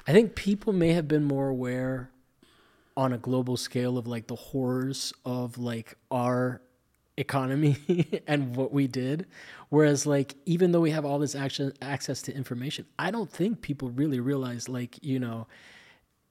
i 0.08 0.12
think 0.12 0.34
people 0.34 0.72
may 0.72 0.92
have 0.92 1.06
been 1.06 1.24
more 1.24 1.48
aware 1.48 2.10
on 2.96 3.12
a 3.12 3.18
global 3.18 3.56
scale 3.58 3.98
of 3.98 4.06
like 4.06 4.26
the 4.26 4.36
horrors 4.36 5.12
of 5.26 5.58
like 5.58 5.96
our 6.10 6.62
economy 7.16 7.76
and 8.26 8.54
what 8.56 8.72
we 8.72 8.86
did 8.86 9.26
whereas 9.70 10.06
like 10.06 10.34
even 10.44 10.70
though 10.72 10.80
we 10.80 10.90
have 10.90 11.04
all 11.04 11.18
this 11.18 11.34
action 11.34 11.72
access 11.80 12.20
to 12.22 12.34
information 12.34 12.84
i 12.98 13.10
don't 13.10 13.30
think 13.30 13.60
people 13.62 13.90
really 13.90 14.20
realize 14.20 14.68
like 14.68 15.02
you 15.02 15.18
know 15.18 15.46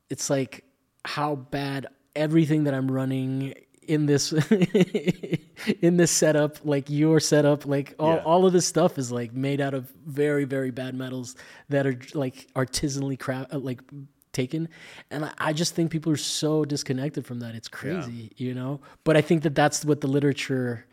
it's 0.10 0.30
like 0.30 0.64
how 1.04 1.36
bad 1.36 1.88
everything 2.16 2.66
that 2.66 2.74
i'm 2.74 2.90
running 2.92 3.54
in 3.88 4.06
this 4.06 4.32
in 5.82 5.98
this 5.98 6.12
setup 6.12 6.58
like 6.64 6.90
your 6.90 7.20
setup 7.20 7.66
like 7.66 7.94
all, 8.00 8.16
Yeah. 8.16 8.24
all 8.24 8.46
of 8.46 8.54
this 8.54 8.66
stuff 8.68 8.98
is 8.98 9.12
like 9.12 9.34
made 9.34 9.62
out 9.62 9.74
of 9.74 9.92
very 10.06 10.46
very 10.46 10.72
bad 10.72 10.96
metals 10.96 11.36
that 11.70 11.86
are 11.88 12.00
like 12.14 12.48
artisanally 12.56 13.18
cra- 13.20 13.48
uh, 13.52 13.58
like 13.60 13.82
taken 14.36 14.70
and 15.10 15.32
I, 15.40 15.54
just 15.54 15.74
think 15.74 15.90
people 15.90 16.12
are 16.12 16.18
so 16.18 16.66
disconnected 16.66 17.26
from 17.26 17.40
that 17.40 17.56
it's 17.56 17.68
crazy 17.68 18.32
you 18.38 18.54
know 18.54 18.82
but 19.04 19.16
i 19.18 19.22
think 19.22 19.44
that 19.44 19.56
that's 19.56 19.84
what 19.86 20.02
the 20.02 20.08
literature 20.08 20.86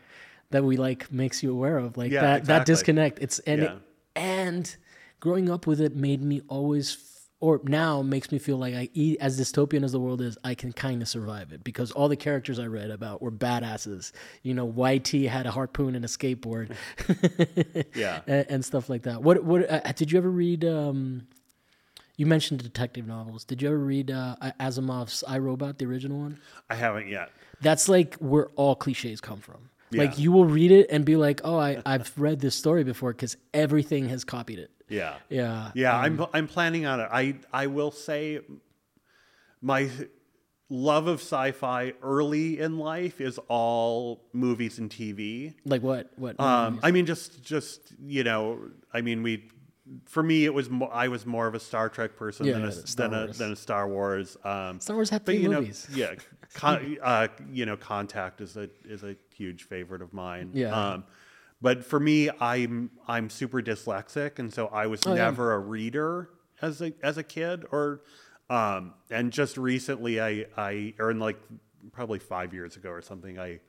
that 0.49 0.63
we 0.63 0.77
like 0.77 1.11
makes 1.11 1.43
you 1.43 1.51
aware 1.51 1.77
of 1.77 1.97
like 1.97 2.11
Yeah, 2.11 2.21
that 2.21 2.45
that 2.45 2.65
disconnect 2.65 3.19
it's 3.21 3.39
and 3.39 3.63
it, 3.63 3.71
and 4.15 4.75
growing 5.19 5.49
up 5.49 5.67
with 5.67 5.81
it 5.81 5.95
made 5.95 6.21
me 6.23 6.41
always 6.47 6.93
f- 6.93 7.13
or 7.39 7.59
now 7.65 8.01
makes 8.01 8.31
me 8.31 8.39
feel 8.39 8.55
like 8.55 8.73
I 8.73 8.87
eat 8.93 9.17
as 9.19 9.37
dystopian 9.37 9.83
as 9.83 9.91
the 9.91 9.99
world 9.99 10.21
is, 10.21 10.37
I 10.45 10.55
can 10.55 10.71
kind 10.71 11.01
of 11.01 11.09
survive 11.09 11.51
it 11.51 11.61
because 11.61 11.91
all 11.91 12.07
the 12.07 12.15
characters 12.15 12.57
I 12.57 12.67
read 12.67 12.89
about 12.89 13.21
were 13.21 13.33
badasses. 13.33 14.13
You 14.43 14.53
know, 14.53 14.65
YT 14.65 15.09
had 15.27 15.45
a 15.45 15.51
harpoon 15.51 15.93
and 15.95 16.05
a 16.05 16.07
skateboard, 16.07 16.73
Yeah. 17.95 18.21
and, 18.27 18.45
and 18.49 18.65
stuff 18.65 18.89
like 18.89 19.03
that. 19.03 19.21
What 19.21 19.43
what 19.43 19.69
uh, 19.69 19.91
did 19.91 20.09
you 20.09 20.17
ever 20.19 20.31
read? 20.31 20.63
Um, 20.63 21.27
you 22.15 22.25
mentioned 22.25 22.61
detective 22.61 23.07
novels. 23.07 23.43
Did 23.43 23.61
you 23.61 23.69
ever 23.69 23.77
read 23.77 24.11
uh, 24.11 24.35
Asimov's 24.59 25.23
I 25.27 25.39
Robot, 25.39 25.79
the 25.79 25.85
original 25.85 26.19
one? 26.19 26.39
I 26.69 26.75
haven't 26.75 27.07
yet. 27.07 27.31
That's 27.61 27.89
like 27.89 28.15
where 28.15 28.47
all 28.55 28.75
cliches 28.75 29.21
come 29.21 29.39
from. 29.39 29.69
Yeah. 29.91 30.03
Like 30.03 30.17
you 30.17 30.31
will 30.31 30.45
read 30.45 30.71
it 30.71 30.87
and 30.89 31.05
be 31.05 31.15
like, 31.15 31.41
"Oh, 31.43 31.57
I, 31.57 31.81
I've 31.85 32.11
read 32.17 32.39
this 32.39 32.55
story 32.55 32.83
before," 32.83 33.13
because 33.13 33.37
everything 33.53 34.09
has 34.09 34.23
copied 34.23 34.59
it. 34.59 34.71
Yeah. 34.89 35.15
Yeah, 35.29 35.71
Yeah, 35.73 35.97
I'm 35.97 36.25
I'm 36.33 36.47
planning 36.47 36.85
on 36.85 36.99
it. 36.99 37.09
I 37.11 37.35
I 37.51 37.67
will 37.67 37.91
say 37.91 38.41
my 39.61 39.89
love 40.69 41.07
of 41.07 41.19
sci-fi 41.19 41.93
early 42.01 42.59
in 42.59 42.79
life 42.79 43.21
is 43.21 43.39
all 43.47 44.23
movies 44.33 44.79
and 44.79 44.89
TV. 44.89 45.53
Like 45.65 45.81
what? 45.81 46.11
What? 46.17 46.39
Um, 46.39 46.79
I 46.83 46.91
mean, 46.91 47.05
just 47.05 47.43
just 47.43 47.93
you 47.99 48.23
know, 48.23 48.59
I 48.93 49.01
mean, 49.01 49.23
we 49.23 49.49
for 50.05 50.23
me 50.23 50.45
it 50.45 50.53
was 50.53 50.69
mo- 50.69 50.87
I 50.87 51.07
was 51.09 51.25
more 51.25 51.47
of 51.47 51.55
a 51.55 51.59
Star 51.59 51.89
Trek 51.89 52.15
person 52.15 52.45
Yeah, 52.45 52.53
than, 52.53 52.61
yeah, 52.63 52.67
a, 52.69 52.71
Star 52.71 53.07
than 53.09 53.19
a 53.19 53.25
Wars. 53.25 53.37
than 53.37 53.51
a 53.51 53.55
Star 53.55 53.87
Wars. 53.87 54.37
Um, 54.43 54.79
Star 54.79 54.95
Wars 54.95 55.09
had 55.09 55.25
but 55.25 55.35
three 55.35 55.47
movies. 55.47 55.87
know, 55.91 55.95
yeah, 55.97 56.15
con, 56.53 56.97
uh, 57.01 57.27
you 57.51 57.65
know, 57.65 57.75
Contact 57.77 58.39
is 58.41 58.55
a 58.57 58.69
is 58.85 59.03
a 59.03 59.15
huge 59.35 59.63
favorite 59.63 60.01
of 60.01 60.13
mine. 60.13 60.51
Yeah. 60.53 60.73
Um, 60.93 61.03
but 61.61 61.83
for 61.85 61.99
me, 61.99 62.29
I'm 62.39 62.91
I'm 63.07 63.29
super 63.29 63.61
dyslexic, 63.61 64.39
and 64.39 64.53
so 64.53 64.67
I 64.67 64.87
was 64.87 65.01
Oh, 65.05 65.09
yeah. 65.13 65.23
never 65.25 65.53
a 65.53 65.59
reader 65.59 66.29
as 66.61 66.81
a 66.81 66.93
as 67.03 67.17
a 67.17 67.23
kid, 67.23 67.65
or 67.71 68.01
um, 68.49 68.93
and 69.09 69.31
just 69.31 69.57
recently, 69.57 70.19
I 70.21 70.45
I 70.57 70.93
or 70.99 71.11
in 71.11 71.19
like 71.19 71.37
probably 71.91 72.19
five 72.19 72.53
years 72.53 72.75
ago 72.77 72.89
or 72.89 73.01
something, 73.01 73.37
I 73.39 73.59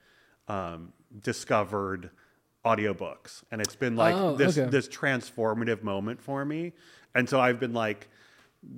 um, 0.49 0.93
discovered 1.23 2.11
audiobooks, 2.65 3.43
and 3.51 3.61
it's 3.61 3.77
been 3.77 3.97
like 3.97 4.15
Oh, 4.15 4.37
this 4.37 4.59
okay. 4.59 4.71
this 4.71 4.89
transformative 4.89 5.83
moment 5.83 6.21
for 6.23 6.45
me, 6.45 6.73
and 7.15 7.29
so 7.29 7.41
I've 7.41 7.61
been 7.61 7.75
like 7.75 8.09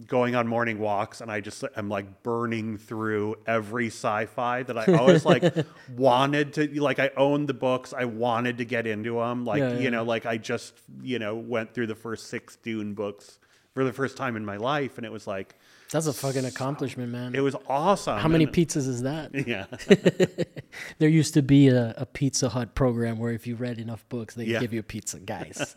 going 0.08 0.34
on 0.34 0.48
morning 0.48 0.80
walks 0.80 1.20
and 1.20 1.30
I 1.30 1.40
just 1.40 1.62
am 1.76 1.88
like 1.88 2.24
burning 2.24 2.76
through 2.76 3.36
every 3.46 3.86
sci-fi 3.86 4.64
that 4.64 4.76
I 4.76 4.84
always 4.98 5.24
like 5.24 5.54
wanted 5.96 6.54
to 6.54 6.82
like 6.82 6.98
I 6.98 7.12
owned 7.16 7.48
the 7.48 7.54
books 7.54 7.94
I 7.96 8.04
wanted 8.04 8.58
to 8.58 8.64
get 8.64 8.88
into 8.88 9.20
them 9.20 9.44
like 9.44 9.60
Yeah, 9.60 9.74
yeah. 9.74 9.78
you 9.78 9.90
know 9.92 10.02
like 10.02 10.26
I 10.26 10.38
just 10.38 10.74
you 11.02 11.20
know 11.20 11.36
went 11.36 11.72
through 11.72 11.86
the 11.86 11.94
first 11.94 12.26
six 12.30 12.56
Dune 12.56 12.94
books 12.94 13.38
for 13.74 13.84
the 13.84 13.92
first 13.92 14.16
time 14.16 14.34
in 14.34 14.44
my 14.44 14.56
life 14.56 14.96
and 14.96 15.06
it 15.06 15.12
was 15.12 15.28
like 15.28 15.54
That's 15.92 16.06
a 16.08 16.12
fucking 16.12 16.44
accomplishment, 16.44 17.12
man. 17.12 17.34
it 17.34 17.40
was 17.40 17.54
awesome 17.68 18.18
How 18.18 18.28
many 18.28 18.46
pizzas 18.46 18.88
is 18.88 19.02
that? 19.02 19.30
yeah 19.46 19.66
There 20.98 21.08
used 21.08 21.34
to 21.34 21.42
be 21.42 21.68
a, 21.68 21.94
a 21.96 22.06
Pizza 22.06 22.48
Hut 22.48 22.74
program 22.74 23.18
where 23.18 23.32
if 23.32 23.46
you 23.46 23.54
read 23.56 23.78
enough 23.78 24.06
books, 24.08 24.34
they 24.34 24.44
Yeah. 24.44 24.60
give 24.60 24.72
you 24.72 24.80
a 24.80 24.82
pizza, 24.82 25.18
guys. 25.34 25.74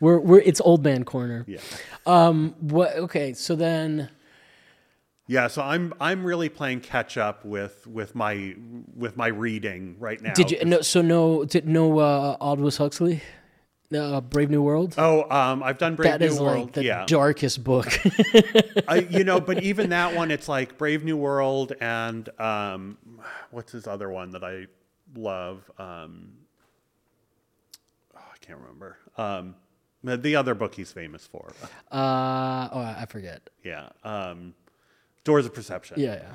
we're 0.00 0.18
we're 0.20 0.40
it's 0.40 0.60
old 0.60 0.84
man 0.84 1.04
corner. 1.04 1.44
yeah 1.48 1.58
Um. 2.06 2.54
What? 2.60 2.94
Okay. 2.96 3.32
So 3.34 3.54
then, 3.56 4.10
yeah 5.26 5.48
so 5.48 5.60
I'm 5.62 5.92
I'm 6.00 6.24
really 6.24 6.48
playing 6.48 6.80
catch 6.80 7.18
up 7.18 7.44
with 7.44 7.86
with 7.86 8.14
my 8.14 8.54
with 8.96 9.16
my 9.16 9.26
reading 9.28 9.96
right 9.98 10.20
now 10.22 10.32
did 10.34 10.50
you 10.50 10.64
no? 10.64 10.80
So 10.80 11.02
no. 11.02 11.44
No 11.64 11.98
uh, 11.98 12.36
Aldous 12.40 12.76
Huxley, 12.78 13.22
uh, 13.94 14.20
Brave 14.20 14.50
New 14.50 14.62
World. 14.62 14.94
oh 14.98 15.24
um 15.30 15.62
I've 15.62 15.78
done 15.78 15.96
Brave 15.96 16.12
that 16.12 16.20
New 16.20 16.26
is 16.26 16.40
World 16.40 16.64
like 16.66 16.72
the 16.74 16.84
yeah 16.84 17.04
darkest 17.06 17.64
book. 17.64 17.86
I, 18.88 19.06
you 19.10 19.24
know, 19.24 19.40
but 19.40 19.62
even 19.62 19.90
that 19.90 20.14
one, 20.14 20.30
it's 20.30 20.48
like 20.48 20.76
Brave 20.78 21.04
New 21.04 21.16
World 21.16 21.72
and 21.80 22.28
um, 22.40 22.98
what's 23.50 23.72
his 23.72 23.86
other 23.86 24.10
one 24.10 24.30
that 24.32 24.44
I 24.44 24.66
love? 25.16 25.70
Um, 25.78 26.30
oh, 28.16 28.20
I 28.20 28.36
can't 28.44 28.58
remember. 28.58 28.98
Um, 29.16 29.54
the, 30.04 30.16
the 30.16 30.36
other 30.36 30.54
book 30.54 30.74
he's 30.74 30.92
famous 30.92 31.26
for. 31.26 31.50
uh. 31.90 32.68
Oh, 32.72 32.80
I 32.80 33.06
forget. 33.08 33.48
Yeah. 33.64 33.88
Um, 34.04 34.54
Doors 35.24 35.44
of 35.46 35.54
Perception. 35.54 35.98
Yeah. 36.00 36.22
Yeah. 36.22 36.34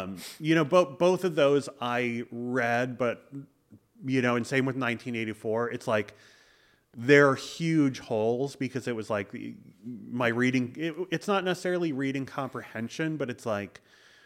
Um, 0.00 0.18
you 0.38 0.54
know, 0.54 0.64
both 0.64 0.98
both 0.98 1.24
of 1.24 1.34
those 1.34 1.68
I 1.80 2.24
read, 2.30 2.98
but 2.98 3.26
you 4.04 4.20
know, 4.22 4.36
and 4.36 4.46
same 4.46 4.66
with 4.66 4.76
1984. 4.76 5.70
It's 5.70 5.88
like 5.88 6.14
they're 6.96 7.34
huge 7.34 8.00
holes 8.00 8.54
because 8.56 8.86
it 8.86 8.94
was 8.94 9.08
like 9.08 9.34
my 10.10 10.28
reading. 10.28 10.74
It, 10.78 10.94
it's 11.10 11.26
not 11.28 11.44
necessarily 11.44 11.92
reading 11.92 12.26
comprehension, 12.26 13.16
but 13.16 13.30
it's 13.30 13.46
like 13.46 13.80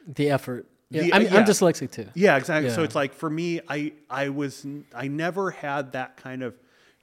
The 0.06 0.30
effort. 0.30 0.66
Yeah. 0.90 1.02
The- 1.02 1.12
I'm, 1.14 1.22
yeah. 1.22 1.36
I'm 1.36 1.44
dyslexic 1.44 1.90
too. 1.90 2.08
yeah, 2.14 2.36
exactly. 2.36 2.70
So 2.70 2.82
it's 2.82 2.94
like 2.94 3.12
for 3.14 3.30
me, 3.30 3.60
I 3.68 3.92
I 4.10 4.28
was 4.30 4.66
I 4.94 5.08
never 5.08 5.50
had 5.50 5.92
that 5.92 6.16
kind 6.16 6.42
of 6.42 6.54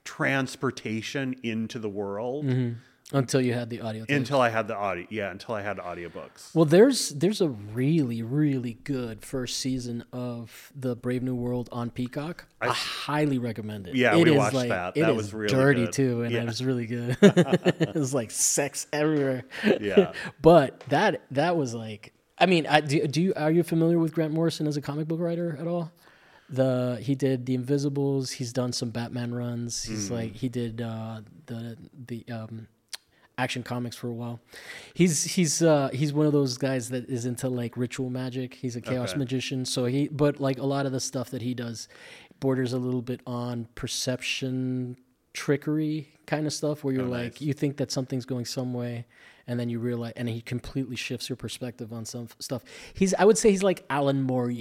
transportation 0.04 1.36
into 1.44 1.80
the 1.80 1.90
world. 1.90 2.46
Mm-hmm. 2.46 2.74
Until 3.14 3.40
you 3.42 3.54
had 3.54 3.70
the 3.70 3.80
audio. 3.82 4.06
tape. 4.06 4.16
until 4.18 4.42
I 4.42 4.50
had 4.50 4.68
the 4.68 4.76
audio. 4.76 5.06
Yeah, 5.10 5.32
until 5.32 5.56
I 5.56 5.62
had 5.62 5.78
audiobooks. 5.78 6.54
Well, 6.54 6.66
there's 6.66 7.10
there's 7.10 7.40
a 7.42 7.50
really 7.50 8.22
really 8.24 8.74
good 8.84 9.24
first 9.24 9.58
season 9.60 10.04
of 10.12 10.72
the 10.76 10.96
Brave 10.96 11.24
New 11.24 11.36
World 11.36 11.70
on 11.72 11.90
Peacock. 11.92 12.46
I, 12.60 12.68
highly 12.70 13.38
recommend 13.38 13.88
it. 13.88 13.96
Yeah, 13.96 14.16
It 14.18 14.24
we 14.24 14.32
is, 14.32 14.38
watched 14.38 14.56
like, 14.56 14.70
that. 14.70 14.98
it 14.98 15.02
That 15.02 15.16
was 15.16 15.34
really 15.34 15.54
dirty 15.54 15.86
good. 15.86 15.94
too, 15.94 16.22
and 16.24 16.32
Yeah. 16.34 16.42
it 16.42 16.46
was 16.48 16.64
really 16.64 16.86
good. 16.88 17.18
it 17.22 17.96
was 17.96 18.14
like 18.14 18.32
sex 18.32 18.88
everywhere. 18.92 19.44
Yeah. 19.80 20.14
but 20.42 20.80
that 20.90 21.22
that 21.32 21.56
was 21.56 21.74
like, 21.74 22.14
I 22.38 22.46
mean, 22.48 22.66
I, 22.68 22.82
do, 22.82 23.06
do 23.08 23.22
you 23.22 23.34
are 23.36 23.52
you 23.52 23.64
familiar 23.64 24.00
with 24.00 24.14
Grant 24.14 24.34
Morrison 24.34 24.66
as 24.68 24.76
a 24.78 24.82
comic 24.82 25.08
book 25.08 25.20
writer 25.20 25.56
at 25.60 25.68
all? 25.68 25.92
The 26.50 27.00
he 27.02 27.16
did 27.16 27.46
the 27.46 27.56
Invisibles. 27.56 28.32
He's 28.32 28.54
done 28.54 28.74
some 28.74 28.90
Batman 28.92 29.34
runs. 29.34 29.84
He's 29.84 30.08
Hmm. 30.10 30.14
like 30.16 30.36
he 30.36 30.50
did 30.50 30.82
uh, 30.82 31.22
the 31.48 31.78
the 32.08 32.26
um, 32.32 32.68
action 33.38 33.64
comics 33.64 33.96
for 33.96 34.08
a 34.08 34.14
while. 34.14 34.40
He's 34.94 35.24
he's 35.24 35.62
uh, 35.62 35.90
he's 35.94 36.14
one 36.14 36.26
of 36.26 36.34
those 36.34 36.58
guys 36.58 36.90
that 36.90 37.10
is 37.10 37.26
into 37.26 37.50
like 37.50 37.76
ritual 37.78 38.10
magic. 38.10 38.54
He's 38.54 38.76
a 38.76 38.82
chaos 38.82 39.12
Okay. 39.12 39.20
magician. 39.20 39.66
So 39.66 39.86
he 39.86 40.08
but 40.08 40.40
like 40.40 40.60
a 40.60 40.66
lot 40.66 40.86
of 40.86 40.92
the 40.92 41.00
stuff 41.00 41.30
that 41.32 41.42
he 41.42 41.54
does 41.54 41.88
borders 42.40 42.74
a 42.74 42.78
little 42.78 43.02
bit 43.02 43.22
on 43.26 43.68
perception 43.76 44.98
trickery 45.34 46.10
kind 46.28 46.46
of 46.46 46.54
stuff 46.54 46.84
where 46.84 46.94
you're 46.94 47.06
Oh, 47.06 47.10
like 47.10 47.34
nice. 47.34 47.42
you 47.42 47.54
think 47.54 47.78
that 47.78 47.92
something's 47.92 48.26
going 48.26 48.46
some 48.46 48.74
way 48.74 49.06
and 49.48 49.60
then 49.60 49.68
you 49.70 49.80
realize 49.80 50.14
and 50.16 50.30
he 50.30 50.42
completely 50.42 50.96
shifts 50.96 51.28
your 51.30 51.36
perspective 51.36 51.92
on 51.92 52.06
some 52.06 52.24
f- 52.24 52.36
stuff. 52.40 52.64
He's 52.94 53.14
I 53.16 53.26
would 53.26 53.38
say 53.38 53.50
he's 53.50 53.64
like 53.64 53.84
Alan 53.90 54.22
Moore 54.22 54.52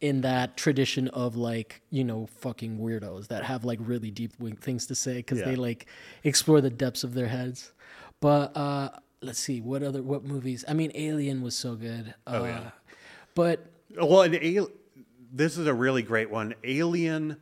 in 0.00 0.20
that 0.20 0.56
tradition 0.56 1.08
of 1.08 1.36
like 1.36 1.82
you 1.90 2.04
know 2.04 2.26
fucking 2.38 2.78
weirdos 2.78 3.28
that 3.28 3.44
have 3.44 3.64
like 3.64 3.78
really 3.82 4.10
deep 4.10 4.32
things 4.60 4.86
to 4.86 4.94
say 4.94 5.16
because 5.16 5.42
they 5.42 5.56
like 5.56 5.86
explore 6.24 6.60
the 6.60 6.70
depths 6.70 7.04
of 7.04 7.12
their 7.14 7.28
heads. 7.28 7.72
But 8.26 8.56
uh 8.56 8.88
let's 9.22 9.38
see 9.38 9.60
what 9.60 9.82
other 9.84 10.02
what 10.02 10.24
movies. 10.24 10.64
I 10.66 10.72
mean, 10.74 10.90
Alien 10.94 11.42
was 11.42 11.54
so 11.56 11.74
good. 11.76 12.14
Uh, 12.26 12.30
Oh, 12.40 12.44
yeah. 12.44 12.70
But 13.34 13.66
Well, 13.96 14.22
an 14.22 14.34
al- 14.58 14.70
this 15.32 15.56
is 15.58 15.66
a 15.66 15.74
really 15.74 16.02
great 16.02 16.30
one. 16.30 16.54
Alien, 16.64 17.36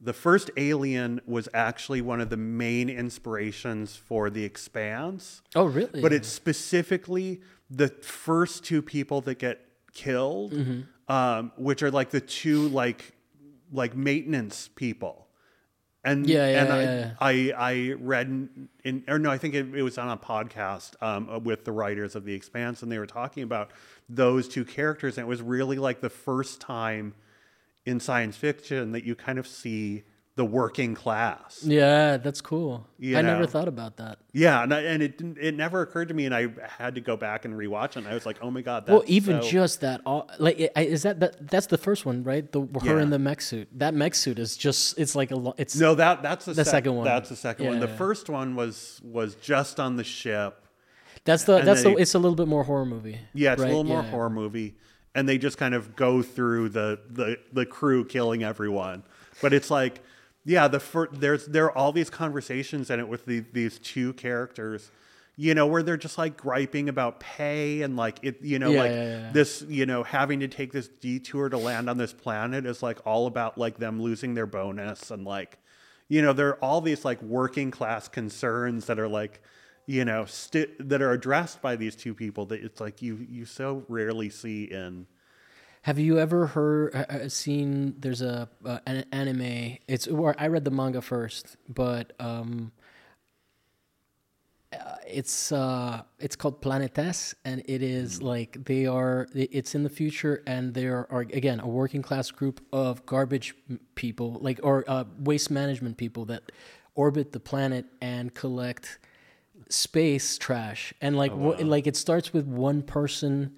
the 0.00 0.12
first 0.12 0.50
Alien 0.56 1.20
was 1.26 1.48
actually 1.54 2.00
one 2.00 2.20
of 2.20 2.30
the 2.30 2.36
main 2.36 2.88
inspirations 2.90 3.94
for 3.96 4.28
The 4.30 4.44
Expanse. 4.44 5.42
oh 5.54 5.66
really? 5.66 6.00
But 6.00 6.12
it's 6.12 6.28
specifically 6.28 7.40
the 7.70 7.88
first 7.88 8.64
two 8.64 8.82
people 8.82 9.20
that 9.22 9.38
get 9.38 9.60
killed, 9.92 10.52
Mm-hmm. 10.52 11.12
um, 11.12 11.52
which 11.56 11.82
are 11.84 11.90
like 11.92 12.10
the 12.10 12.20
two 12.20 12.68
like 12.68 13.12
like 13.72 13.94
maintenance 13.96 14.68
people. 14.74 15.23
And 16.04 16.28
Yeah, 16.28 16.48
yeah, 16.48 16.62
and 16.62 16.72
I, 16.72 16.82
yeah. 16.82 17.10
I 17.20 17.52
I 17.56 17.94
read 17.98 18.26
in, 18.28 18.68
in 18.84 19.04
or 19.08 19.18
no, 19.18 19.30
I 19.30 19.38
think 19.38 19.54
it, 19.54 19.74
it 19.74 19.82
was 19.82 19.96
on 19.96 20.10
a 20.10 20.16
podcast 20.16 21.02
um, 21.02 21.42
with 21.44 21.64
the 21.64 21.72
writers 21.72 22.14
of 22.14 22.24
The 22.24 22.34
Expanse, 22.34 22.82
and 22.82 22.92
they 22.92 22.98
were 22.98 23.06
talking 23.06 23.42
about 23.42 23.70
those 24.08 24.48
two 24.48 24.64
characters, 24.64 25.16
and 25.16 25.26
it 25.26 25.28
was 25.28 25.40
really 25.40 25.78
like 25.78 26.00
the 26.00 26.10
first 26.10 26.60
time 26.60 27.14
in 27.86 28.00
science 28.00 28.36
fiction 28.36 28.92
that 28.92 29.04
you 29.04 29.14
kind 29.14 29.38
of 29.38 29.46
see 29.46 30.04
the 30.36 30.44
working 30.44 30.94
class. 30.96 31.62
yeah, 31.64 32.16
that's 32.16 32.40
cool. 32.40 32.84
You 32.98 33.16
I 33.16 33.22
never 33.22 33.46
thought 33.46 33.68
about 33.68 33.98
that. 33.98 34.18
Yeah, 34.32 34.64
and, 34.64 34.74
I, 34.74 34.80
and 34.80 35.00
it 35.00 35.20
it 35.40 35.54
never 35.54 35.80
occurred 35.82 36.08
to 36.08 36.14
me, 36.14 36.26
and 36.26 36.34
I 36.34 36.48
had 36.78 36.96
to 36.96 37.00
go 37.00 37.16
back 37.16 37.44
and 37.44 37.54
rewatch 37.54 37.90
it. 37.90 37.98
And 37.98 38.08
I 38.08 38.14
was 38.14 38.26
like, 38.26 38.38
oh 38.42 38.50
my 38.50 38.60
god, 38.60 38.86
that's 38.86 38.92
well, 38.94 39.04
even 39.06 39.40
so- 39.42 39.48
just 39.48 39.80
that, 39.82 40.00
like, 40.40 40.58
is 40.76 41.04
that, 41.04 41.20
that 41.20 41.48
that's 41.48 41.66
the 41.68 41.78
first 41.78 42.04
one, 42.04 42.24
right? 42.24 42.50
The 42.50 42.62
her 42.82 42.96
Yeah. 42.96 43.02
in 43.02 43.10
the 43.10 43.18
mech 43.20 43.40
suit. 43.42 43.68
That 43.78 43.94
mech 43.94 44.16
suit 44.16 44.40
is 44.40 44.56
just, 44.56 44.98
it's 44.98 45.14
like 45.14 45.30
a, 45.30 45.52
it's 45.56 45.76
no, 45.76 45.94
that 45.94 46.22
that's 46.22 46.46
the, 46.46 46.54
The 46.54 46.64
sec- 46.64 46.72
second 46.72 46.96
one. 46.96 47.04
That's 47.04 47.28
the 47.28 47.36
second 47.36 47.66
one. 47.66 47.78
The 47.78 47.86
Yeah. 47.86 47.96
first 47.96 48.28
one 48.28 48.56
was 48.56 49.00
was 49.04 49.36
just 49.36 49.78
on 49.78 49.94
the 49.94 50.04
ship. 50.04 50.66
that's 51.24 51.44
the 51.44 51.60
that's 51.60 51.84
the, 51.84 51.94
it's 51.94 52.14
a 52.14 52.18
little 52.18 52.34
bit 52.36 52.48
more 52.48 52.64
horror 52.64 52.86
movie. 52.86 53.20
Yeah, 53.34 53.52
it's 53.52 53.60
right? 53.62 53.66
a 53.66 53.70
little 53.70 53.84
more 53.84 54.02
Yeah. 54.02 54.10
horror 54.10 54.30
movie, 54.30 54.74
and 55.14 55.28
they 55.28 55.38
just 55.38 55.58
kind 55.58 55.74
of 55.76 55.94
go 55.94 56.22
through 56.22 56.70
the 56.70 56.98
the 57.08 57.38
the 57.52 57.64
crew 57.66 58.04
killing 58.04 58.42
everyone. 58.42 59.04
But 59.40 59.52
it's 59.52 59.70
like, 59.70 60.00
yeah, 60.44 60.68
the 60.68 60.80
fir- 60.80 61.08
there's 61.12 61.46
there 61.46 61.64
are 61.66 61.76
all 61.76 61.92
these 61.92 62.10
conversations 62.10 62.90
in 62.90 63.00
it 63.00 63.08
with 63.08 63.26
the, 63.26 63.40
these 63.52 63.78
two 63.78 64.12
characters, 64.14 64.90
you 65.36 65.54
know, 65.54 65.66
where 65.66 65.82
they're 65.82 65.96
just 65.96 66.18
like 66.18 66.36
griping 66.36 66.88
about 66.88 67.20
pay 67.20 67.82
and 67.82 67.96
like 67.96 68.18
it, 68.22 68.40
you 68.42 68.58
know, 68.58 68.70
Yeah, 68.72 68.78
like 68.82 68.90
yeah, 68.92 69.04
yeah. 69.20 69.30
this, 69.32 69.62
you 69.68 69.86
know, 69.86 70.02
having 70.02 70.40
to 70.40 70.48
take 70.48 70.72
this 70.72 70.88
detour 70.88 71.48
to 71.48 71.56
land 71.58 71.88
on 71.90 71.96
this 71.98 72.12
planet 72.12 72.66
is 72.66 72.82
like 72.82 72.98
all 73.06 73.26
about 73.26 73.56
like 73.58 73.78
them 73.78 74.00
losing 74.02 74.34
their 74.34 74.46
bonus 74.46 75.10
and 75.10 75.24
like, 75.24 75.58
you 76.08 76.20
know, 76.22 76.32
there 76.32 76.48
are 76.50 76.58
all 76.64 76.80
these 76.80 77.04
like 77.04 77.20
working 77.22 77.70
class 77.70 78.08
concerns 78.08 78.86
that 78.86 78.98
are 78.98 79.08
like, 79.08 79.40
you 79.86 80.04
know, 80.04 80.24
sti- 80.26 80.66
that 80.78 81.00
are 81.02 81.12
addressed 81.12 81.62
by 81.62 81.76
these 81.76 81.96
two 81.96 82.14
people 82.14 82.46
that 82.46 82.62
it's 82.62 82.80
like 82.80 83.02
you 83.02 83.26
you 83.28 83.44
so 83.46 83.84
rarely 83.88 84.28
see 84.30 84.64
in. 84.64 85.06
Have 85.84 85.98
you 85.98 86.18
ever 86.18 86.46
heard, 86.46 86.94
uh, 86.94 87.04
uh, 87.10 87.28
seen? 87.28 87.96
There's 87.98 88.22
a 88.22 88.48
uh, 88.64 88.78
an 88.86 89.04
anime. 89.12 89.76
It's 89.86 90.06
or 90.06 90.34
I 90.38 90.46
read 90.46 90.64
the 90.64 90.70
manga 90.70 91.02
first, 91.02 91.58
but 91.68 92.14
um, 92.18 92.72
uh, 94.72 94.96
it's 95.06 95.52
uh, 95.52 96.00
it's 96.18 96.36
called 96.36 96.62
Planetes, 96.62 97.34
and 97.44 97.62
it 97.66 97.82
is 97.82 98.22
like 98.22 98.64
they 98.64 98.86
are. 98.86 99.28
It's 99.34 99.74
in 99.74 99.82
the 99.82 99.90
future, 99.90 100.42
and 100.46 100.72
there 100.72 101.06
are 101.12 101.20
again 101.20 101.60
a 101.60 101.68
working 101.68 102.00
class 102.00 102.30
group 102.30 102.62
of 102.72 103.04
garbage 103.04 103.54
people, 103.94 104.38
like 104.40 104.60
or 104.62 104.84
uh, 104.88 105.04
waste 105.18 105.50
management 105.50 105.98
people 105.98 106.24
that 106.24 106.50
orbit 106.94 107.32
the 107.32 107.40
planet 107.40 107.84
and 108.00 108.32
collect 108.32 109.00
space 109.68 110.38
trash 110.38 110.94
and 111.00 111.16
like 111.16 111.32
wha- 111.34 111.56
like 111.60 111.86
it 111.86 111.96
starts 111.96 112.32
with 112.32 112.46
one 112.46 112.82
person 112.82 113.54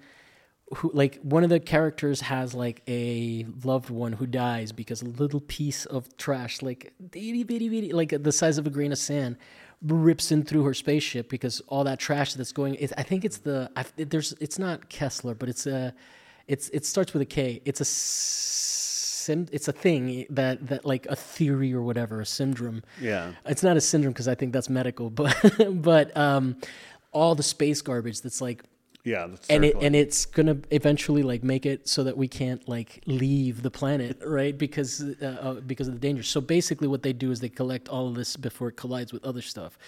who 0.75 0.91
like 0.93 1.17
one 1.21 1.43
of 1.43 1.49
the 1.49 1.59
characters 1.59 2.21
has 2.21 2.53
like 2.53 2.81
a 2.87 3.45
loved 3.63 3.89
one 3.89 4.13
who 4.13 4.27
dies 4.27 4.71
because 4.73 5.01
a 5.01 5.05
little 5.05 5.39
piece 5.39 5.85
of 5.85 6.15
trash 6.17 6.61
like 6.61 6.93
itty 7.13 7.43
bitty 7.43 7.69
bitty 7.69 7.93
like 7.93 8.13
the 8.23 8.31
size 8.33 8.57
of 8.57 8.67
a 8.67 8.69
grain 8.69 8.91
of 8.91 8.97
sand 8.97 9.37
rips 9.81 10.31
in 10.31 10.43
through 10.43 10.63
her 10.63 10.73
spaceship 10.73 11.29
because 11.29 11.61
all 11.67 11.83
that 11.85 11.99
trash 11.99 12.33
that's 12.33 12.51
going 12.51 12.75
it, 12.75 12.91
I 12.97 13.03
think 13.03 13.23
it's 13.23 13.37
the 13.37 13.69
I, 13.77 13.85
there's 13.95 14.33
it's 14.41 14.59
not 14.59 14.89
Kessler 14.89 15.35
but 15.35 15.47
it's 15.47 15.65
a 15.67 15.93
it's 16.47 16.67
it 16.69 16.85
starts 16.85 17.13
with 17.13 17.21
a 17.21 17.25
K 17.25 17.61
it's 17.63 17.79
a 17.79 17.85
sim 17.85 19.47
it's 19.51 19.67
a 19.67 19.71
thing 19.73 20.25
that 20.29 20.67
that 20.67 20.85
like 20.85 21.05
a 21.07 21.15
theory 21.15 21.73
or 21.73 21.81
whatever 21.81 22.19
a 22.21 22.25
syndrome 22.25 22.83
Yeah. 22.99 23.31
it's 23.45 23.63
not 23.63 23.77
a 23.77 23.81
syndrome 23.81 24.13
because 24.13 24.27
I 24.27 24.35
think 24.35 24.53
that's 24.53 24.69
medical, 24.69 25.09
but 25.21 25.35
but 25.81 26.15
um, 26.17 26.57
all 27.11 27.35
the 27.35 27.43
space 27.43 27.81
garbage 27.81 28.21
that's 28.21 28.41
like, 28.41 28.63
Yeah, 29.07 29.27
that's 29.27 29.47
and 29.47 29.63
it 29.63 29.77
and 29.81 29.95
it's 29.95 30.25
gonna 30.25 30.57
eventually 30.69 31.23
like 31.23 31.41
make 31.41 31.65
it 31.65 31.87
so 31.87 32.03
that 32.03 32.17
we 32.17 32.27
can't 32.27 32.67
like 32.67 33.01
leave 33.05 33.63
the 33.63 33.71
planet, 33.71 34.19
right? 34.25 34.55
Because 34.57 35.01
uh, 35.01 35.25
uh, 35.25 35.53
because 35.61 35.87
of 35.87 35.93
the 35.93 35.99
danger. 36.01 36.23
So 36.23 36.41
basically, 36.41 36.89
what 36.89 37.03
they 37.03 37.13
do 37.13 37.31
is 37.31 37.39
they 37.39 37.47
collect 37.47 37.87
all 37.87 38.09
of 38.09 38.15
this 38.15 38.35
before 38.35 38.67
it 38.67 38.75
collides 38.75 39.13
with 39.13 39.23
other 39.23 39.41
stuff, 39.41 39.79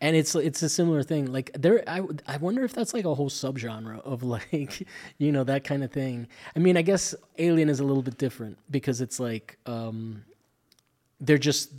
and 0.00 0.14
it's 0.14 0.32
it's 0.36 0.62
a 0.62 0.68
similar 0.68 1.02
thing. 1.02 1.32
Like 1.32 1.50
there, 1.58 1.82
I 1.88 2.02
I 2.28 2.36
wonder 2.36 2.62
if 2.62 2.72
that's 2.72 2.94
like 2.94 3.04
a 3.04 3.14
whole 3.16 3.30
subgenre 3.30 4.00
of 4.02 4.22
like 4.36 4.86
you 5.18 5.32
know 5.32 5.42
that 5.42 5.64
kind 5.64 5.82
of 5.82 5.90
thing. 5.90 6.28
I 6.54 6.60
mean, 6.60 6.76
I 6.76 6.82
guess 6.82 7.16
Alien 7.38 7.68
is 7.68 7.80
a 7.80 7.84
little 7.84 8.04
bit 8.04 8.16
different 8.16 8.58
because 8.70 9.00
it's 9.00 9.18
like. 9.18 9.58
um 9.66 10.24
they're 11.20 11.36
just 11.36 11.72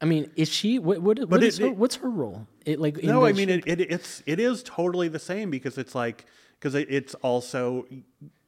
I 0.00 0.04
mean, 0.04 0.30
is 0.36 0.48
she 0.48 0.78
what 0.78 1.00
what, 1.00 1.18
what 1.28 1.42
is 1.42 1.58
it- 1.58 1.62
her, 1.62 1.68
it- 1.68 1.76
what's 1.76 1.96
her 1.96 2.10
role? 2.10 2.46
It 2.64 2.80
like 2.80 3.02
no, 3.02 3.24
I 3.24 3.32
mean 3.32 3.48
it, 3.48 3.66
it. 3.66 3.80
It's 3.80 4.22
it 4.26 4.38
is 4.40 4.62
totally 4.62 5.08
the 5.08 5.18
same 5.18 5.50
because 5.50 5.78
it's 5.78 5.94
like 5.94 6.26
because 6.58 6.74
it, 6.74 6.88
it's 6.90 7.14
also 7.16 7.86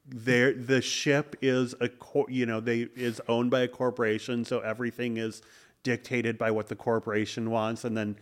there. 0.07 0.53
The 0.53 0.82
ship 0.82 1.36
is 1.40 1.74
a 1.80 1.88
cor- 1.88 2.26
you 2.28 2.46
know 2.46 2.61
they 2.61 2.88
is 2.96 3.20
owned 3.28 3.51
by 3.51 3.61
a 3.61 3.68
corporation, 3.68 4.44
so 4.44 4.61
everything 4.61 5.16
is 5.16 5.40
dictated 5.84 6.36
by 6.36 6.51
what 6.51 6.66
the 6.68 6.76
corporation 6.76 7.51
wants. 7.51 7.84
And 7.84 7.96
then 7.96 8.16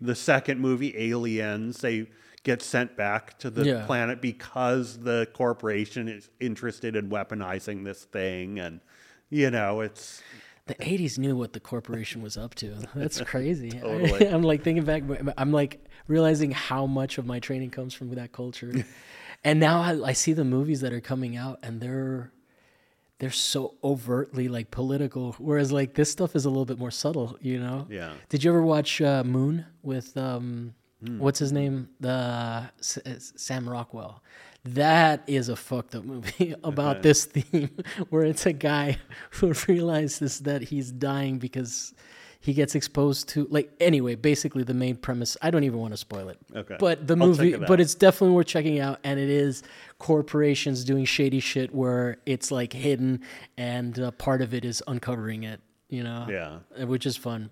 the 0.00 0.14
second 0.14 0.60
movie, 0.60 0.96
Aliens, 0.96 1.78
they 1.80 2.06
get 2.44 2.62
sent 2.62 2.96
back 2.96 3.38
to 3.40 3.50
the 3.50 3.64
Yeah. 3.64 3.84
planet 3.86 4.22
because 4.22 5.00
the 5.00 5.28
corporation 5.34 6.08
is 6.08 6.30
interested 6.40 6.96
in 6.96 7.10
weaponizing 7.10 7.84
this 7.84 8.04
thing, 8.04 8.58
and 8.58 8.80
you 9.28 9.50
know 9.50 9.80
it's 9.80 10.22
the 10.70 10.84
'80s 10.84 11.18
knew 11.18 11.36
what 11.36 11.52
the 11.52 11.60
corporation 11.60 12.22
was 12.22 12.36
up 12.36 12.54
to. 12.56 12.68
That's 12.94 13.20
crazy. 13.32 13.70
Totally. 13.80 14.26
I'm 14.26 14.42
like 14.42 14.62
thinking 14.62 14.84
back. 14.84 15.02
I'm 15.36 15.52
like 15.52 15.84
realizing 16.08 16.50
how 16.52 16.86
much 16.86 17.18
of 17.18 17.26
my 17.26 17.38
training 17.40 17.70
comes 17.70 17.92
from 17.94 18.14
that 18.14 18.32
culture, 18.32 18.72
and 19.44 19.60
now 19.60 19.80
I, 19.80 20.10
I 20.10 20.12
see 20.14 20.32
the 20.32 20.44
movies 20.44 20.80
that 20.82 20.92
are 20.92 21.00
coming 21.12 21.36
out, 21.36 21.58
and 21.62 21.80
they're 21.80 22.32
they're 23.18 23.30
so 23.30 23.74
overtly 23.84 24.48
like 24.48 24.70
political. 24.70 25.32
Whereas 25.38 25.70
like 25.72 25.94
this 25.94 26.10
stuff 26.10 26.34
is 26.34 26.44
a 26.46 26.48
little 26.48 26.64
bit 26.64 26.78
more 26.78 26.90
subtle. 26.90 27.36
You 27.40 27.60
know? 27.60 27.86
Yeah. 27.90 28.12
Did 28.30 28.42
you 28.44 28.50
ever 28.50 28.62
watch 28.62 29.00
uh, 29.02 29.22
Moon 29.24 29.66
with 29.82 30.16
um, 30.16 30.74
Hmm. 31.04 31.18
what's 31.18 31.38
his 31.38 31.50
name? 31.50 31.88
The 32.00 32.70
S- 32.78 33.32
Sam 33.36 33.66
Rockwell. 33.68 34.22
That 34.64 35.22
is 35.26 35.48
a 35.48 35.56
fucked 35.56 35.94
up 35.94 36.04
movie 36.04 36.54
about 36.64 36.96
Okay. 36.96 37.02
this 37.02 37.24
theme, 37.24 37.70
where 38.10 38.24
it's 38.24 38.44
a 38.46 38.52
guy 38.52 38.98
who 39.32 39.52
realizes 39.68 40.40
that 40.40 40.62
he's 40.62 40.90
dying 40.92 41.38
because 41.38 41.94
he 42.42 42.52
gets 42.54 42.74
exposed 42.74 43.28
to 43.30 43.46
like 43.50 43.70
anyway. 43.80 44.14
Basically, 44.16 44.62
the 44.62 44.74
main 44.74 44.96
premise. 44.96 45.36
I 45.42 45.50
don't 45.50 45.64
even 45.64 45.78
want 45.78 45.92
to 45.92 45.96
spoil 45.98 46.28
it. 46.28 46.38
Okay. 46.54 46.76
But 46.78 47.06
the 47.06 47.14
I'll 47.14 47.26
movie, 47.28 47.52
it 47.54 47.66
but 47.66 47.80
it's 47.80 47.94
definitely 47.94 48.34
worth 48.34 48.46
checking 48.48 48.80
out, 48.80 48.98
and 49.04 49.18
it 49.20 49.28
is 49.30 49.62
corporations 49.98 50.84
doing 50.84 51.04
shady 51.04 51.40
shit 51.40 51.74
where 51.74 52.16
it's 52.26 52.50
like 52.50 52.72
hidden, 52.72 53.20
and 53.58 53.98
uh, 53.98 54.10
part 54.12 54.40
of 54.42 54.52
it 54.54 54.64
is 54.64 54.82
uncovering 54.86 55.42
it. 55.44 55.60
You 55.88 56.02
know. 56.04 56.26
Yeah. 56.30 56.58
Uh, 56.82 56.86
Which 56.86 57.04
is 57.06 57.16
fun, 57.16 57.50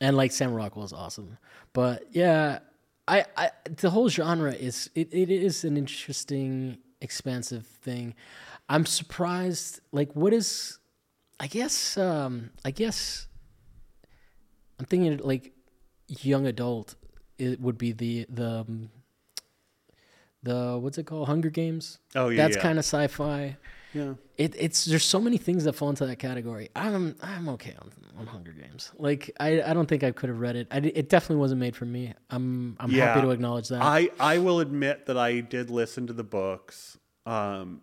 and 0.00 0.16
like 0.16 0.32
Sam 0.32 0.52
Rockwell 0.54 0.84
is 0.84 0.92
awesome, 0.92 1.36
but 1.72 2.04
yeah, 2.12 2.60
I, 3.06 3.24
I 3.36 3.50
the 3.76 3.90
whole 3.90 4.08
genre 4.08 4.52
is 4.52 4.90
it, 4.94 5.08
it 5.12 5.30
is 5.30 5.64
an 5.64 5.76
interesting, 5.76 6.78
expansive 7.00 7.66
thing. 7.66 8.14
I'm 8.68 8.86
surprised. 8.86 9.80
Like, 9.92 10.14
what 10.14 10.32
is? 10.32 10.78
I 11.38 11.46
guess. 11.46 11.96
Um, 11.98 12.50
I 12.64 12.70
guess. 12.70 13.26
I'm 14.78 14.86
thinking 14.86 15.18
like 15.18 15.52
young 16.08 16.46
adult. 16.46 16.94
It 17.38 17.60
would 17.60 17.78
be 17.78 17.92
the 17.92 18.26
the 18.28 18.60
um, 18.60 18.90
the 20.42 20.78
what's 20.80 20.98
it 20.98 21.04
called? 21.06 21.28
Hunger 21.28 21.50
Games. 21.50 21.98
Oh, 22.14 22.28
yeah, 22.28 22.42
That's 22.42 22.56
yeah. 22.56 22.62
kind 22.62 22.78
of 22.78 22.84
sci-fi. 22.84 23.56
Yeah. 23.94 24.14
It, 24.36 24.54
it's 24.58 24.84
there's 24.84 25.04
so 25.04 25.20
many 25.20 25.38
things 25.38 25.64
that 25.64 25.74
fall 25.74 25.88
into 25.88 26.04
that 26.06 26.18
category. 26.18 26.68
I'm 26.74 27.14
I'm 27.22 27.48
okay 27.50 27.74
on, 27.80 27.92
on 28.18 28.26
Hunger 28.26 28.52
Games. 28.52 28.90
Like 28.98 29.30
I, 29.38 29.62
I 29.62 29.72
don't 29.72 29.86
think 29.86 30.02
I 30.02 30.10
could 30.10 30.28
have 30.28 30.40
read 30.40 30.56
it. 30.56 30.66
I, 30.70 30.78
it 30.78 31.08
definitely 31.08 31.36
wasn't 31.36 31.60
made 31.60 31.76
for 31.76 31.84
me. 31.84 32.12
I'm 32.28 32.76
I'm 32.80 32.90
happy 32.90 33.20
to 33.20 33.30
acknowledge 33.30 33.68
that. 33.68 33.80
I, 33.82 34.10
I 34.18 34.38
will 34.38 34.58
admit 34.60 35.06
that 35.06 35.16
I 35.16 35.40
did 35.40 35.70
listen 35.70 36.08
to 36.08 36.12
the 36.12 36.24
books. 36.24 36.98
Um, 37.24 37.82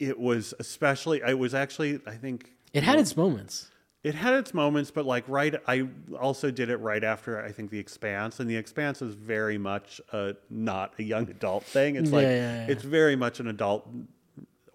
it 0.00 0.18
was 0.18 0.54
especially, 0.58 1.22
I 1.22 1.34
was 1.34 1.54
actually, 1.54 2.00
I 2.06 2.14
think 2.14 2.50
it 2.72 2.82
had 2.82 2.98
its 2.98 3.16
moments. 3.16 3.70
it 4.02 4.14
had 4.14 4.34
its 4.34 4.52
moments, 4.52 4.90
but 4.90 5.04
like 5.06 5.24
right, 5.28 5.54
I 5.68 5.86
also 6.20 6.50
did 6.50 6.68
it 6.70 6.78
right 6.78 7.04
after 7.04 7.40
I 7.42 7.52
think 7.52 7.70
The 7.70 7.78
Expanse, 7.78 8.40
and 8.40 8.50
The 8.50 8.56
Expanse 8.56 9.00
is 9.02 9.14
very 9.14 9.58
much 9.58 10.00
a, 10.12 10.34
not 10.50 10.94
a 10.98 11.02
young 11.02 11.28
adult 11.30 11.64
thing. 11.64 11.96
It's 11.96 12.10
like 12.10 12.24
Yeah, 12.24 12.30
yeah, 12.30 12.66
yeah. 12.66 12.72
it's 12.72 12.82
very 12.82 13.14
much 13.16 13.38
an 13.40 13.46
adult 13.46 13.86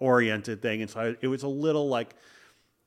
oriented 0.00 0.60
thing, 0.62 0.82
and 0.82 0.90
so 0.90 1.00
I, 1.00 1.16
it 1.20 1.28
was 1.28 1.44
a 1.44 1.48
little 1.48 1.88
like 1.88 2.14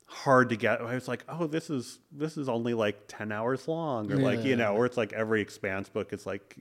hard 0.06 0.50
to 0.50 0.56
get. 0.56 0.80
I 0.80 0.94
was 0.94 1.08
like, 1.08 1.24
oh, 1.28 1.46
this 1.46 1.70
is 1.70 1.98
this 2.12 2.36
is 2.36 2.48
only 2.48 2.74
like 2.74 3.04
ten 3.08 3.32
hours 3.32 3.66
long, 3.66 4.10
or 4.12 4.16
like 4.16 4.44
you 4.44 4.56
know, 4.56 4.74
or 4.74 4.86
it's 4.86 4.96
like 4.96 5.12
every 5.12 5.40
Expanse 5.40 5.88
book 5.88 6.12
is 6.12 6.26
like 6.26 6.56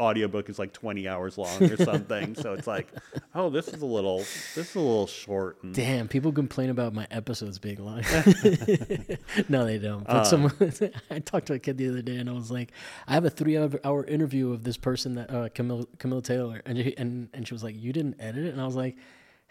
audiobook 0.00 0.48
is 0.48 0.58
like 0.58 0.72
twenty 0.72 1.08
hours 1.08 1.36
long 1.36 1.62
or 1.62 1.76
something. 1.76 2.34
so 2.34 2.52
it's 2.54 2.66
like, 2.66 2.88
oh, 3.34 3.50
this 3.50 3.68
is 3.68 3.82
a 3.82 3.86
little 3.86 4.18
this 4.18 4.56
is 4.56 4.74
a 4.74 4.80
little 4.80 5.06
short. 5.06 5.62
And, 5.62 5.74
Damn, 5.74 6.08
people 6.08 6.32
complain 6.32 6.70
about 6.70 6.94
my 6.94 7.06
episodes 7.10 7.58
being 7.58 7.84
long. 7.84 7.98
no, 9.48 9.64
they 9.64 9.78
don't. 9.78 10.08
Uh. 10.08 10.14
But 10.14 10.24
someone, 10.24 10.72
I 11.10 11.18
talked 11.18 11.48
to 11.48 11.54
a 11.54 11.58
kid 11.58 11.78
the 11.78 11.88
other 11.88 12.02
day, 12.02 12.16
and 12.16 12.30
I 12.30 12.32
was 12.32 12.50
like, 12.50 12.72
I 13.06 13.14
have 13.14 13.24
a 13.24 13.30
three-hour 13.30 14.04
interview 14.04 14.52
of 14.52 14.64
this 14.64 14.76
person 14.76 15.14
that 15.16 15.30
uh, 15.30 15.48
Camille 15.50 15.88
Camille 15.98 16.22
Taylor, 16.22 16.62
and 16.64 16.78
she, 16.78 16.96
and 16.96 17.28
and 17.34 17.46
she 17.46 17.54
was 17.54 17.64
like, 17.64 17.76
you 17.76 17.92
didn't 17.92 18.16
edit 18.18 18.44
it, 18.46 18.52
and 18.52 18.60
I 18.60 18.66
was 18.66 18.76
like, 18.76 18.96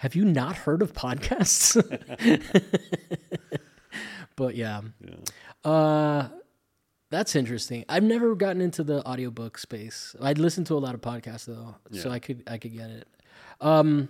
have 0.04 0.16
you 0.16 0.26
not 0.26 0.58
heard 0.58 0.82
of 0.82 0.92
podcasts? 0.92 1.80
but 4.36 4.54
yeah. 4.54 4.82
Uh, 5.64 6.28
that's 7.10 7.38
interesting. 7.38 7.86
I've 7.88 8.04
never 8.04 8.36
gotten 8.36 8.60
into 8.60 8.84
the 8.84 9.02
audiobook 9.08 9.58
space. 9.58 10.14
I'd 10.22 10.40
listen 10.40 10.66
to 10.66 10.74
a 10.74 10.80
lot 10.80 10.94
of 10.94 11.00
podcasts 11.00 11.46
though, 11.46 11.76
so 11.92 12.10
I 12.10 12.20
could 12.20 12.44
I 12.48 12.58
could 12.58 12.76
get 12.76 12.90
it. 12.90 13.08
Um, 13.62 14.10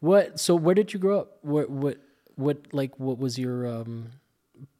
what? 0.00 0.40
So 0.40 0.56
where 0.56 0.74
did 0.74 0.92
you 0.92 0.98
grow 0.98 1.20
up? 1.20 1.38
What? 1.42 1.70
What? 1.70 1.98
What? 2.34 2.66
Like, 2.72 2.98
what 2.98 3.20
was 3.20 3.38
your 3.38 3.68
um, 3.68 4.10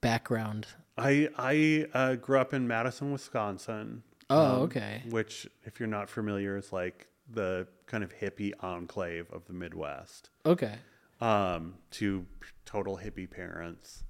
background? 0.01 0.67
I 0.99 1.29
I 1.39 1.87
uh, 1.95 2.15
grew 2.17 2.41
up 2.41 2.53
in 2.53 2.67
Madison, 2.67 3.13
Wisconsin. 3.13 4.03
Oh, 4.29 4.57
um, 4.57 4.63
okay. 4.63 5.03
Which, 5.11 5.47
if 5.63 5.79
you're 5.79 5.87
not 5.87 6.11
familiar, 6.11 6.57
is 6.57 6.73
like 6.73 7.07
the 7.31 7.67
kind 7.87 8.05
of 8.05 8.13
hippie 8.15 8.53
enclave 8.61 9.27
of 9.33 9.45
the 9.47 9.53
Midwest. 9.53 10.31
Okay. 10.45 10.75
Um, 11.21 11.75
to 11.93 12.27
total 12.67 12.99
hippie 12.99 13.31
parents. 13.31 14.05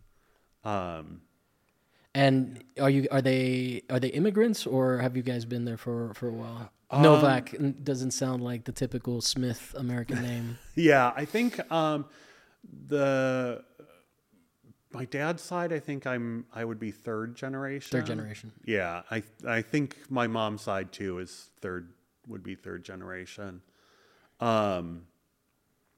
Um, 0.65 1.21
And 2.15 2.63
are 2.81 2.91
you 2.91 3.07
are 3.11 3.21
they 3.23 3.83
are 3.91 4.01
they 4.01 4.09
immigrants 4.09 4.67
or 4.67 4.99
have 4.99 5.17
you 5.17 5.23
guys 5.23 5.45
been 5.45 5.65
there 5.65 5.77
for 5.77 6.15
for 6.15 6.29
a 6.29 6.33
while? 6.33 6.71
Um, 6.91 7.03
Novak 7.03 7.55
doesn't 7.83 8.13
sound 8.13 8.43
like 8.43 8.65
the 8.65 8.73
typical 8.73 9.21
Smith 9.21 9.75
American 9.77 10.23
name. 10.31 10.59
yeah, 10.75 11.13
I 11.17 11.25
think 11.25 11.61
um, 11.73 12.07
the 12.89 13.65
my 14.93 15.05
dad's 15.07 15.43
side. 15.43 15.73
I 15.73 15.81
think 15.81 16.07
I'm 16.07 16.47
I 16.55 16.65
would 16.65 16.79
be 16.79 16.91
third 16.93 17.35
generation. 17.37 17.99
Third 17.99 18.07
generation. 18.07 18.53
Yeah, 18.65 19.03
I 19.11 19.23
I 19.47 19.61
think 19.63 19.97
my 20.09 20.27
mom's 20.29 20.63
side 20.63 20.93
too 20.93 21.19
is 21.19 21.51
third 21.61 21.93
would 22.29 22.43
be 22.43 22.55
third 22.55 22.85
generation. 22.85 23.63
Um, 24.41 25.03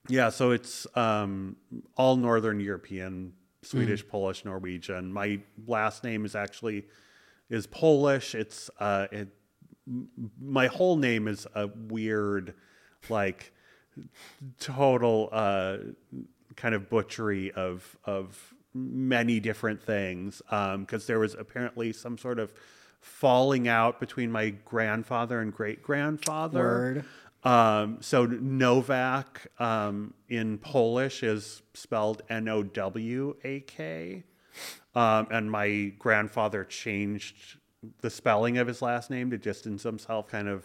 yeah, 0.09 0.31
so 0.31 0.53
it's 0.53 0.87
um, 0.97 1.57
all 1.97 2.17
Northern 2.17 2.61
European, 2.61 3.33
Swedish, 3.63 4.07
Polish, 4.07 4.45
Norwegian. 4.45 5.13
My 5.13 5.41
last 5.67 6.05
name 6.05 6.25
is 6.25 6.35
actually 6.35 6.87
is 7.51 7.67
Polish. 7.67 8.35
It's 8.35 8.71
uh, 8.79 9.07
it, 9.11 9.29
my 10.41 10.67
whole 10.67 10.97
name 10.97 11.29
is 11.29 11.47
a 11.55 11.67
weird, 11.67 12.55
like 13.09 13.53
total 14.61 15.29
uh, 15.33 15.79
kind 16.55 16.75
of 16.75 16.89
butchery 16.89 17.51
of 17.53 17.97
of 18.05 18.55
many 18.75 19.41
different 19.41 19.83
things 19.83 20.43
because 20.79 21.07
there 21.07 21.19
was 21.19 21.35
apparently 21.35 21.93
some 21.93 22.19
sort 22.19 22.39
of 22.39 22.53
falling 23.07 23.69
out 23.69 24.01
between 24.01 24.31
my 24.31 24.51
grandfather 24.51 25.41
and 25.41 25.55
great 25.55 25.83
grandfather. 25.83 27.05
Um, 27.45 27.99
so 28.01 28.27
Novak 28.27 29.47
um, 29.61 30.13
in 30.29 30.59
Polish 30.59 31.23
is 31.23 31.63
spelled 31.75 32.23
N 32.29 32.49
O 32.49 32.63
W 32.65 33.37
A 33.45 33.61
K, 33.61 34.25
um, 34.95 35.29
and 35.31 35.51
my 35.51 35.93
grandfather 35.99 36.65
changed 36.65 37.59
the 38.01 38.11
spelling 38.11 38.59
of 38.59 38.67
his 38.67 38.83
last 38.83 39.11
name 39.11 39.31
to 39.31 39.39
distance 39.39 39.85
himself, 39.85 40.27
kind 40.27 40.49
of 40.49 40.65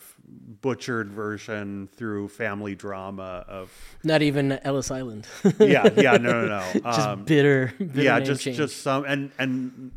butchered 0.61 1.11
version 1.11 1.87
through 1.95 2.27
family 2.29 2.73
drama 2.73 3.45
of 3.47 3.71
Not 4.03 4.23
even 4.23 4.53
Ellis 4.63 4.89
Island. 4.89 5.27
yeah, 5.59 5.87
yeah, 5.95 6.13
no, 6.17 6.45
no, 6.45 6.47
no. 6.47 6.71
just 6.83 6.99
Um, 6.99 7.23
bitter, 7.25 7.73
bitter 7.77 8.01
yeah, 8.01 8.19
just 8.21 8.41
change. 8.41 8.57
just 8.57 8.81
some, 8.81 9.05
and 9.05 9.29
and 9.37 9.91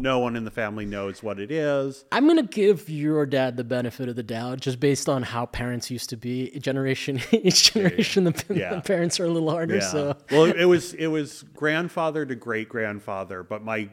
no 0.00 0.18
one 0.18 0.36
in 0.36 0.44
the 0.44 0.50
family 0.50 0.86
knows 0.86 1.22
what 1.22 1.38
it 1.38 1.50
is. 1.50 2.04
I'm 2.12 2.26
gonna 2.26 2.42
give 2.42 2.88
your 2.88 3.26
dad 3.26 3.56
the 3.56 3.64
benefit 3.64 4.08
of 4.08 4.16
the 4.16 4.22
doubt, 4.22 4.60
just 4.60 4.80
based 4.80 5.08
on 5.08 5.22
how 5.22 5.46
parents 5.46 5.90
used 5.90 6.10
to 6.10 6.16
be. 6.16 6.50
Generation, 6.58 7.20
each 7.32 7.72
generation, 7.72 8.24
the, 8.24 8.44
Yeah. 8.54 8.74
the 8.76 8.80
parents 8.80 9.20
are 9.20 9.24
a 9.26 9.30
little 9.30 9.50
harder. 9.50 9.76
Yeah. 9.76 9.80
So 9.90 10.16
well, 10.30 10.44
it 10.44 10.64
was 10.64 10.94
it 10.94 11.08
was 11.08 11.42
grandfather 11.54 12.24
to 12.26 12.34
great 12.34 12.68
grandfather, 12.68 13.42
but 13.42 13.62
my 13.62 13.90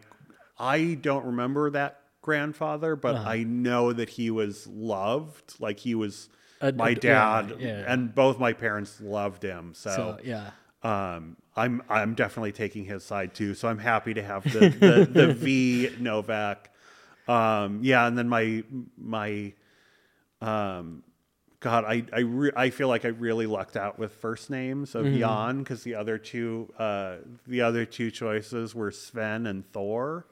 I 0.60 0.96
don't 0.96 1.26
remember 1.26 1.70
that 1.72 2.00
grandfather, 2.22 2.96
but 2.96 3.16
Uh-huh. 3.16 3.30
I 3.30 3.44
know 3.44 3.94
that 3.94 4.10
he 4.10 4.32
was 4.32 4.68
loved. 4.68 5.56
Like 5.60 5.80
he 5.80 5.96
was 5.96 6.30
Ad- 6.62 6.76
my 6.78 6.90
yeah, 6.90 6.96
dad, 6.96 7.56
yeah. 7.60 7.84
and 7.88 8.14
both 8.16 8.40
my 8.40 8.54
parents 8.54 9.00
loved 9.00 9.44
him. 9.44 9.74
so 9.76 9.90
So, 9.92 10.18
yeah. 10.24 10.50
um, 10.84 11.38
I'm 11.58 11.82
I'm 11.90 12.14
definitely 12.14 12.52
taking 12.54 12.86
his 12.86 13.04
side 13.04 13.34
too. 13.34 13.54
So 13.56 13.68
I'm 13.68 13.80
happy 13.80 14.14
to 14.14 14.24
have 14.24 14.44
the 14.44 14.70
the, 14.70 15.10
the 15.12 15.34
V 15.34 15.90
Novak. 16.00 16.72
Um, 17.28 17.80
yeah, 17.82 18.08
and 18.08 18.18
then 18.18 18.30
my 18.30 18.64
my 18.98 19.54
um, 20.40 21.04
God, 21.60 21.84
I 21.86 22.06
I, 22.14 22.20
re- 22.20 22.52
I 22.56 22.70
feel 22.70 22.88
like 22.88 23.04
I 23.04 23.10
really 23.10 23.48
lucked 23.48 23.76
out 23.76 23.98
with 23.98 24.14
first 24.14 24.50
names 24.50 24.94
of 24.96 25.06
Mm-hmm. 25.06 25.18
Yann 25.18 25.60
because 25.60 25.84
the 25.84 25.96
other 25.96 26.18
two 26.18 26.72
uh, 26.78 27.16
the 27.48 27.62
other 27.62 27.86
two 27.86 28.12
choices 28.12 28.76
were 28.76 28.92
Sven 28.92 29.48
and 29.48 29.70
Thor. 29.74 30.28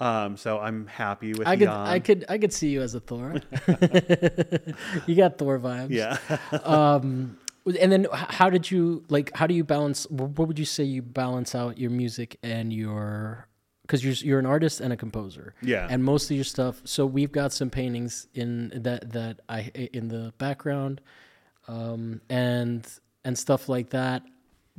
Um, 0.00 0.36
so 0.36 0.58
I'm 0.58 0.86
happy 0.86 1.32
with 1.32 1.46
I 1.46 1.54
could, 1.56 1.68
Yann. 1.68 1.86
I 1.86 1.98
could, 2.00 2.24
I 2.28 2.38
could 2.38 2.52
see 2.52 2.70
you 2.70 2.82
as 2.82 2.94
a 2.96 3.00
Thor. 3.00 3.34
you 5.06 5.14
got 5.14 5.38
Thor 5.38 5.60
vibes. 5.60 5.90
yeah. 5.90 6.16
Um, 6.64 7.38
and 7.66 7.92
then 7.92 8.06
how 8.12 8.50
did 8.50 8.70
you 8.70 9.04
like? 9.08 9.34
How 9.36 9.46
do 9.46 9.54
you 9.54 9.64
balance? 9.64 10.08
What 10.10 10.48
would 10.48 10.58
you 10.58 10.64
say 10.64 10.84
you 10.84 11.02
balance 11.02 11.54
out 11.54 11.78
your 11.78 11.90
music 11.90 12.38
and 12.42 12.72
your? 12.72 13.48
Because 13.82 14.04
you're 14.04 14.14
you're 14.14 14.38
an 14.38 14.46
artist 14.46 14.80
and 14.80 14.92
a 14.92 14.96
composer. 14.96 15.54
Yeah. 15.62 15.86
And 15.90 16.02
most 16.04 16.30
of 16.30 16.36
your 16.36 16.44
stuff. 16.44 16.80
So 16.84 17.04
we've 17.06 17.32
got 17.32 17.52
some 17.52 17.70
paintings 17.70 18.26
in 18.34 18.72
that 18.74 19.10
that 19.12 19.40
I 19.48 19.70
in 19.92 20.08
the 20.08 20.32
background, 20.38 21.00
um, 21.68 22.20
and 22.28 22.86
and 23.24 23.36
stuff 23.38 23.68
like 23.68 23.90
that. 23.90 24.22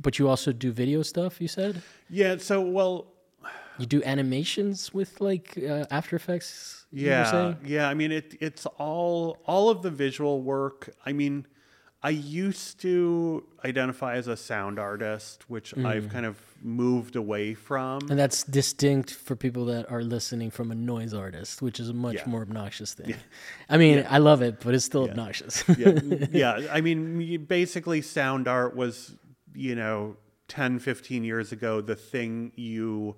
But 0.00 0.18
you 0.18 0.28
also 0.28 0.52
do 0.52 0.72
video 0.72 1.02
stuff. 1.02 1.40
You 1.40 1.48
said 1.48 1.82
yeah. 2.10 2.36
So 2.38 2.60
well, 2.60 3.14
you 3.78 3.86
do 3.86 4.02
animations 4.04 4.92
with 4.92 5.20
like 5.20 5.58
uh, 5.58 5.84
After 5.90 6.16
Effects. 6.16 6.86
Yeah, 6.92 7.54
yeah. 7.64 7.88
I 7.88 7.94
mean, 7.94 8.12
it 8.12 8.36
it's 8.40 8.66
all 8.66 9.38
all 9.46 9.70
of 9.70 9.82
the 9.82 9.90
visual 9.90 10.42
work. 10.42 10.94
I 11.04 11.12
mean, 11.12 11.46
I 12.04 12.10
used 12.10 12.80
to 12.82 13.44
identify 13.64 14.16
as 14.16 14.28
a 14.28 14.36
sound 14.36 14.78
artist, 14.78 15.48
which 15.48 15.74
Mm. 15.74 15.86
I've 15.86 16.08
kind 16.10 16.26
of 16.26 16.36
moved 16.62 17.16
away 17.16 17.54
from. 17.54 18.10
And 18.10 18.18
that's 18.18 18.44
distinct 18.44 19.10
for 19.14 19.34
people 19.34 19.64
that 19.72 19.90
are 19.90 20.02
listening 20.02 20.50
from 20.50 20.70
a 20.70 20.74
noise 20.74 21.14
artist, 21.14 21.62
which 21.62 21.80
is 21.80 21.88
a 21.88 21.94
much 21.94 22.16
Yeah. 22.16 22.28
more 22.28 22.42
obnoxious 22.42 22.92
thing. 22.92 23.14
I 23.70 23.78
mean, 23.78 24.04
I 24.08 24.18
love 24.18 24.42
it, 24.42 24.60
but 24.62 24.74
it's 24.74 24.84
still 24.84 25.04
obnoxious. 25.08 25.64
yeah, 25.78 25.98
yeah. 26.30 26.66
I 26.70 26.82
mean, 26.82 27.44
basically, 27.46 28.02
sound 28.02 28.48
art 28.48 28.76
was, 28.76 29.16
you 29.54 29.74
know, 29.74 30.16
10, 30.48 30.80
15 30.80 31.24
years 31.24 31.52
ago, 31.52 31.80
the 31.80 31.96
thing 31.96 32.52
you 32.54 33.16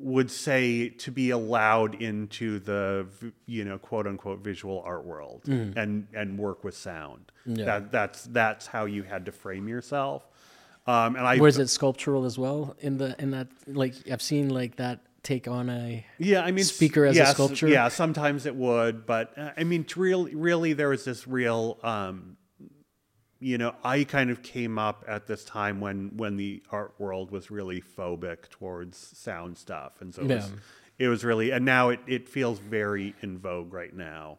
would 0.00 0.30
say 0.30 0.88
to 0.88 1.10
be 1.10 1.30
allowed 1.30 2.00
into 2.02 2.58
the, 2.58 3.06
you 3.46 3.64
know, 3.64 3.78
quote 3.78 4.06
unquote 4.06 4.40
visual 4.40 4.82
art 4.84 5.04
world 5.04 5.42
and, 5.46 6.06
and 6.12 6.38
work 6.38 6.64
with 6.64 6.76
sound. 6.76 7.30
Yeah. 7.46 7.64
That, 7.66 7.92
that's, 7.92 8.24
that's 8.24 8.66
how 8.66 8.86
you 8.86 9.02
had 9.02 9.26
to 9.26 9.32
frame 9.32 9.68
yourself. 9.68 10.26
Um, 10.86 11.16
and 11.16 11.26
I, 11.26 11.36
was 11.36 11.58
it 11.58 11.68
sculptural 11.68 12.24
as 12.24 12.38
well 12.38 12.74
in 12.80 12.96
the 12.96 13.14
in 13.18 13.32
that 13.32 13.48
like 13.66 13.94
I've 14.10 14.22
seen 14.22 14.48
like 14.48 14.76
that 14.76 15.00
take 15.22 15.46
on 15.46 15.68
a 15.68 16.04
yeah, 16.18 16.42
I 16.42 16.50
mean, 16.50 16.64
speaker 16.64 17.04
as 17.04 17.18
a 17.18 17.26
sculpture? 17.26 17.68
Yeah, 17.68 17.88
sometimes 17.88 18.46
it 18.46 18.56
would, 18.56 19.06
but 19.06 19.36
uh, 19.38 19.50
I 19.56 19.64
mean, 19.64 19.84
to 19.84 20.00
really, 20.00 20.34
really, 20.34 20.72
there 20.72 20.88
was 20.88 21.04
this 21.04 21.28
real, 21.28 21.78
um, 21.82 22.38
you 23.40 23.56
know, 23.56 23.74
I 23.82 24.04
kind 24.04 24.30
of 24.30 24.42
came 24.42 24.78
up 24.78 25.04
at 25.08 25.26
this 25.26 25.44
time 25.44 25.80
when 25.80 26.16
when 26.16 26.36
the 26.36 26.62
art 26.70 26.94
world 26.98 27.30
was 27.30 27.50
really 27.50 27.80
phobic 27.80 28.50
towards 28.50 28.98
sound 28.98 29.56
stuff, 29.56 30.00
and 30.00 30.14
so 30.14 30.22
it 30.22 30.28
was, 30.28 30.52
it 30.98 31.08
was 31.08 31.24
really, 31.24 31.50
and 31.50 31.64
now 31.64 31.88
it 31.88 32.00
it 32.06 32.28
feels 32.28 32.58
very 32.58 33.14
in 33.22 33.38
vogue 33.38 33.72
right 33.72 33.94
now. 33.94 34.38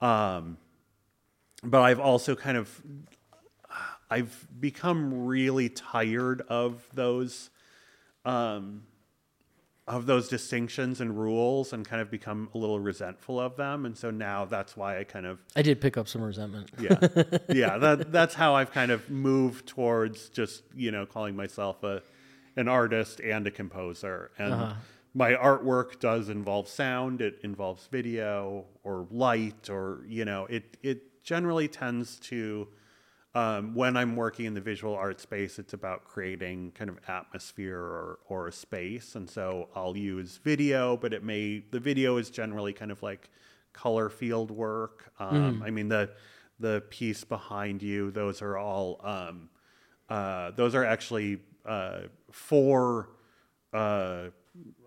Um, 0.00 0.56
but 1.62 1.82
I've 1.82 2.00
also 2.00 2.34
kind 2.34 2.56
of 2.56 2.82
I've 4.10 4.46
become 4.58 5.26
really 5.26 5.68
tired 5.68 6.42
of 6.48 6.86
those 6.94 7.50
um, 8.24 8.84
of 9.86 10.06
those 10.06 10.28
distinctions 10.28 11.00
and 11.00 11.18
rules 11.18 11.72
and 11.72 11.86
kind 11.86 12.00
of 12.00 12.10
become 12.10 12.48
a 12.54 12.58
little 12.58 12.80
resentful 12.80 13.38
of 13.38 13.56
them. 13.56 13.84
And 13.84 13.96
so 13.96 14.10
now 14.10 14.46
that's 14.46 14.76
why 14.76 14.98
I 14.98 15.04
kind 15.04 15.26
of 15.26 15.40
I 15.54 15.62
did 15.62 15.80
pick 15.80 15.98
up 15.98 16.08
some 16.08 16.22
resentment. 16.22 16.70
yeah. 16.78 16.98
Yeah 17.48 17.78
that 17.78 18.10
that's 18.10 18.34
how 18.34 18.54
I've 18.54 18.72
kind 18.72 18.90
of 18.90 19.08
moved 19.10 19.66
towards 19.66 20.28
just 20.30 20.62
you 20.74 20.90
know 20.90 21.04
calling 21.04 21.36
myself 21.36 21.82
a 21.82 22.02
an 22.56 22.68
artist 22.68 23.20
and 23.20 23.46
a 23.46 23.50
composer. 23.50 24.30
And 24.38 24.54
uh-huh. 24.54 24.74
my 25.12 25.32
artwork 25.32 26.00
does 26.00 26.30
involve 26.30 26.66
sound 26.68 27.20
it 27.20 27.40
involves 27.42 27.86
video 27.88 28.64
or 28.84 29.06
light 29.10 29.68
or 29.68 30.02
you 30.08 30.24
know 30.24 30.46
it 30.46 30.78
it 30.82 31.22
generally 31.22 31.68
tends 31.68 32.18
to 32.20 32.68
um, 33.34 33.74
when 33.74 33.96
I'm 33.96 34.14
working 34.16 34.44
in 34.46 34.54
the 34.54 34.60
visual 34.60 34.94
art 34.94 35.20
space, 35.20 35.58
it's 35.58 35.72
about 35.72 36.04
creating 36.04 36.72
kind 36.72 36.88
of 36.88 36.98
atmosphere 37.08 37.78
or, 37.78 38.18
or 38.28 38.48
a 38.48 38.52
space. 38.52 39.16
And 39.16 39.28
so 39.28 39.68
I'll 39.74 39.96
use 39.96 40.38
video, 40.42 40.96
but 40.96 41.12
it 41.12 41.24
may, 41.24 41.64
the 41.70 41.80
video 41.80 42.16
is 42.16 42.30
generally 42.30 42.72
kind 42.72 42.92
of 42.92 43.02
like 43.02 43.28
color 43.72 44.08
field 44.08 44.50
work. 44.52 45.10
Um, 45.18 45.62
I 45.66 45.70
mean, 45.70 45.88
the, 45.88 46.10
the 46.60 46.84
piece 46.90 47.24
behind 47.24 47.82
you, 47.82 48.12
those 48.12 48.40
are 48.40 48.56
all, 48.56 49.00
um, 49.02 49.48
uh, 50.08 50.52
those 50.52 50.76
are 50.76 50.84
actually 50.84 51.40
uh, 51.66 52.02
four, 52.30 53.08
uh, 53.72 54.26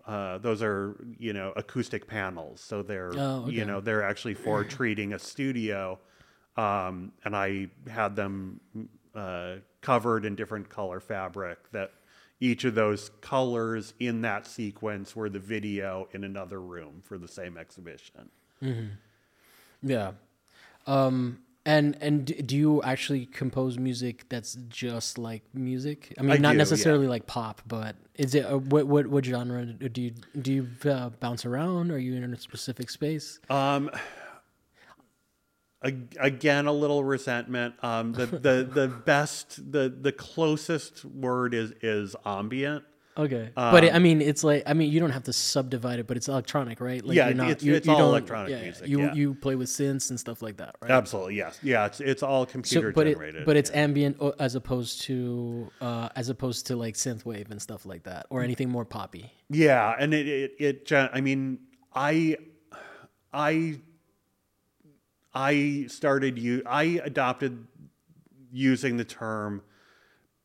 uh, 0.05 0.37
those 0.37 0.61
are, 0.61 0.95
you 1.19 1.33
know, 1.33 1.51
acoustic 1.57 2.07
panels. 2.07 2.61
So 2.61 2.81
they're, 2.81 3.11
Oh, 3.13 3.43
okay. 3.43 3.51
you 3.51 3.65
know, 3.65 3.81
they're 3.81 4.03
actually 4.03 4.35
for 4.35 4.63
treating 4.63 5.11
a 5.11 5.19
studio 5.19 5.99
um, 6.57 7.11
and 7.23 7.35
I 7.35 7.67
had 7.89 8.15
them 8.15 8.59
uh, 9.15 9.55
covered 9.81 10.25
in 10.25 10.35
different 10.35 10.69
color 10.69 10.99
fabric. 10.99 11.71
That 11.71 11.91
each 12.39 12.63
of 12.65 12.75
those 12.75 13.09
colors 13.21 13.93
in 13.99 14.21
that 14.21 14.45
sequence 14.45 15.15
were 15.15 15.29
the 15.29 15.39
video 15.39 16.07
in 16.11 16.23
another 16.23 16.61
room 16.61 17.01
for 17.03 17.17
the 17.17 17.27
same 17.27 17.57
exhibition. 17.57 18.29
Yeah. 19.81 20.11
Um 20.85 21.39
and 21.65 21.97
and 21.99 22.47
do 22.47 22.55
you 22.55 22.81
actually 22.83 23.25
compose 23.25 23.77
music 23.77 24.25
that's 24.29 24.55
just 24.69 25.17
like 25.17 25.43
music? 25.53 26.13
I 26.17 26.21
mean, 26.21 26.31
I 26.31 26.37
not 26.37 26.51
do, 26.51 26.55
yeah. 26.55 26.57
necessarily 26.59 27.07
like 27.07 27.27
pop, 27.27 27.61
but 27.67 27.97
is 28.15 28.35
it 28.35 28.45
uh, 28.45 28.57
what 28.57 28.87
what 28.87 29.07
what 29.07 29.25
genre 29.25 29.65
do 29.65 30.01
you 30.01 30.11
do 30.41 30.53
you 30.53 30.67
uh, 30.89 31.09
bounce 31.09 31.45
around? 31.45 31.91
Are 31.91 31.97
you 31.97 32.15
in 32.15 32.33
a 32.33 32.37
specific 32.39 32.89
space? 32.89 33.39
Um, 33.49 33.91
again, 35.81 36.65
a 36.67 36.73
little 36.73 37.03
resentment. 37.03 37.75
Um, 37.83 38.13
the, 38.13 38.25
the 38.25 38.69
the 38.71 38.87
best, 39.05 39.71
the 39.71 39.89
the 39.89 40.11
closest 40.11 41.05
word 41.05 41.53
is 41.53 41.71
is 41.81 42.15
ambient. 42.25 42.83
Okay, 43.19 43.49
but 43.55 43.83
it, 43.83 43.95
I 43.95 43.97
mean, 43.97 44.21
it's 44.21 44.43
like 44.43 44.61
I 44.67 44.73
mean, 44.75 44.91
you 44.91 44.99
don't 44.99 45.09
have 45.09 45.23
to 45.23 45.33
subdivide 45.33 45.97
it, 45.97 46.05
but 46.05 46.17
it's 46.17 46.27
electronic, 46.27 46.79
right? 46.79 47.03
Like 47.03 47.15
Yeah, 47.17 47.29
not, 47.31 47.49
it's- 47.49 47.63
you, 47.63 47.73
it's 47.73 47.87
you 47.87 47.93
all 47.93 47.97
don't- 47.97 48.09
electronic 48.09 48.51
yeah, 48.51 48.61
music, 48.61 48.87
You 48.87 49.01
yeah. 49.01 49.13
you 49.15 49.33
play 49.33 49.55
with 49.55 49.69
synths 49.69 50.11
and 50.11 50.19
stuff 50.19 50.43
like 50.43 50.57
that, 50.57 50.75
right? 50.83 50.91
Absolutely, 50.91 51.33
yes, 51.35 51.57
yeah. 51.63 51.87
It's 51.87 51.99
it's 51.99 52.21
all 52.21 52.45
computer 52.45 52.91
So, 52.91 52.93
but 52.93 53.07
generated. 53.07 53.41
it, 53.41 53.45
but 53.47 53.57
it's 53.57 53.71
ambient 53.71 54.21
as 54.37 54.53
opposed 54.53 55.01
to 55.03 55.71
uh, 55.81 56.09
as 56.15 56.29
opposed 56.29 56.67
to 56.67 56.75
like 56.75 56.93
synthwave 56.93 57.49
and 57.49 57.59
stuff 57.59 57.87
like 57.87 58.03
that, 58.03 58.27
or 58.29 58.43
anything 58.43 58.69
more 58.69 58.85
poppy. 58.85 59.31
Yeah, 59.49 59.95
and 59.97 60.13
it 60.13 60.27
it, 60.27 60.51
it 60.59 60.91
I 61.11 61.19
mean, 61.19 61.57
I 61.95 62.37
I 63.33 63.79
I 65.37 65.85
started 65.87 66.39
you 66.39 66.63
I 66.65 66.83
adopted 67.03 67.67
using 68.51 68.97
the 68.97 69.03
term 69.05 69.61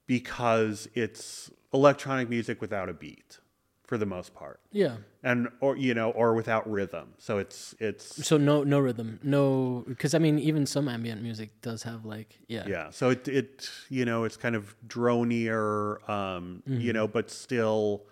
because 0.07 0.89
it's 0.95 1.51
electronic 1.73 2.29
music 2.29 2.61
without 2.61 2.89
a 2.89 2.93
beat 2.93 3.39
for 3.85 3.97
the 3.99 4.07
most 4.07 4.35
part. 4.35 4.61
Yeah. 4.71 4.97
And 5.23 5.49
or 5.61 5.77
you 5.77 5.95
know, 5.95 6.11
or 6.11 6.35
without 6.35 6.71
rhythm. 6.71 7.15
So 7.19 7.39
it's 7.39 7.75
it's 7.79 8.27
So 8.27 8.37
no 8.37 8.65
no 8.65 8.79
rhythm, 8.81 9.21
no 9.23 9.85
because 9.87 10.15
I 10.15 10.19
mean 10.19 10.39
even 10.39 10.67
some 10.67 10.89
ambient 10.89 11.23
music 11.23 11.61
does 11.63 11.85
have 11.85 12.05
like 12.05 12.39
yeah 12.49 12.67
yeah. 12.67 12.91
So 12.91 13.11
it 13.11 13.29
it 13.29 13.71
you 13.89 14.05
know, 14.05 14.25
it's 14.25 14.37
kind 14.37 14.57
of 14.57 14.75
dronier 14.87 16.01
um, 16.11 16.63
Mm-hmm. 16.69 16.81
you 16.81 16.93
know, 16.93 17.07
but 17.09 17.31
still 17.31 18.03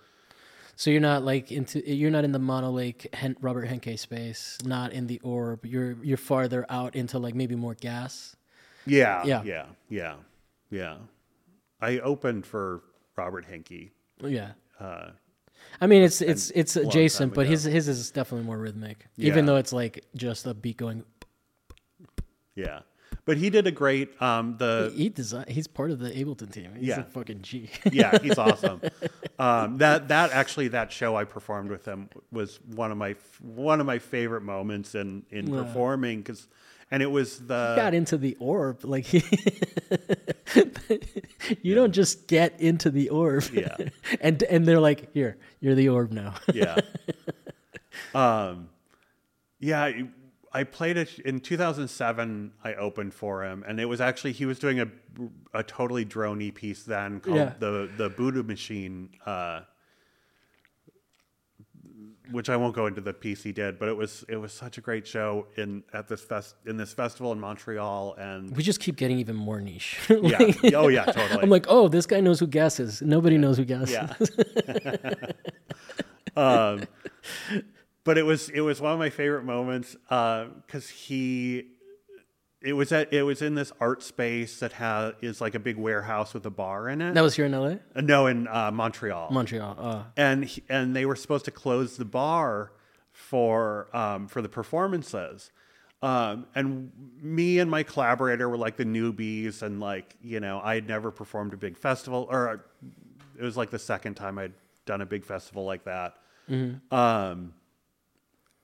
So 0.81 0.89
you're 0.91 1.03
not 1.03 1.27
like 1.27 1.53
into 1.53 1.87
you're 1.87 2.11
not 2.11 2.25
in 2.25 2.33
the 2.33 2.39
Monolake 2.39 3.13
Hen- 3.15 3.37
Robert 3.43 3.67
Henke 3.67 3.99
space, 3.99 4.57
not 4.65 4.95
in 4.95 5.09
the 5.09 5.21
orb. 5.21 5.67
You're 5.67 5.95
you're 6.03 6.17
farther 6.17 6.65
out 6.71 6.97
into 6.97 7.19
like 7.19 7.35
maybe 7.35 7.55
more 7.55 7.75
gas. 7.75 8.35
Yeah, 8.87 9.23
Yeah. 9.27 9.43
yeah, 9.45 9.67
yeah, 9.91 10.15
yeah. 10.71 10.97
I 11.83 11.99
opened 11.99 12.47
for 12.47 12.81
Robert 13.15 13.45
Henke. 13.45 13.91
Yeah. 14.25 14.53
Uh, 14.81 15.11
I 15.83 15.87
mean 15.87 16.03
it's 16.03 16.23
it's 16.23 16.51
it's 16.55 16.77
adjacent, 16.77 17.35
but 17.35 17.47
his 17.47 17.65
his 17.65 17.87
is 17.87 18.11
definitely 18.11 18.47
more 18.47 18.57
rhythmic. 18.57 19.07
Even 19.19 19.45
though 19.45 19.57
it's 19.57 19.75
like 19.75 20.07
just 20.17 20.47
a 20.47 20.55
beat 20.55 20.79
going. 20.79 21.05
yeah, 22.55 22.81
but 23.25 23.37
he 23.37 23.51
did 23.51 23.67
a 23.67 23.71
great. 23.71 24.21
Um, 24.23 24.57
the 24.59 24.93
He 24.95 25.09
design. 25.09 25.45
He's 25.49 25.67
part 25.67 25.91
of 25.91 25.99
the 25.99 26.11
Ableton 26.11 26.53
team. 26.53 26.73
He's 26.77 26.89
Yeah. 26.89 27.01
a 27.01 27.05
fucking 27.05 27.43
G. 27.43 27.71
yeah, 27.93 28.19
he's 28.19 28.39
awesome. 28.39 28.81
Um, 29.39 29.79
that 29.79 30.09
that 30.09 30.33
actually 30.33 30.69
that 30.69 30.93
show 30.93 31.17
I 31.17 31.25
performed 31.25 31.71
with 31.71 31.87
him 31.87 32.09
was 32.33 32.59
one 32.75 32.91
of 32.91 32.99
my 32.99 33.17
one 33.41 33.81
of 33.81 33.87
my 33.87 33.99
favorite 33.99 34.43
moments 34.43 34.95
in 34.95 35.25
in 35.31 35.53
Yeah. 35.53 35.63
performing 35.63 36.19
because, 36.21 36.49
and 36.91 37.03
it 37.03 37.11
was 37.11 37.39
the 37.41 37.75
got 37.77 37.95
into 37.95 38.17
the 38.19 38.37
orb 38.41 38.85
like 38.85 39.13
you 41.63 41.75
don't 41.75 41.93
just 41.93 42.27
get 42.27 42.59
into 42.61 42.91
the 42.91 43.09
orb 43.11 43.45
Yeah. 43.53 43.77
and 44.21 44.43
and 44.45 44.67
they're 44.67 44.81
like 44.81 45.13
here 45.13 45.37
you're 45.61 45.75
the 45.75 45.89
orb 45.89 46.13
now 46.13 46.35
yeah. 46.53 46.79
Um, 48.15 48.69
yeah, 49.59 49.93
I- 50.53 50.65
played 50.65 50.97
it 50.97 51.19
in 51.21 51.41
2007. 51.41 52.53
I 52.65 52.75
opened 52.75 53.15
for 53.15 53.45
him, 53.45 53.65
and 53.67 53.79
it 53.81 53.85
was 53.87 54.01
actually 54.01 54.33
he 54.33 54.47
was 54.47 54.59
doing 54.59 54.81
a 54.81 54.89
a 55.55 55.63
totally 55.63 56.05
droney 56.05 56.53
piece 56.55 56.83
then 56.85 57.21
called 57.21 57.37
Yeah. 57.37 57.53
the 57.59 57.89
the 57.97 58.09
Buddha 58.11 58.43
Machine, 58.43 59.11
uh, 59.27 59.61
which 62.33 62.49
I 62.49 62.57
won't 62.57 62.75
go 62.77 62.87
into 62.87 63.01
the 63.01 63.13
piece 63.13 63.43
he 63.43 63.51
did, 63.53 63.79
but 63.79 63.89
it 63.89 63.97
was 63.97 64.25
it 64.29 64.37
was 64.37 64.53
such 64.53 64.79
a 64.79 64.81
great 64.81 65.07
show 65.07 65.47
in 65.57 65.83
at 65.93 66.07
this 66.09 66.21
fest 66.23 66.55
in 66.67 66.77
this 66.77 66.93
festival 66.93 67.33
in 67.33 67.41
Montreal, 67.41 68.15
and 68.19 68.55
we 68.57 68.63
just 68.63 68.79
keep 68.81 68.97
getting 68.97 69.19
even 69.19 69.35
more 69.37 69.61
niche 69.61 69.99
yeah, 70.09 70.53
oh 70.77 70.89
yeah, 70.89 71.07
totally. 71.07 71.43
i'm 71.43 71.51
like 71.51 71.67
oh 71.69 71.89
this 71.89 72.07
guy 72.07 72.21
knows 72.21 72.39
who 72.39 72.47
gas 72.47 72.79
is 72.79 73.03
nobody 73.03 73.37
knows 73.37 73.57
who 73.57 73.65
gas 73.65 73.91
Yeah. 73.91 74.15
is 74.21 74.31
um, 76.37 76.83
but 78.11 78.19
it 78.19 78.27
was 78.27 78.49
it 78.49 78.61
was 78.63 78.81
one 78.81 78.93
of 78.93 78.99
my 78.99 79.09
favorite 79.09 79.45
moments 79.45 79.95
because 80.09 80.89
he 80.89 81.69
it 82.61 82.73
was 82.73 82.91
at 82.91 83.13
it 83.13 83.23
was 83.23 83.41
in 83.41 83.55
this 83.55 83.71
art 83.81 84.03
space 84.03 84.59
that 84.59 84.73
has 84.73 85.15
is 85.23 85.41
like 85.41 85.55
a 85.55 85.61
big 85.61 85.77
warehouse 85.77 86.35
with 86.35 86.45
a 86.45 86.51
bar 86.51 86.89
in 86.89 87.01
it. 87.01 87.15
that 87.15 87.23
was 87.23 87.37
here 87.37 87.47
in 87.47 87.53
la 87.53 87.67
Uh, 87.67 88.01
no, 88.01 88.27
in 88.27 88.49
uh, 88.49 88.73
Montreal. 88.73 89.31
montreal 89.31 89.77
uh, 89.79 90.03
and 90.17 90.45
he, 90.45 90.61
and 90.69 90.97
they 90.97 91.07
were 91.07 91.15
supposed 91.15 91.45
to 91.45 91.53
close 91.53 91.99
the 91.99 92.05
bar 92.05 92.73
for 93.13 93.87
um, 93.97 94.27
for 94.27 94.43
the 94.43 94.49
performances. 94.49 95.53
Um, 96.03 96.47
and 96.57 96.91
me 97.23 97.61
and 97.61 97.71
my 97.71 97.85
collaborator 97.85 98.49
were 98.49 98.57
like 98.57 98.77
the 98.77 98.87
newbies, 98.87 99.63
and 99.63 99.79
like 99.79 100.17
you 100.21 100.41
know, 100.41 100.61
I 100.65 100.75
had 100.75 100.89
never 100.89 101.13
performed 101.13 101.53
a 101.55 101.57
big 101.57 101.79
festival, 101.79 102.27
or 102.29 102.65
it 103.39 103.45
was 103.45 103.57
like 103.57 103.71
the 103.71 103.79
second 103.79 104.15
time 104.15 104.37
I'd 104.37 104.55
done 104.85 105.01
a 105.01 105.07
big 105.07 105.25
festival 105.25 105.65
like 105.65 105.85
that. 105.85 106.15
Um, 106.91 107.55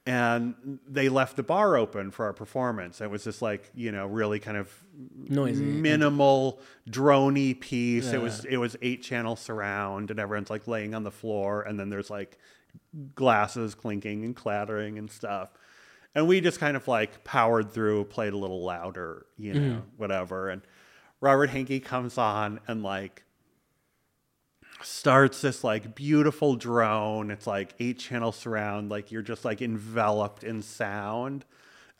and 0.07 0.79
they 0.89 1.09
left 1.09 1.37
the 1.37 1.43
bar 1.43 1.77
open 1.77 2.13
for 2.13 2.27
our 2.27 2.33
performance. 2.33 3.01
It 3.01 3.11
was 3.11 3.25
just 3.25 3.43
like 3.43 3.71
you 3.75 3.91
know, 3.91 4.07
really 4.07 4.39
kind 4.39 4.57
of 4.57 4.73
Noisy. 5.29 5.65
minimal 5.65 6.61
droney 6.89 7.59
piece. 7.59 8.13
It 8.13 8.23
was 8.23 8.45
it 8.45 8.57
was 8.57 8.77
eight 8.83 9.03
channel 9.03 9.37
surround, 9.37 10.11
and 10.11 10.21
everyone's 10.21 10.51
like 10.51 10.69
laying 10.69 10.95
on 10.95 11.03
the 11.03 11.11
floor, 11.11 11.63
and 11.63 11.79
then 11.79 11.91
there's 11.91 12.11
like 12.11 12.39
glasses 13.15 13.75
clinking 13.75 14.25
and 14.25 14.37
clattering 14.37 14.99
and 14.99 15.11
stuff. 15.11 15.53
And 16.15 16.27
we 16.27 16.41
just 16.41 16.61
kind 16.61 16.77
of 16.77 16.89
like 16.89 17.25
powered 17.25 17.73
through, 17.73 18.05
played 18.05 18.33
a 18.33 18.39
little 18.39 18.65
louder, 18.65 19.27
you 19.37 19.53
mm-hmm. 19.53 19.69
know, 19.69 19.83
whatever. 19.97 20.49
And 20.49 20.63
Robert 21.21 21.51
Henke 21.51 21.85
comes 21.85 22.17
on 22.17 22.61
and 22.67 22.83
like 22.83 23.25
starts 24.83 25.41
this 25.41 25.65
like 25.65 25.95
beautiful 25.95 26.57
drone. 26.57 27.31
It's 27.31 27.47
like 27.47 27.75
eight 27.79 27.99
channel 27.99 28.33
surround, 28.33 28.91
like 28.91 29.11
you're 29.11 29.23
just 29.23 29.45
like 29.45 29.63
enveloped 29.63 30.45
in 30.45 30.63
sound. 30.63 31.45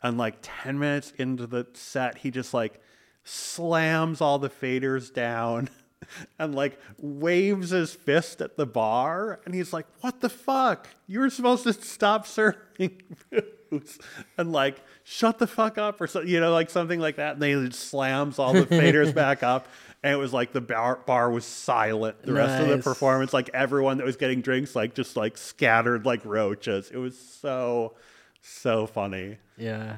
And 0.03 0.17
like 0.17 0.37
10 0.41 0.77
minutes 0.77 1.11
into 1.17 1.47
the 1.47 1.65
set, 1.73 2.19
he 2.19 2.29
just 2.29 2.53
like 2.53 2.81
slams 3.23 4.21
all 4.21 4.37
the 4.37 4.49
faders 4.49 5.11
down 5.11 5.69
and 6.39 6.53
like 6.53 6.79
waves 6.99 7.71
his 7.71 7.93
fist 7.93 8.41
at 8.41 8.57
the 8.57 8.65
bar. 8.65 9.39
And 9.45 9.55
he's 9.55 9.73
like, 9.73 9.87
What 10.01 10.21
the 10.21 10.29
fuck? 10.29 10.87
You 11.07 11.21
were 11.21 11.29
supposed 11.29 11.63
to 11.63 11.73
stop 11.73 12.27
serving 12.27 13.01
booze 13.69 13.99
and 14.37 14.51
like 14.51 14.81
shut 15.03 15.39
the 15.39 15.47
fuck 15.47 15.77
up 15.77 15.99
or 16.01 16.07
something, 16.07 16.29
you 16.29 16.39
know, 16.39 16.51
like 16.51 16.69
something 16.69 16.99
like 16.99 17.17
that. 17.17 17.33
And 17.33 17.41
they 17.41 17.69
slams 17.71 18.39
all 18.39 18.53
the 18.53 18.65
faders 18.65 19.13
back 19.15 19.43
up. 19.43 19.67
And 20.03 20.13
it 20.13 20.17
was 20.17 20.31
like 20.33 20.53
the 20.53 20.61
bar, 20.61 20.99
bar 21.05 21.29
was 21.31 21.43
silent 21.43 22.21
the 22.23 22.33
rest 22.33 22.61
of 22.61 22.69
the 22.69 22.77
performance. 22.77 23.33
Like 23.33 23.49
everyone 23.53 23.97
that 23.97 24.05
was 24.05 24.15
getting 24.15 24.41
drinks, 24.41 24.75
like 24.75 24.93
just 24.93 25.17
like 25.17 25.37
scattered 25.37 26.05
like 26.05 26.23
roaches. 26.23 26.91
It 26.91 26.97
was 26.97 27.17
so, 27.17 27.95
so 28.41 28.85
funny. 28.85 29.37
Yeah. 29.57 29.97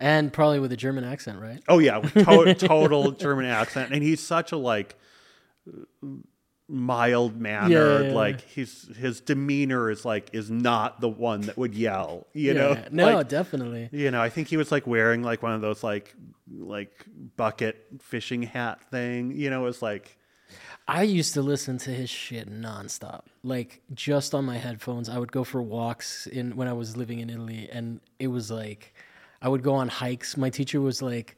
And 0.00 0.32
probably 0.32 0.60
with 0.60 0.70
a 0.70 0.76
German 0.76 1.02
accent, 1.04 1.40
right? 1.40 1.60
Oh 1.66 1.78
yeah, 1.80 1.98
to- 2.00 2.54
total 2.58 3.10
German 3.10 3.46
accent, 3.46 3.92
and 3.92 4.00
he's 4.00 4.20
such 4.22 4.52
a 4.52 4.56
like 4.56 4.94
mild 6.68 7.40
mannered. 7.40 7.70
Yeah, 8.02 8.08
yeah. 8.08 8.14
Like 8.14 8.42
his 8.42 8.90
his 8.96 9.20
demeanor 9.20 9.90
is 9.90 10.04
like 10.04 10.30
is 10.32 10.50
not 10.50 11.00
the 11.00 11.08
one 11.08 11.42
that 11.42 11.56
would 11.56 11.74
yell. 11.74 12.26
You 12.34 12.54
know, 12.54 12.82
No, 12.90 13.04
Like, 13.16 13.28
definitely. 13.28 13.88
you 13.92 14.10
know, 14.10 14.20
I 14.20 14.28
think 14.28 14.48
he 14.48 14.56
was 14.56 14.70
like 14.70 14.86
wearing 14.86 15.22
like 15.22 15.42
one 15.42 15.52
of 15.52 15.60
those 15.60 15.82
like 15.82 16.14
like 16.58 16.92
bucket 17.36 17.84
fishing 18.00 18.42
hat 18.42 18.80
thing. 18.90 19.32
You 19.32 19.50
know, 19.50 19.62
it 19.62 19.64
was 19.66 19.82
like 19.82 20.18
I 20.86 21.02
used 21.02 21.34
to 21.34 21.42
listen 21.42 21.76
to 21.78 21.90
his 21.90 22.08
shit 22.08 22.50
nonstop, 22.50 23.22
like 23.42 23.82
just 23.92 24.34
on 24.34 24.44
my 24.44 24.56
headphones. 24.58 25.08
I 25.08 25.18
would 25.18 25.32
go 25.32 25.44
for 25.44 25.62
walks 25.62 26.26
in 26.26 26.56
when 26.56 26.68
I 26.68 26.72
was 26.72 26.96
living 26.96 27.18
in 27.20 27.28
Italy, 27.30 27.68
and 27.70 28.00
it 28.18 28.28
was 28.28 28.50
like 28.50 28.94
I 29.40 29.48
would 29.48 29.62
go 29.62 29.74
on 29.74 29.88
hikes. 29.88 30.36
My 30.36 30.50
teacher 30.50 30.80
was 30.80 31.00
like 31.02 31.36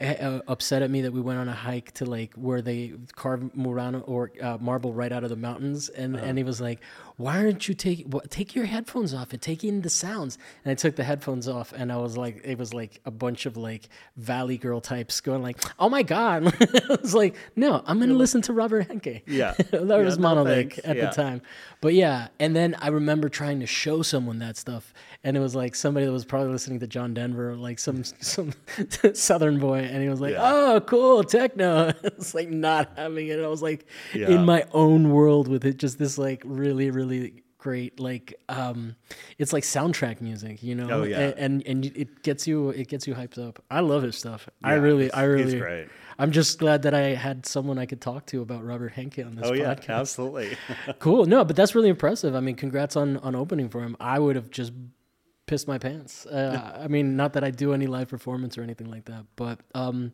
uh, 0.00 0.40
upset 0.48 0.82
at 0.82 0.90
me 0.90 1.02
that 1.02 1.12
we 1.12 1.20
went 1.20 1.38
on 1.38 1.48
a 1.48 1.52
hike 1.54 1.92
to 1.94 2.04
like 2.04 2.34
where 2.34 2.60
they 2.60 2.94
carve 3.14 3.54
Murano 3.54 4.00
or 4.00 4.32
uh, 4.42 4.58
marble 4.60 4.92
right 4.92 5.12
out 5.12 5.22
of 5.22 5.30
the 5.30 5.36
mountains, 5.36 5.88
and 5.88 6.16
and 6.16 6.36
he 6.36 6.42
was 6.42 6.60
like, 6.60 6.80
"Why 7.16 7.36
aren't 7.38 7.68
you 7.68 7.74
take 7.74 8.04
what, 8.08 8.28
take 8.30 8.56
your 8.56 8.64
headphones 8.64 9.14
off 9.14 9.32
and 9.32 9.40
take 9.40 9.62
in 9.62 9.82
the 9.82 9.90
sounds?" 9.90 10.36
And 10.64 10.72
I 10.72 10.74
took 10.74 10.96
the 10.96 11.04
headphones 11.04 11.46
off, 11.46 11.72
and 11.72 11.92
I 11.92 11.96
was 11.98 12.16
like, 12.16 12.40
it 12.44 12.58
was 12.58 12.74
like 12.74 13.00
a 13.04 13.12
bunch 13.12 13.46
of 13.46 13.56
like 13.56 13.88
Valley 14.16 14.58
Girl 14.58 14.80
types 14.80 15.20
going 15.20 15.42
like, 15.42 15.60
"Oh 15.78 15.88
my 15.88 16.02
god!" 16.02 16.46
I 16.90 16.96
was 17.00 17.14
like, 17.14 17.36
"No, 17.54 17.82
I'm 17.86 18.00
gonna 18.00 18.14
listen 18.14 18.42
to 18.42 18.52
Robert 18.52 18.88
Henke." 18.88 19.22
Yeah. 19.28 19.52
that 19.70 19.86
Yeah, 19.86 19.96
was 19.98 20.18
no 20.18 20.22
Monolith 20.34 20.78
at 20.84 20.96
Yeah. 20.96 21.06
the 21.06 21.12
time. 21.12 21.40
But 21.80 21.94
yeah, 21.94 22.28
and 22.40 22.56
then 22.56 22.74
I 22.80 22.88
remember 22.88 23.28
trying 23.28 23.60
to 23.60 23.66
show 23.66 24.02
someone 24.02 24.40
that 24.40 24.56
stuff, 24.56 24.92
and 25.24 25.36
it 25.36 25.40
was 25.40 25.54
like 25.54 25.74
somebody 25.74 26.06
that 26.06 26.12
was 26.12 26.24
probably 26.24 26.52
listening 26.52 26.78
to 26.80 26.86
John 26.86 27.14
Denver, 27.14 27.56
like 27.56 27.78
some 27.78 28.04
some 28.20 28.52
Southern 29.14 29.58
boy, 29.58 29.78
and 29.78 30.02
he 30.02 30.08
was 30.08 30.20
like, 30.20 30.32
Yeah. 30.34 30.42
"Oh, 30.52 30.80
cool, 30.80 31.24
techno." 31.24 31.92
it's 32.04 32.34
like 32.34 32.50
not 32.50 32.92
having 32.96 33.28
it. 33.28 33.40
I 33.40 33.48
was 33.48 33.62
like 33.62 33.86
Yeah. 34.14 34.28
in 34.28 34.44
my 34.44 34.64
own 34.72 35.10
world 35.10 35.48
with 35.48 35.64
it, 35.64 35.78
just 35.78 35.98
this 35.98 36.18
like 36.18 36.42
really 36.44 36.90
really 36.90 37.40
great 37.58 37.98
like 37.98 38.34
um 38.50 38.94
it's 39.38 39.54
like 39.54 39.62
soundtrack 39.62 40.20
music 40.20 40.62
you 40.62 40.74
know 40.74 40.86
Oh, 40.90 41.02
yeah. 41.02 41.18
and 41.18 41.38
and, 41.38 41.66
and 41.86 41.96
it 41.96 42.22
gets 42.22 42.46
you 42.46 42.68
it 42.68 42.88
gets 42.88 43.06
you 43.06 43.14
hyped 43.14 43.38
up 43.38 43.64
i 43.70 43.80
love 43.80 44.02
his 44.02 44.18
stuff 44.18 44.46
i 44.62 44.74
really 44.74 45.10
i 45.14 45.22
really 45.22 45.44
he's 45.44 45.54
great. 45.54 45.88
i'm 46.18 46.30
just 46.30 46.58
glad 46.58 46.82
that 46.82 46.92
i 46.92 47.14
had 47.14 47.46
someone 47.46 47.78
i 47.78 47.86
could 47.86 48.02
talk 48.02 48.26
to 48.26 48.42
about 48.42 48.62
robert 48.66 48.92
henke 48.92 49.18
on 49.24 49.34
this 49.36 49.48
oh 49.48 49.54
yeah, 49.54 49.76
absolutely. 49.88 50.58
Cool. 50.98 51.24
No, 51.24 51.42
but 51.42 51.56
that's 51.56 51.74
really 51.74 51.88
impressive. 51.88 52.34
I 52.34 52.40
mean, 52.40 52.54
congrats 52.54 52.96
on 52.96 53.16
on 53.18 53.34
opening 53.34 53.70
for 53.70 53.80
him. 53.80 53.96
I 53.98 54.18
would 54.18 54.36
have 54.36 54.50
just 54.50 54.72
pissed 55.46 55.68
my 55.68 55.78
pants. 55.78 56.26
Uh, 56.26 56.78
I 56.82 56.88
mean, 56.88 57.16
not 57.16 57.32
that 57.34 57.44
I 57.44 57.50
do 57.50 57.72
any 57.72 57.86
live 57.86 58.08
performance 58.08 58.56
or 58.56 58.62
anything 58.62 58.90
like 58.90 59.04
that, 59.06 59.24
but 59.36 59.60
um, 59.74 60.12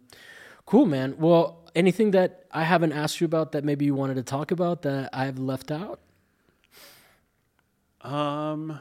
cool, 0.67 0.87
man. 0.87 1.17
Well, 1.19 1.71
anything 1.75 2.11
that 2.13 2.47
I 2.53 2.65
haven't 2.65 2.93
asked 2.93 3.21
you 3.21 3.25
about 3.25 3.53
that 3.53 3.65
maybe 3.65 3.85
you 3.85 3.95
wanted 3.95 4.15
to 4.17 4.23
talk 4.23 4.51
about 4.51 4.83
that 4.83 5.11
I've 5.13 5.39
left 5.39 5.71
out? 5.71 6.01
um, 8.03 8.81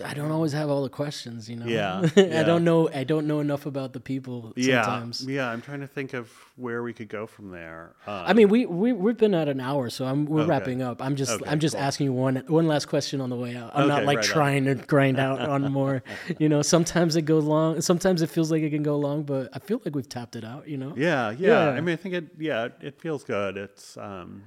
I 0.00 0.14
don't 0.14 0.30
always 0.30 0.52
have 0.52 0.68
all 0.70 0.82
the 0.82 0.88
questions, 0.88 1.48
you 1.48 1.56
know. 1.56 1.66
Yeah, 1.66 2.00
I 2.16 2.42
don't 2.42 2.64
know. 2.64 2.88
I 2.92 3.04
don't 3.04 3.26
know 3.26 3.40
enough 3.40 3.66
about 3.66 3.92
the 3.92 4.00
people 4.00 4.52
yeah, 4.56 4.82
sometimes. 4.84 5.24
yeah. 5.26 5.48
I'm 5.50 5.60
trying 5.62 5.80
to 5.80 5.86
think 5.86 6.14
of 6.14 6.30
where 6.56 6.82
we 6.82 6.92
could 6.92 7.08
go 7.08 7.26
from 7.26 7.50
there. 7.50 7.94
Um, 8.06 8.24
I 8.26 8.32
mean, 8.32 8.48
we 8.48 8.66
we 8.66 8.92
we've 8.92 9.16
been 9.16 9.34
at 9.34 9.48
an 9.48 9.60
hour, 9.60 9.90
so 9.90 10.04
I'm 10.06 10.26
we're 10.26 10.40
Okay. 10.42 10.50
wrapping 10.50 10.82
up. 10.82 11.02
I'm 11.02 11.16
just 11.16 11.32
Okay, 11.32 11.50
I'm 11.50 11.58
just 11.60 11.74
cool. 11.74 11.84
asking 11.84 12.04
you 12.06 12.12
one 12.12 12.36
one 12.48 12.66
last 12.66 12.86
question 12.86 13.20
on 13.20 13.30
the 13.30 13.36
way 13.36 13.56
out. 13.56 13.72
I'm 13.74 13.88
not 13.88 14.04
like 14.04 14.18
right 14.18 14.26
on. 14.26 14.32
trying 14.32 14.64
to 14.66 14.74
grind 14.74 15.18
out 15.18 15.40
on 15.54 15.70
more. 15.72 16.02
You 16.38 16.48
know, 16.48 16.62
sometimes 16.62 17.16
it 17.16 17.22
goes 17.22 17.44
long. 17.44 17.80
Sometimes 17.80 18.22
it 18.22 18.28
feels 18.30 18.50
like 18.50 18.62
it 18.62 18.70
can 18.70 18.82
go 18.82 18.96
long, 18.98 19.22
but 19.24 19.48
I 19.52 19.58
feel 19.58 19.80
like 19.84 19.94
we've 19.94 20.08
tapped 20.08 20.36
it 20.36 20.44
out. 20.44 20.68
You 20.68 20.76
know, 20.78 20.94
yeah, 20.96 21.30
yeah, 21.30 21.48
Yeah. 21.48 21.70
I 21.70 21.80
mean, 21.80 21.92
I 21.92 21.96
think 21.96 22.14
it. 22.14 22.24
Yeah, 22.38 22.68
it 22.80 23.00
feels 23.00 23.24
good. 23.24 23.56
It's 23.56 23.96
um, 23.96 24.44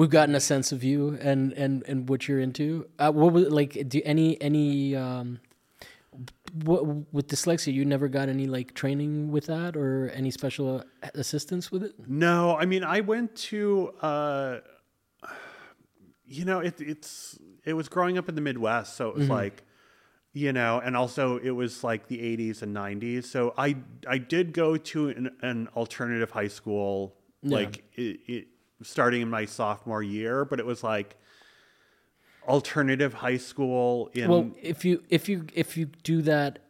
we've 0.00 0.08
gotten 0.08 0.34
a 0.34 0.40
sense 0.40 0.72
of 0.72 0.82
you 0.82 1.18
and 1.20 1.52
and 1.52 1.84
and 1.86 2.08
what 2.08 2.26
you're 2.26 2.40
into. 2.40 2.88
Uh, 2.98 3.12
what 3.12 3.32
was 3.34 3.48
like? 3.48 3.86
Do 3.86 4.00
any 4.04 4.40
any 4.40 4.96
um, 4.96 5.40
what 6.64 6.86
with 7.12 7.28
dyslexia? 7.28 7.72
You 7.74 7.84
never 7.84 8.08
got 8.08 8.30
any 8.30 8.46
like 8.46 8.74
training 8.74 9.30
with 9.30 9.46
that 9.46 9.76
or 9.76 10.08
any 10.14 10.30
special 10.30 10.82
assistance 11.14 11.70
with 11.70 11.82
it? 11.82 11.92
No, 12.08 12.56
I 12.56 12.64
mean, 12.64 12.82
I 12.82 13.00
went 13.00 13.36
to, 13.50 13.92
uh, 14.00 14.60
you 16.24 16.46
know, 16.46 16.60
it, 16.60 16.80
it's 16.80 17.38
it 17.64 17.74
was 17.74 17.90
growing 17.90 18.16
up 18.16 18.28
in 18.28 18.34
the 18.34 18.40
Midwest, 18.40 18.96
so 18.96 19.10
it 19.10 19.16
was 19.16 19.28
like, 19.28 19.64
you 20.32 20.54
know, 20.54 20.80
and 20.82 20.96
also 20.96 21.36
it 21.36 21.50
was 21.50 21.84
like 21.84 22.08
the 22.08 22.18
'80s 22.18 22.62
and 22.62 22.74
'90s. 22.74 23.24
So 23.24 23.52
I 23.58 23.76
I 24.08 24.16
did 24.16 24.54
go 24.54 24.78
to 24.78 25.08
an, 25.10 25.30
an 25.42 25.68
alternative 25.76 26.30
high 26.30 26.48
school, 26.48 27.16
like 27.42 27.84
it, 27.96 28.20
it 28.26 28.46
starting 28.82 29.22
in 29.22 29.30
my 29.30 29.44
sophomore 29.44 30.02
year, 30.02 30.44
but 30.44 30.58
it 30.58 30.66
was 30.66 30.82
like 30.82 31.16
alternative 32.48 33.14
high 33.14 33.36
school 33.36 34.10
in 34.14 34.28
Well, 34.30 34.50
if 34.60 34.84
you 34.84 35.02
if 35.08 35.28
you 35.28 35.46
if 35.54 35.76
you 35.76 35.86
do 35.86 36.22
that 36.22 36.60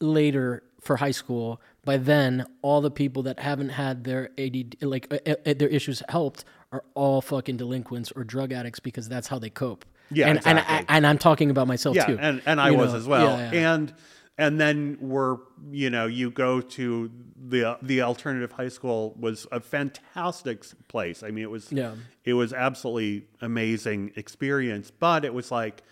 later 0.00 0.62
for 0.80 0.96
high 0.96 1.10
school, 1.10 1.60
by 1.84 1.96
then 1.96 2.46
all 2.62 2.80
the 2.80 2.90
people 2.90 3.22
that 3.24 3.38
haven't 3.40 3.70
had 3.70 4.04
their 4.04 4.30
ADD 4.38 4.76
like 4.82 5.12
uh, 5.12 5.34
uh, 5.46 5.54
their 5.56 5.68
issues 5.68 6.02
helped 6.08 6.44
are 6.72 6.84
all 6.94 7.20
fucking 7.20 7.56
delinquents 7.56 8.12
or 8.14 8.24
drug 8.24 8.52
addicts 8.52 8.80
because 8.80 9.08
that's 9.08 9.28
how 9.28 9.38
they 9.38 9.50
cope. 9.50 9.84
Yeah, 10.10 10.28
and 10.28 10.38
and, 10.46 10.58
I, 10.58 10.62
exactly. 10.62 10.96
and 10.96 11.06
I'm 11.06 11.18
talking 11.18 11.50
about 11.50 11.66
myself 11.66 11.96
yeah, 11.96 12.06
too. 12.06 12.18
and 12.20 12.42
and 12.46 12.60
I 12.60 12.70
You 12.70 12.78
was 12.78 12.92
know? 12.92 12.98
as 12.98 13.06
well. 13.06 13.38
Yeah, 13.38 13.52
yeah. 13.52 13.74
And 13.74 13.94
and 14.38 14.60
then 14.60 14.98
we're 15.00 15.38
you 15.70 15.88
know 15.90 16.06
you 16.06 16.30
go 16.30 16.60
to 16.60 17.10
the 17.36 17.78
the 17.82 18.02
alternative 18.02 18.52
high 18.52 18.68
school 18.68 19.14
was 19.18 19.46
a 19.52 19.60
fantastic 19.60 20.64
place. 20.88 21.22
I 21.22 21.30
mean, 21.30 21.44
it 21.44 21.50
was 21.50 21.72
Yeah. 21.72 21.94
it 22.24 22.34
was 22.34 22.52
absolutely 22.52 23.26
amazing 23.40 24.12
experience. 24.16 24.90
But 24.90 25.24
it 25.24 25.32
was 25.34 25.50
like 25.50 25.82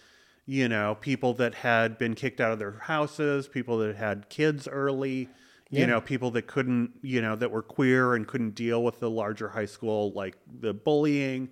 you 0.46 0.68
know 0.68 0.96
people 1.00 1.32
that 1.34 1.54
had 1.54 1.96
been 1.98 2.14
kicked 2.14 2.40
out 2.40 2.52
of 2.52 2.58
their 2.58 2.72
houses, 2.72 3.48
people 3.48 3.78
that 3.78 3.96
had 3.96 4.28
kids 4.28 4.68
early. 4.68 5.28
You 5.70 5.80
Yeah. 5.80 5.86
know, 5.86 6.00
people 6.02 6.30
that 6.32 6.46
couldn't, 6.46 6.92
you 7.02 7.20
know, 7.22 7.34
that 7.36 7.50
were 7.50 7.62
queer 7.62 8.14
and 8.14 8.28
couldn't 8.28 8.54
deal 8.54 8.84
with 8.84 9.00
the 9.00 9.10
larger 9.10 9.48
high 9.48 9.64
school, 9.66 10.12
like 10.12 10.36
the 10.60 10.72
bullying. 10.74 11.48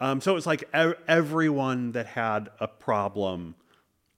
Um, 0.00 0.20
so 0.20 0.32
it 0.32 0.34
was 0.34 0.46
like 0.46 0.64
ev- 0.72 0.96
everyone 1.06 1.92
that 1.92 2.06
had 2.06 2.48
a 2.58 2.66
problem 2.66 3.54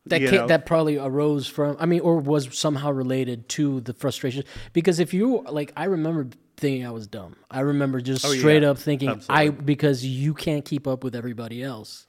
that 0.06 0.48
that 0.48 0.66
probably 0.66 0.98
arose 0.98 1.46
from 1.46 1.76
I 1.78 1.86
mean 1.86 2.00
or 2.00 2.18
was 2.18 2.56
somehow 2.58 2.90
related 2.90 3.48
to 3.50 3.80
the 3.82 3.92
frustration 3.92 4.44
because 4.72 4.98
if 5.00 5.14
you 5.14 5.44
like 5.48 5.72
I 5.76 5.84
remember 5.84 6.28
thinking 6.56 6.86
I 6.86 6.90
was 6.90 7.06
dumb. 7.06 7.36
I 7.50 7.60
remember 7.60 8.00
just 8.00 8.24
Oh, 8.24 8.30
yeah. 8.32 8.38
straight 8.40 8.64
up 8.64 8.78
thinking 8.78 9.20
I 9.28 9.48
because 9.50 10.04
you 10.04 10.34
can't 10.34 10.64
keep 10.64 10.86
up 10.86 11.02
with 11.04 11.14
everybody 11.14 11.62
else. 11.62 12.06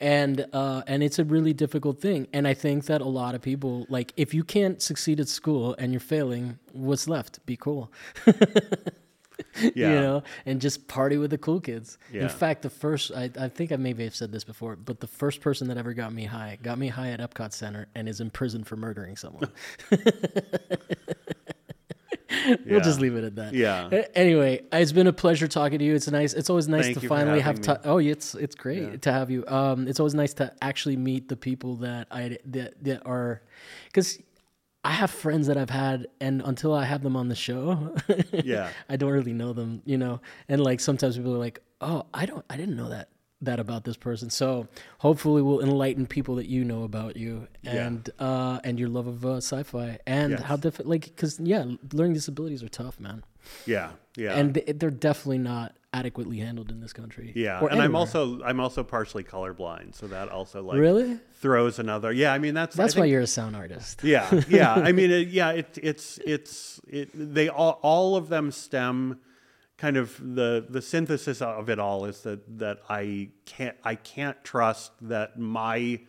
and 0.00 0.44
uh, 0.52 0.82
and 0.86 1.02
it's 1.02 1.18
a 1.18 1.24
really 1.24 1.54
difficult 1.54 2.00
thing. 2.02 2.26
And 2.32 2.46
I 2.46 2.52
think 2.54 2.84
that 2.86 3.00
a 3.00 3.08
lot 3.08 3.34
of 3.34 3.40
people 3.42 3.86
like 3.88 4.12
if 4.16 4.34
you 4.34 4.44
can't 4.44 4.80
succeed 4.82 5.20
at 5.20 5.28
school 5.28 5.74
and 5.78 5.92
you're 5.92 6.00
failing, 6.00 6.58
what's 6.72 7.08
left? 7.08 7.44
Be 7.46 7.56
cool. 7.56 7.90
Yeah. 9.74 9.88
you 9.92 10.00
know, 10.00 10.22
and 10.46 10.60
just 10.60 10.86
party 10.88 11.16
with 11.18 11.30
the 11.30 11.38
cool 11.38 11.60
kids. 11.60 11.98
Yeah. 12.12 12.22
In 12.22 12.28
fact, 12.28 12.62
the 12.62 12.70
first, 12.70 13.10
I, 13.12 13.30
I 13.38 13.48
think 13.48 13.72
I 13.72 13.76
maybe 13.76 14.04
have 14.04 14.14
said 14.14 14.32
this 14.32 14.44
before, 14.44 14.76
but 14.76 15.00
the 15.00 15.06
first 15.06 15.40
person 15.40 15.68
that 15.68 15.76
ever 15.76 15.92
got 15.94 16.12
me 16.12 16.24
high 16.24 16.58
got 16.62 16.78
me 16.78 16.88
high 16.88 17.10
at 17.10 17.20
Epcot 17.20 17.52
Center 17.52 17.86
and 17.94 18.08
is 18.08 18.20
in 18.20 18.30
prison 18.30 18.64
for 18.64 18.76
murdering 18.76 19.16
someone. 19.16 19.50
We'll 22.64 22.80
just 22.80 23.00
leave 23.00 23.16
it 23.16 23.24
at 23.24 23.34
that. 23.36 23.54
Yeah. 23.54 24.02
Anyway, 24.14 24.62
it's 24.72 24.92
been 24.92 25.06
a 25.08 25.12
pleasure 25.12 25.48
talking 25.48 25.78
to 25.80 25.84
you. 25.84 25.94
It's 25.94 26.08
nice. 26.08 26.32
It's 26.32 26.48
always 26.50 26.68
nice 26.68 26.84
Thank 26.86 27.00
to 27.00 27.08
finally 27.08 27.40
have. 27.40 27.60
ti- 27.60 27.72
oh, 27.84 27.98
it's 27.98 28.34
it's 28.36 28.54
great 28.54 28.82
Yeah. 28.82 28.96
to 28.98 29.12
have 29.12 29.30
you. 29.30 29.44
Um, 29.48 29.88
it's 29.88 29.98
always 29.98 30.14
nice 30.14 30.32
to 30.34 30.52
actually 30.62 30.96
meet 30.96 31.28
the 31.28 31.36
people 31.36 31.76
that 31.76 32.06
I 32.10 32.38
that 32.46 32.82
that 32.84 33.02
are, 33.06 33.42
because 33.86 34.18
I 34.86 34.92
have 35.00 35.10
friends 35.10 35.46
that 35.48 35.56
I've 35.56 35.70
had, 35.70 36.06
and 36.20 36.42
until 36.50 36.72
I 36.72 36.84
have 36.84 37.02
them 37.02 37.16
on 37.16 37.28
the 37.28 37.34
show, 37.34 37.94
Yeah. 38.32 38.70
I 38.88 38.96
don't 38.96 39.10
really 39.12 39.32
know 39.32 39.52
them, 39.52 39.82
you 39.84 39.98
know. 39.98 40.20
And 40.48 40.60
like 40.62 40.80
sometimes 40.80 41.16
people 41.16 41.34
are 41.34 41.38
like, 41.48 41.60
"Oh, 41.80 42.06
I 42.14 42.24
don't, 42.26 42.44
I 42.48 42.56
didn't 42.56 42.76
know 42.76 42.88
that 42.90 43.08
that 43.42 43.58
about 43.60 43.82
this 43.84 43.96
person." 43.96 44.30
So 44.30 44.68
hopefully, 44.98 45.42
we'll 45.42 45.60
enlighten 45.60 46.06
people 46.06 46.34
that 46.36 46.46
you 46.46 46.64
know 46.64 46.84
about 46.84 47.16
you 47.16 47.48
Yeah. 47.62 47.86
and 47.86 48.10
uh, 48.18 48.60
and 48.64 48.78
your 48.80 48.88
love 48.88 49.06
of 49.08 49.24
uh, 49.26 49.36
sci-fi 49.38 49.98
and 50.06 50.30
Yes. 50.32 50.42
how 50.42 50.56
different, 50.56 50.88
like, 50.88 51.04
because 51.04 51.40
yeah, 51.40 51.64
learning 51.92 52.14
disabilities 52.14 52.62
are 52.62 52.68
tough, 52.68 52.98
man, 53.00 53.24
Yeah. 53.66 53.90
Yeah. 54.16 54.38
and 54.38 54.54
they're 54.54 54.90
definitely 54.90 55.38
not 55.38 55.75
adequately 55.96 56.38
handled 56.38 56.70
in 56.70 56.80
this 56.80 56.92
country. 56.92 57.32
yeah. 57.34 57.64
And 57.64 57.80
I'm 57.80 57.96
also 57.96 58.42
I'm 58.42 58.60
also 58.60 58.84
partially 58.84 59.24
colorblind, 59.24 59.94
so 59.94 60.06
that 60.08 60.28
also 60.28 60.62
like 60.62 60.78
really 60.78 61.18
throws 61.40 61.78
another. 61.78 62.12
Yeah. 62.12 62.32
I 62.32 62.38
mean 62.38 62.54
that's 62.54 62.76
that's 62.76 62.96
why 62.96 63.06
you're 63.06 63.22
a 63.22 63.26
sound 63.26 63.56
artist. 63.56 64.04
Yeah, 64.04 64.42
yeah. 64.48 64.74
I 64.74 64.92
mean, 64.92 65.10
it, 65.18 65.28
yeah. 65.28 65.50
It, 65.50 65.78
it's 65.82 66.18
it's 66.24 66.80
it. 66.86 67.10
They 67.14 67.48
all 67.48 67.78
all 67.82 68.16
of 68.16 68.28
them 68.28 68.50
stem, 68.50 69.20
kind 69.78 69.96
of 69.96 70.18
the 70.18 70.66
the 70.68 70.82
synthesis 70.82 71.40
of 71.40 71.70
it 71.70 71.78
all 71.78 72.04
is 72.04 72.20
that 72.22 72.58
that 72.58 72.78
I 72.88 73.30
can't 73.46 73.76
I 73.82 73.94
can't 73.94 74.42
trust 74.44 74.92
that 75.02 75.38
my 75.38 76.00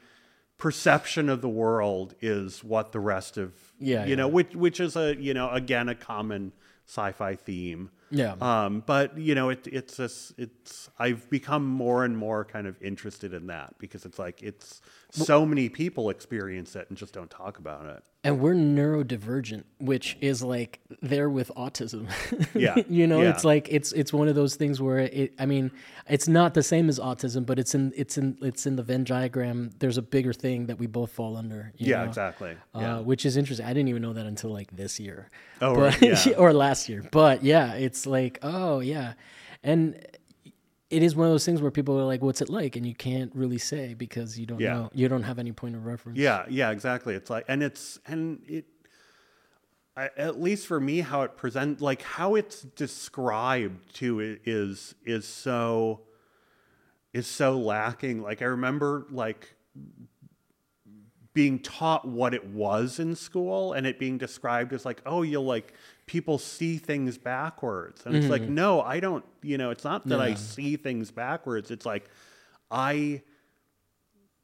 perception 0.58 1.30
of 1.30 1.42
the 1.42 1.50
world 1.50 2.16
is 2.20 2.64
what 2.64 2.92
the 2.92 3.00
rest 3.00 3.38
of 3.38 3.54
Yeah, 3.80 4.04
you 4.04 4.10
yeah. 4.12 4.16
know 4.16 4.28
which 4.28 4.56
which 4.56 4.80
is 4.80 4.96
a 4.96 5.16
you 5.16 5.34
know 5.34 5.50
again 5.52 5.88
a 5.88 5.96
common 5.96 6.52
sci-fi 6.86 7.36
theme. 7.36 7.92
Yeah. 8.10 8.36
Um, 8.42 8.84
but 8.86 9.18
you 9.18 9.36
know, 9.36 9.50
it, 9.50 9.68
it's 9.68 9.98
just, 9.98 10.34
it's, 10.38 10.90
I've 10.98 11.30
become 11.30 11.66
more 11.66 12.06
and 12.06 12.18
more 12.18 12.46
kind 12.46 12.68
of 12.68 12.82
interested 12.82 13.34
in 13.34 13.48
that 13.48 13.76
because 13.80 14.06
it's 14.06 14.20
like, 14.20 14.42
it's 14.42 14.82
so 15.12 15.46
many 15.46 15.70
people 15.70 16.10
experience 16.10 16.76
it 16.76 16.88
and 16.90 16.98
just 16.98 17.14
don't 17.14 17.30
talk 17.30 17.58
about 17.60 17.86
it. 17.86 18.04
and 18.24 18.40
we're 18.42 18.54
neurodivergent, 18.54 19.64
which 19.80 20.18
is 20.22 20.44
like 20.44 20.80
there 21.02 21.30
with 21.30 21.50
autism. 21.56 22.08
Yeah, 22.54 22.76
you 22.90 23.06
know, 23.08 23.22
yeah. 23.22 23.30
it's 23.30 23.44
like 23.44 23.68
it's 23.70 23.92
it's 23.94 24.12
one 24.12 24.28
of 24.28 24.36
those 24.36 24.56
things 24.56 24.82
where 24.82 25.00
it. 25.00 25.34
I 25.40 25.46
mean, 25.46 25.72
it's 26.10 26.28
not 26.28 26.54
the 26.56 26.64
same 26.64 26.90
as 26.90 27.00
autism, 27.00 27.46
but 27.46 27.60
it's 27.60 27.76
in 27.76 27.94
it's 27.96 28.18
in 28.18 28.38
it's 28.42 28.66
in 28.66 28.76
the 28.76 28.84
Venn 28.84 29.04
diagram. 29.04 29.70
There's 29.80 29.98
a 29.98 30.02
bigger 30.02 30.34
thing 30.34 30.66
that 30.68 30.80
we 30.80 30.88
both 30.88 31.12
fall 31.12 31.38
under. 31.38 31.72
you 31.78 31.92
Yeah, 31.92 31.98
know? 32.04 32.10
exactly. 32.10 32.52
Uh, 32.76 32.80
Yeah. 32.80 33.00
which 33.00 33.26
is 33.26 33.38
interesting. 33.38 33.66
I 33.66 33.74
didn't 33.74 33.90
even 33.90 34.02
know 34.02 34.14
that 34.14 34.26
until 34.26 34.52
like 34.52 34.76
this 34.76 35.00
year. 35.00 35.30
Oh, 35.62 35.76
but, 35.76 36.02
right, 36.02 36.26
yeah. 36.28 36.34
or 36.38 36.52
last 36.54 36.90
year. 36.90 37.04
But 37.12 37.44
yeah, 37.44 37.74
it's 37.76 38.06
like 38.08 38.40
oh 38.42 38.80
yeah, 38.80 39.14
and 39.64 40.04
it 40.90 41.04
is 41.04 41.16
one 41.16 41.28
of 41.28 41.34
those 41.34 41.46
things 41.46 41.62
where 41.62 41.72
people 41.72 42.00
are 42.00 42.04
like, 42.06 42.22
"What's 42.22 42.42
it 42.42 42.50
like?" 42.50 42.76
and 42.76 42.86
you 42.86 42.96
can't 42.96 43.34
really 43.36 43.58
say 43.58 43.94
because 43.94 44.40
you 44.40 44.46
don't 44.46 44.60
Yeah. 44.60 44.74
know. 44.74 44.90
You 44.94 45.08
don't 45.10 45.24
have 45.24 45.38
any 45.40 45.52
point 45.52 45.76
of 45.76 45.86
reference. 45.86 46.18
Yeah, 46.18 46.46
yeah, 46.50 46.72
exactly. 46.72 47.14
It's 47.14 47.30
like, 47.30 47.46
and 47.48 47.62
it's, 47.62 48.00
and 48.06 48.42
it, 48.48 48.66
I, 49.96 50.10
at 50.16 50.40
least 50.40 50.68
for 50.68 50.80
me, 50.80 51.00
how 51.02 51.24
it 51.24 51.36
present, 51.36 51.82
like 51.82 52.02
how 52.04 52.36
it's 52.36 52.62
described 52.62 53.94
too, 53.96 54.38
is 54.46 54.96
is 55.06 55.28
so, 55.28 56.02
is 57.14 57.28
so 57.28 57.58
lacking. 57.58 58.22
Like 58.22 58.42
I 58.42 58.46
remember, 58.46 59.08
like 59.10 59.56
being 61.34 61.60
taught 61.60 62.08
what 62.08 62.34
it 62.34 62.46
was 62.48 63.00
in 63.00 63.16
school, 63.16 63.74
and 63.74 63.86
it 63.86 64.00
being 64.00 64.18
described 64.18 64.72
as 64.74 64.86
like, 64.86 65.02
oh, 65.06 65.22
you'll 65.22 65.46
like 65.46 65.74
people 66.08 66.40
see 66.40 66.78
things 66.78 67.18
backwards, 67.18 68.06
and 68.06 68.16
it's 68.16 68.28
like, 68.28 68.42
mm-hmm. 68.42 68.56
no, 68.56 68.82
I 68.82 69.00
don't. 69.00 69.24
You 69.44 69.58
know, 69.58 69.70
it's 69.70 69.84
not 69.84 70.08
that 70.08 70.20
I 70.20 70.34
see 70.34 70.76
things 70.76 71.12
backwards. 71.12 71.70
It's 71.70 71.86
like, 71.86 72.10
I 72.72 73.22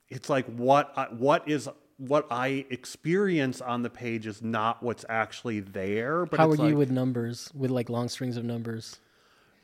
it's 0.10 0.30
like 0.30 0.46
what 0.46 0.94
I, 0.96 1.06
what 1.06 1.50
is 1.50 1.68
what 1.98 2.28
I 2.30 2.66
experience 2.70 3.62
on 3.62 3.82
the 3.82 3.90
page 3.90 4.28
is 4.28 4.42
not 4.42 4.84
what's 4.84 5.06
actually 5.10 5.62
there. 5.62 6.26
But 6.26 6.40
How 6.40 6.50
are 6.50 6.54
it's 6.54 6.64
you 6.64 6.78
with 6.78 6.92
numbers? 6.92 7.52
With 7.56 7.72
like 7.72 7.90
long 7.90 8.10
strings 8.10 8.38
of 8.38 8.46
numbers? 8.46 9.00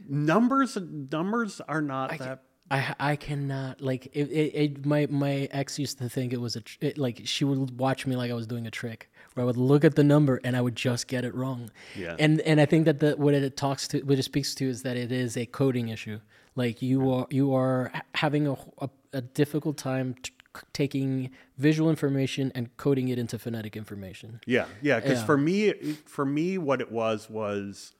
numbers? 0.08 0.78
Numbers 0.78 1.62
are 1.68 1.82
not 1.82 2.14
I, 2.14 2.18
that. 2.18 2.43
I 2.72 2.95
I 3.00 3.16
cannot 3.16 3.82
like 3.82 4.08
it, 4.08 4.30
it, 4.32 4.56
it. 4.56 4.86
My 4.86 5.08
my 5.10 5.47
ex 5.52 5.78
used 5.78 5.97
to 6.00 6.10
think 6.10 6.34
it 6.34 6.41
was 6.41 6.56
a 6.56 6.62
tr- 6.62 6.78
it, 6.82 6.97
like 6.97 7.22
she 7.26 7.43
would 7.45 7.80
watch 7.80 8.08
me 8.08 8.16
like 8.16 8.32
I 8.32 8.36
was 8.36 8.47
doing 8.47 8.68
a 8.68 8.72
trick 8.72 9.12
where 9.34 9.44
I 9.44 9.46
would 9.46 9.58
look 9.58 9.84
at 9.84 9.96
the 9.96 10.04
number 10.04 10.40
and 10.44 10.56
I 10.56 10.62
would 10.62 10.76
just 10.76 11.08
get 11.08 11.24
it 11.24 11.34
wrong. 11.36 11.72
Yeah. 11.96 12.16
And 12.20 12.42
and 12.42 12.60
I 12.60 12.66
think 12.66 12.86
that 12.86 13.00
the 13.00 13.12
what 13.18 13.34
it 13.34 13.56
talks 13.58 13.88
to 13.90 14.00
what 14.02 14.18
it 14.20 14.24
speaks 14.24 14.56
to 14.56 14.66
is 14.70 14.84
that 14.84 14.98
it 14.98 15.12
is 15.12 15.38
a 15.38 15.46
coding 15.46 15.90
issue. 15.90 16.20
Like 16.56 16.82
you 16.82 17.12
are 17.12 17.28
you 17.30 17.54
are 17.54 17.92
having 18.16 18.48
a 18.48 18.54
a, 18.80 18.90
a 19.14 19.22
difficult 19.22 19.78
time 19.78 20.16
t- 20.22 20.34
taking 20.74 21.30
visual 21.58 21.90
information 21.90 22.52
and 22.56 22.76
coding 22.78 23.08
it 23.10 23.20
into 23.20 23.38
phonetic 23.38 23.78
information. 23.78 24.42
Yeah, 24.46 24.66
yeah. 24.82 25.00
Because 25.00 25.20
Yeah. 25.20 25.26
for 25.26 25.38
me, 25.38 25.74
for 26.06 26.26
me, 26.26 26.58
what 26.58 26.82
it 26.82 26.92
was 26.92 27.30
was 27.30 27.94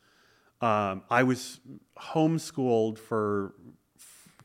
um, 0.62 1.04
I 1.10 1.24
was 1.24 1.62
homeschooled 1.98 2.98
for 2.98 3.54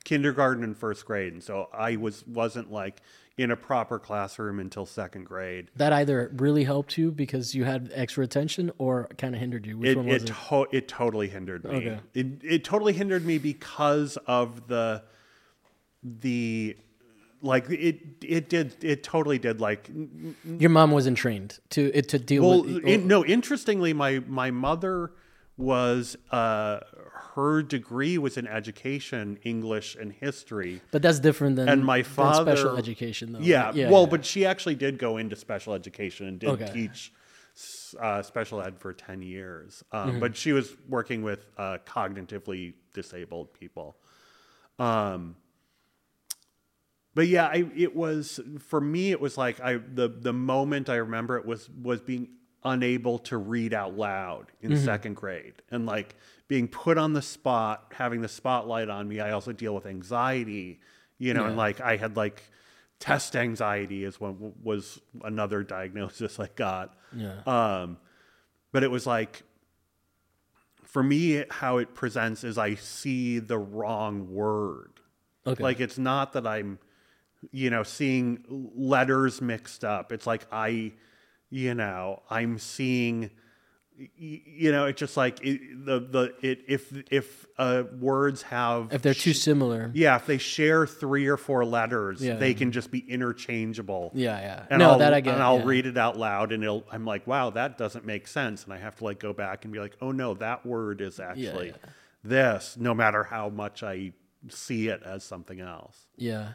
kindergarten 0.05 0.63
and 0.63 0.77
first 0.77 1.07
grade, 1.07 1.33
and 1.33 1.43
so 1.43 1.69
I 1.73 1.97
was 1.97 2.27
wasn't 2.27 2.71
like 2.71 3.01
in 3.37 3.51
a 3.51 3.57
proper 3.57 3.99
classroom 3.99 4.61
until 4.61 4.87
second 4.87 5.25
grade. 5.25 5.71
That 5.77 5.93
either 5.93 6.31
really 6.37 6.65
helped 6.65 6.97
you 6.97 7.11
because 7.11 7.55
you 7.55 7.65
had 7.65 7.91
extra 7.95 8.23
attention 8.25 8.71
or 8.79 9.09
kind 9.19 9.35
of 9.35 9.41
hindered 9.41 9.67
you. 9.67 9.79
Which 9.79 9.91
it 9.91 9.97
one 9.97 10.07
was 10.07 10.23
it, 10.23 10.31
it? 10.31 10.37
to- 10.49 10.69
it 10.71 10.89
totally 10.89 11.29
hindered 11.29 11.65
me. 11.65 11.71
Okay. 11.71 12.01
It 12.15 12.27
it 12.43 12.65
totally 12.65 12.93
hindered 12.93 13.25
me 13.25 13.39
because 13.39 14.17
of 14.27 14.69
the 14.69 15.03
the 16.03 16.77
like 17.43 17.69
it 17.71 18.01
it 18.23 18.49
did 18.49 18.77
it 18.85 19.03
totally 19.03 19.39
did 19.39 19.61
like 19.61 19.91
Your 20.45 20.71
mom 20.71 20.93
wasn't 20.93 21.19
trained 21.19 21.59
to 21.71 21.91
it 21.95 22.09
to 22.11 22.19
deal 22.19 22.43
well 22.49 22.63
with. 22.63 22.85
in, 22.85 23.09
no 23.09 23.25
interestingly 23.25 23.93
my 23.93 24.23
my 24.29 24.51
mother 24.51 25.13
was 25.57 26.17
uh 26.33 26.81
her 27.35 27.63
degree 27.63 28.19
was 28.19 28.37
in 28.37 28.47
education 28.47 29.39
English 29.45 29.95
and 29.95 30.13
history 30.13 30.81
but 30.91 31.01
that's 31.03 31.21
different 31.21 31.55
than 31.57 31.69
and 31.69 31.85
my 31.85 32.03
than 32.03 32.35
special 32.35 32.77
education, 32.77 33.33
though. 33.33 33.39
yeah, 33.41 33.67
right? 33.67 33.91
well 33.91 34.03
yeah. 34.03 34.09
but 34.09 34.25
she 34.25 34.45
actually 34.45 34.75
did 34.75 34.99
go 34.99 35.17
into 35.17 35.37
special 35.37 35.73
education 35.75 36.27
and 36.27 36.39
did 36.41 36.51
Okay. 36.51 36.71
teach 36.73 37.13
uh, 38.01 38.21
special 38.21 38.61
ed 38.61 38.79
for 38.81 38.93
10 38.93 39.23
years 39.23 39.85
um, 39.93 40.09
Mm-hmm. 40.11 40.19
but 40.21 40.37
she 40.37 40.53
was 40.53 40.75
working 40.89 41.23
with 41.23 41.47
uh, 41.57 41.79
cognitively 41.87 42.75
disabled 42.93 43.53
people 43.55 43.97
um, 44.81 45.37
but 47.15 47.29
yeah 47.29 47.47
I, 47.47 47.65
it 47.77 47.95
was 47.95 48.41
for 48.59 48.81
me 48.81 49.13
it 49.13 49.21
was 49.21 49.39
like 49.39 49.61
i 49.61 49.75
the 49.77 50.09
the 50.09 50.33
moment 50.33 50.89
i 50.89 50.97
remember 50.97 51.37
it 51.37 51.47
was 51.47 51.69
was 51.71 52.01
being 52.01 52.29
unable 52.65 53.19
to 53.19 53.37
read 53.37 53.75
out 53.75 53.97
loud 53.97 54.47
in 54.61 54.73
Mm-hmm. 54.73 54.85
second 54.85 55.15
grade 55.15 55.55
and 55.71 55.87
like 55.87 56.15
being 56.49 56.67
put 56.69 56.99
on 56.99 57.13
the 57.13 57.23
spot 57.23 57.93
having 57.93 58.21
the 58.23 58.29
spotlight 58.29 58.89
on 58.89 59.07
me 59.09 59.21
i 59.21 59.33
also 59.33 59.53
deal 59.53 59.75
with 59.75 59.87
anxiety 59.87 60.81
you 61.19 61.35
know 61.35 61.45
and 61.45 61.57
like 61.57 61.81
i 61.81 61.97
had 61.97 62.17
like 62.17 62.43
test 63.01 63.37
anxiety 63.37 64.05
is 64.05 64.19
what 64.21 64.35
was 64.63 65.01
another 65.25 65.63
diagnosis 65.63 66.41
i 66.41 66.49
got 66.57 66.97
yeah. 67.15 67.41
um, 67.47 67.99
but 68.73 68.83
it 68.83 68.91
was 68.91 69.07
like, 69.07 69.45
for 70.83 71.01
me, 71.03 71.45
how 71.49 71.79
it 71.79 71.95
presents 71.95 72.43
is 72.43 72.59
I 72.59 72.75
see 72.75 73.39
the 73.39 73.57
wrong 73.57 74.33
word. 74.33 75.01
okay. 75.47 75.63
Like 75.63 75.79
it's 75.79 75.97
not 75.97 76.33
that 76.33 76.45
I'm, 76.45 76.81
you 77.53 77.71
know, 77.71 77.85
seeing 77.85 78.45
letters 78.75 79.41
mixed 79.41 79.85
up. 79.85 80.11
It's 80.11 80.27
like 80.27 80.47
I, 80.51 80.93
you 81.55 81.73
know, 81.73 82.21
I'm 82.29 82.59
seeing, 82.59 83.31
you 84.17 84.73
know, 84.73 84.87
it's 84.87 84.99
just 84.99 85.17
like 85.17 85.39
it, 85.45 85.61
the 85.87 86.01
the 86.01 86.35
it 86.43 86.65
if 86.67 86.93
if 87.13 87.47
uh, 87.59 87.85
words 88.01 88.43
have 88.43 88.93
if 88.93 89.03
they're 89.03 89.15
too 89.15 89.33
similar. 89.33 89.89
yeah 89.95 90.17
if 90.17 90.27
they 90.27 90.39
share 90.39 90.85
three 90.85 91.29
or 91.29 91.37
four 91.37 91.65
letters 91.65 92.21
Yeah. 92.21 92.35
they 92.35 92.55
can 92.55 92.73
just 92.73 92.91
be 92.91 92.99
interchangeable 93.09 94.11
Yeah, 94.15 94.41
yeah. 94.41 94.67
and 94.69 94.81
no, 94.81 94.91
I'll, 94.91 94.99
that 94.99 95.15
I 95.15 95.21
get. 95.21 95.35
And 95.35 95.43
I'll 95.45 95.59
yeah. 95.61 95.65
read 95.67 95.87
it 95.87 95.97
out 95.97 96.17
loud, 96.19 96.51
and 96.51 96.65
it'll, 96.65 96.85
I'm 96.91 97.05
like, 97.05 97.25
wow, 97.29 97.51
that 97.51 97.79
doesn't 97.79 98.05
make 98.05 98.27
sense. 98.27 98.65
And 98.65 98.73
I 98.73 98.79
have 98.79 98.97
to 98.97 99.05
like 99.05 99.21
go 99.21 99.33
back 99.33 99.65
and 99.65 99.73
be 99.73 99.79
like, 99.79 99.97
oh 100.01 100.11
no, 100.11 100.35
that 100.35 100.67
word 100.67 101.01
is 101.01 101.21
actually 101.21 101.73
this, 102.25 102.77
no 102.77 102.95
matter 102.95 103.23
how 103.23 103.49
much 103.49 103.85
I 103.85 104.13
see 104.49 104.89
it 104.89 105.03
as 105.05 105.23
something 105.23 105.61
else. 105.61 105.97
Yeah. 106.17 106.55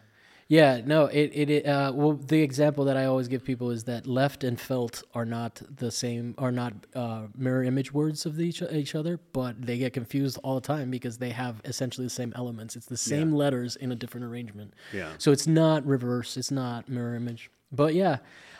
Yeah, 0.49 0.81
no, 0.83 1.05
it 1.05 1.31
it, 1.35 1.49
it 1.51 1.65
uh, 1.67 1.91
well 1.93 2.13
the 2.13 2.41
example 2.41 2.85
that 2.85 2.97
I 2.97 3.05
always 3.05 3.27
give 3.27 3.43
people 3.43 3.69
is 3.69 3.83
that 3.83 4.07
left 4.07 4.43
and 4.43 4.59
felt 4.59 5.03
are 5.13 5.23
not 5.23 5.61
the 5.77 5.91
same 5.91 6.33
are 6.39 6.51
not 6.51 6.73
uh, 6.95 7.27
mirror 7.37 7.63
image 7.63 7.93
words 7.93 8.25
of 8.25 8.39
each 8.39 8.63
each 8.63 8.95
other, 8.95 9.19
but 9.31 9.61
they 9.61 9.77
get 9.77 9.93
confused 9.93 10.39
all 10.43 10.55
the 10.55 10.61
time 10.61 10.89
because 10.89 11.19
they 11.19 11.29
have 11.29 11.61
essentially 11.65 12.07
the 12.07 12.09
same 12.09 12.33
elements. 12.35 12.75
It's 12.75 12.87
the 12.87 12.97
same 12.97 13.31
letters 13.31 13.75
in 13.75 13.91
a 13.91 13.95
different 13.95 14.25
arrangement. 14.25 14.73
Yeah. 14.91 15.11
So 15.19 15.31
it's 15.31 15.45
not 15.45 15.85
reverse, 15.85 16.35
it's 16.35 16.49
not 16.49 16.89
mirror 16.89 17.13
image. 17.13 17.51
But 17.71 17.93
yeah, 17.93 18.17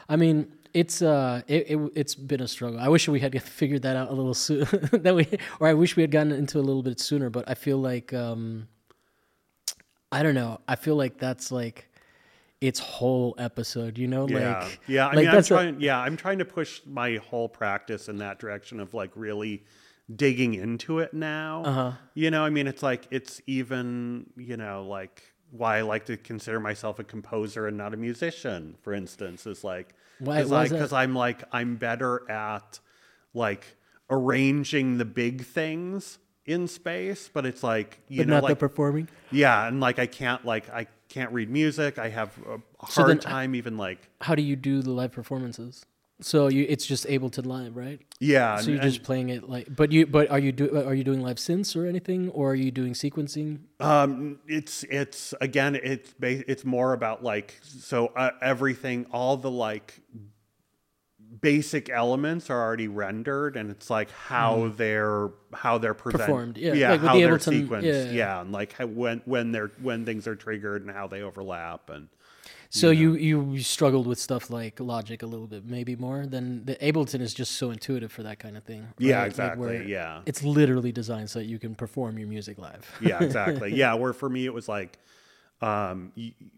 I 0.08 0.16
mean, 0.16 0.54
it's 0.76 1.02
uh 1.02 1.42
it, 1.48 1.72
it 1.72 1.92
it's 1.96 2.14
been 2.14 2.42
a 2.42 2.48
struggle. 2.48 2.80
I 2.80 2.90
wish 2.90 3.08
we 3.08 3.20
had 3.20 3.42
figured 3.62 3.82
that 3.82 3.96
out 3.96 4.12
a 4.12 4.14
little 4.14 4.36
sooner 4.36 4.66
that 4.94 5.16
we 5.16 5.28
or 5.60 5.68
I 5.68 5.74
wish 5.74 5.96
we 5.96 6.04
had 6.04 6.12
gotten 6.12 6.34
into 6.34 6.60
a 6.60 6.62
little 6.62 6.84
bit 6.84 7.00
sooner, 7.00 7.32
but 7.32 7.50
I 7.50 7.56
feel 7.56 7.80
like 7.80 8.14
um 8.14 8.68
I 10.12 10.24
don't 10.24 10.36
know. 10.36 10.60
I 10.68 10.76
feel 10.76 10.96
like 10.96 11.18
that's 11.18 11.52
like 11.52 11.88
its 12.62 12.80
whole 12.80 13.36
episode, 13.38 13.98
you 13.98 14.08
know? 14.08 14.28
Yeah, 14.28 14.60
Like 14.60 14.80
yeah. 14.88 15.04
I 15.06 15.08
like 15.10 15.16
mean, 15.18 15.28
I'm 15.28 15.36
that's 15.36 15.48
a- 15.52 15.54
trying. 15.54 15.82
yeah, 15.82 16.00
I'm 16.00 16.18
trying 16.18 16.40
to 16.40 16.46
push 16.46 16.82
my 16.86 17.18
whole 17.18 17.48
practice 17.48 18.10
in 18.10 18.18
that 18.18 18.40
direction 18.40 18.80
of 18.80 18.94
like 18.94 19.12
really 19.16 19.64
digging 20.16 20.56
into 20.56 21.00
it 21.00 21.14
now. 21.14 21.64
Uh-huh. 21.66 21.92
You 22.16 22.32
know, 22.32 22.44
I 22.44 22.50
mean, 22.50 22.68
it's 22.68 22.82
like 22.84 23.08
it's 23.12 23.42
even 23.48 24.26
you 24.36 24.58
know 24.58 24.84
like 24.88 25.22
why 25.52 25.78
I 25.78 25.82
like 25.82 26.06
to 26.06 26.18
consider 26.18 26.60
myself 26.60 27.00
a 27.00 27.04
composer 27.04 27.68
and 27.68 27.78
not 27.78 27.94
a 27.94 27.98
musician, 27.98 28.76
for 28.82 28.94
instance, 28.94 29.46
is 29.48 29.64
like 29.64 29.94
Why- 30.20 30.44
why 30.44 30.64
is 30.64 30.72
because 30.72 30.92
I'm 30.92 31.14
like 31.16 31.44
I'm 31.52 31.76
better 31.76 32.30
at 32.30 32.80
like 33.34 33.64
arranging 34.10 34.98
the 34.98 35.06
big 35.06 35.46
things 35.46 36.18
in 36.50 36.68
space, 36.68 37.30
but 37.32 37.46
it's 37.46 37.64
like 37.64 38.00
you 38.08 38.18
but 38.18 38.28
know 38.28 38.34
not 38.36 38.44
like 38.44 38.50
the 38.52 38.56
performing. 38.56 39.08
yeah, 39.32 39.68
and 39.68 39.80
like 39.80 40.00
I 40.00 40.08
can't 40.08 40.44
like 40.46 40.70
I 40.70 40.88
can't 41.10 41.32
read 41.32 41.50
music. 41.50 41.98
I 42.00 42.10
have 42.10 42.32
a 42.40 42.60
So 42.90 43.04
hard 43.04 43.10
then- 43.10 43.20
time 43.20 43.56
even 43.56 43.78
like 43.78 44.10
How 44.22 44.36
do 44.36 44.42
you 44.42 44.56
do 44.56 44.82
the 44.82 44.92
live 44.92 45.12
performances? 45.12 45.86
So 46.22 46.50
you 46.50 46.66
it's 46.68 46.86
just 46.86 47.06
Ableton 47.08 47.46
Live, 47.46 47.78
right? 47.78 48.02
yeah. 48.20 48.58
So 48.58 48.64
and- 48.66 48.74
you're 48.74 48.84
just 48.84 49.04
playing 49.04 49.30
it 49.30 49.48
like 49.50 49.74
but 49.74 49.92
you 49.94 50.06
but 50.06 50.30
are 50.30 50.40
you 50.40 50.52
do 50.52 50.66
are 50.86 50.94
you 50.94 51.06
doing 51.06 51.22
live 51.22 51.38
synths 51.38 51.76
or 51.78 51.86
anything 51.86 52.28
or 52.30 52.52
are 52.52 52.56
you 52.56 52.72
doing 52.72 52.92
sequencing? 52.94 53.60
Um, 53.80 54.40
it's 54.48 54.84
it's 54.90 55.34
again, 55.40 55.76
it's 55.82 56.14
it's 56.22 56.66
more 56.66 56.92
about 56.94 57.24
like 57.24 57.58
so 57.64 58.08
uh, 58.18 58.32
everything, 58.42 59.06
all 59.12 59.38
the 59.38 59.50
like 59.52 60.02
basic 61.42 61.90
elements 61.90 62.50
are 62.50 62.62
already 62.62 62.88
rendered, 62.88 63.56
and 63.56 63.70
it's 63.72 63.90
like 63.90 64.10
how 64.12 64.72
they're 64.76 65.30
how 65.54 65.78
they're 65.78 65.94
present-. 65.94 66.22
Performed, 66.22 66.58
yeah, 66.58 66.74
yeah, 66.74 66.92
like 66.92 67.02
how 67.02 67.14
the 67.14 67.22
they're 67.22 67.38
Ableton- 67.38 67.68
sequenced, 67.68 67.84
yeah. 67.84 68.12
yeah. 68.12 68.42
and 68.42 68.52
like 68.52 68.74
how, 68.74 68.86
when 68.88 69.22
when 69.26 69.52
they're 69.52 69.72
when 69.82 70.06
things 70.06 70.28
are 70.28 70.36
triggered 70.36 70.82
and 70.82 70.92
how 70.92 71.08
they 71.08 71.22
overlap, 71.22 71.90
and 71.90 72.10
So 72.72 72.92
you 72.92 73.16
you 73.16 73.52
you 73.52 73.64
struggled 73.64 74.06
with 74.06 74.20
stuff 74.20 74.50
like 74.52 74.80
Logic 74.80 75.24
a 75.24 75.26
little 75.26 75.48
bit, 75.48 75.66
maybe 75.66 75.96
more 75.96 76.28
than 76.28 76.66
the 76.66 76.76
Ableton 76.76 77.20
is 77.22 77.34
just 77.34 77.54
so 77.54 77.72
intuitive 77.72 78.12
for 78.12 78.24
that 78.24 78.38
kind 78.40 78.56
of 78.58 78.64
thing. 78.64 78.88
Yeah, 79.00 79.16
right? 79.16 79.22
Like 79.22 79.28
exactly, 79.32 79.66
where 79.68 79.84
yeah. 79.84 80.22
it's 80.28 80.44
literally 80.44 80.92
designed 80.92 81.30
so 81.32 81.40
that 81.40 81.46
you 81.46 81.58
can 81.58 81.74
perform 81.76 82.20
your 82.20 82.28
music 82.28 82.60
live. 82.60 82.86
yeah, 83.02 83.24
exactly, 83.24 83.74
yeah. 83.76 83.94
Where 83.96 84.14
for 84.14 84.30
me 84.30 84.46
it 84.46 84.54
was 84.54 84.68
like 84.70 85.00
um 85.62 86.12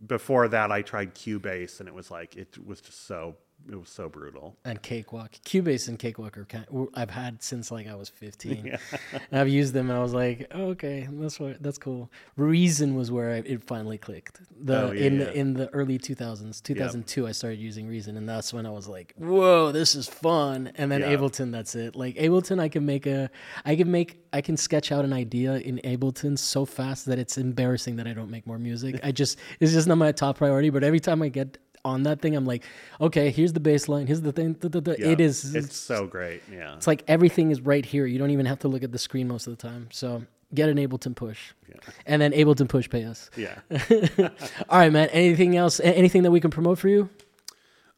before 0.05 0.47
that 0.49 0.71
I 0.71 0.81
tried 0.81 1.15
Cubase, 1.15 1.79
and 1.79 1.87
it 1.87 1.95
was 1.95 2.11
like 2.11 2.35
it 2.35 2.57
was 2.65 2.81
just 2.81 3.07
so 3.07 3.35
it 3.69 3.75
was 3.79 3.89
so 3.89 4.09
brutal. 4.09 4.55
and 4.65 4.81
Cakewalk. 4.81 5.31
Cubase 5.45 5.87
and 5.87 5.97
Cakewalk 5.99 6.37
are 6.37 6.45
kind 6.45 6.65
I've 6.93 7.09
had 7.11 7.41
since 7.43 7.71
like 7.71 7.87
I 7.87 7.95
was 7.95 8.09
15. 8.09 8.77
And 9.31 9.39
I've 9.39 9.49
used 9.49 9.73
them 9.73 9.89
and 9.89 9.97
I 9.97 10.01
was 10.01 10.13
like, 10.13 10.47
oh, 10.53 10.67
okay, 10.69 11.07
that's 11.11 11.39
what, 11.39 11.61
that's 11.61 11.77
cool. 11.77 12.09
Reason 12.37 12.95
was 12.95 13.11
where 13.11 13.31
I, 13.31 13.35
it 13.45 13.63
finally 13.63 13.97
clicked. 13.97 14.39
The 14.65 14.81
Oh, 14.87 14.91
yeah, 14.91 15.05
in 15.05 15.19
yeah. 15.19 15.25
the 15.25 15.33
in 15.33 15.53
the 15.53 15.69
early 15.69 15.97
2000s, 15.99 16.61
2002 16.63 17.27
I 17.27 17.31
started 17.31 17.59
using 17.59 17.87
Reason 17.87 18.17
and 18.17 18.27
that's 18.27 18.53
when 18.53 18.65
I 18.65 18.69
was 18.71 18.87
like, 18.87 19.13
whoa, 19.17 19.71
this 19.71 19.95
is 19.95 20.07
fun. 20.07 20.71
And 20.75 20.91
then 20.91 21.01
Yeah. 21.01 21.13
Ableton 21.15 21.51
that's 21.51 21.75
it. 21.75 21.95
Like 21.95 22.15
Ableton 22.15 22.59
I 22.59 22.69
can 22.69 22.85
make 22.85 23.05
a 23.05 23.29
I 23.65 23.75
can 23.75 23.91
make 23.91 24.19
I 24.33 24.41
can 24.41 24.57
sketch 24.57 24.91
out 24.91 25.03
an 25.05 25.13
idea 25.13 25.55
in 25.57 25.79
Ableton 25.83 26.37
so 26.37 26.65
fast 26.65 27.05
that 27.07 27.19
it's 27.19 27.37
embarrassing 27.37 27.97
that 27.97 28.07
I 28.07 28.13
don't 28.13 28.29
make 28.31 28.47
more 28.47 28.57
music. 28.59 28.99
I 29.03 29.11
just 29.11 29.37
it's 29.59 29.71
just 29.73 29.87
not 29.87 29.97
my 29.97 30.11
top 30.11 30.37
priority, 30.37 30.69
but 30.69 30.83
every 30.83 30.99
time 30.99 31.21
I 31.21 31.29
get 31.29 31.57
on 31.83 32.03
that 32.03 32.21
thing, 32.21 32.35
I'm 32.35 32.45
like, 32.45 32.63
okay, 32.99 33.31
here's 33.31 33.53
the 33.53 33.59
baseline, 33.59 34.07
here's 34.07 34.21
the 34.21 34.31
thing. 34.31 34.55
Yeah, 34.61 35.07
It 35.07 35.19
is 35.19 35.55
It's 35.55 35.75
so 35.77 36.07
great. 36.07 36.41
Yeah. 36.51 36.75
it's 36.75 36.87
like 36.87 37.03
everything 37.07 37.51
is 37.51 37.61
right 37.61 37.85
here. 37.85 38.05
You 38.05 38.19
don't 38.19 38.31
even 38.31 38.45
have 38.45 38.59
to 38.59 38.67
look 38.67 38.83
at 38.83 38.91
the 38.91 38.99
screen 38.99 39.27
most 39.27 39.47
of 39.47 39.57
the 39.57 39.61
time. 39.61 39.87
So 39.91 40.23
get 40.53 40.69
an 40.69 40.77
Ableton 40.77 41.15
push, 41.15 41.53
and 42.05 42.21
then 42.21 42.31
Ableton 42.33 42.67
push 42.67 42.89
pay 42.89 43.05
us. 43.05 43.29
Yeah. 43.37 43.59
All 44.69 44.79
right, 44.79 44.91
man. 44.91 45.09
Anything 45.09 45.55
else? 45.57 45.79
Anything 45.79 46.23
that 46.23 46.31
we 46.31 46.39
can 46.39 46.51
promote 46.51 46.77
for 46.77 46.89
you? 46.89 47.09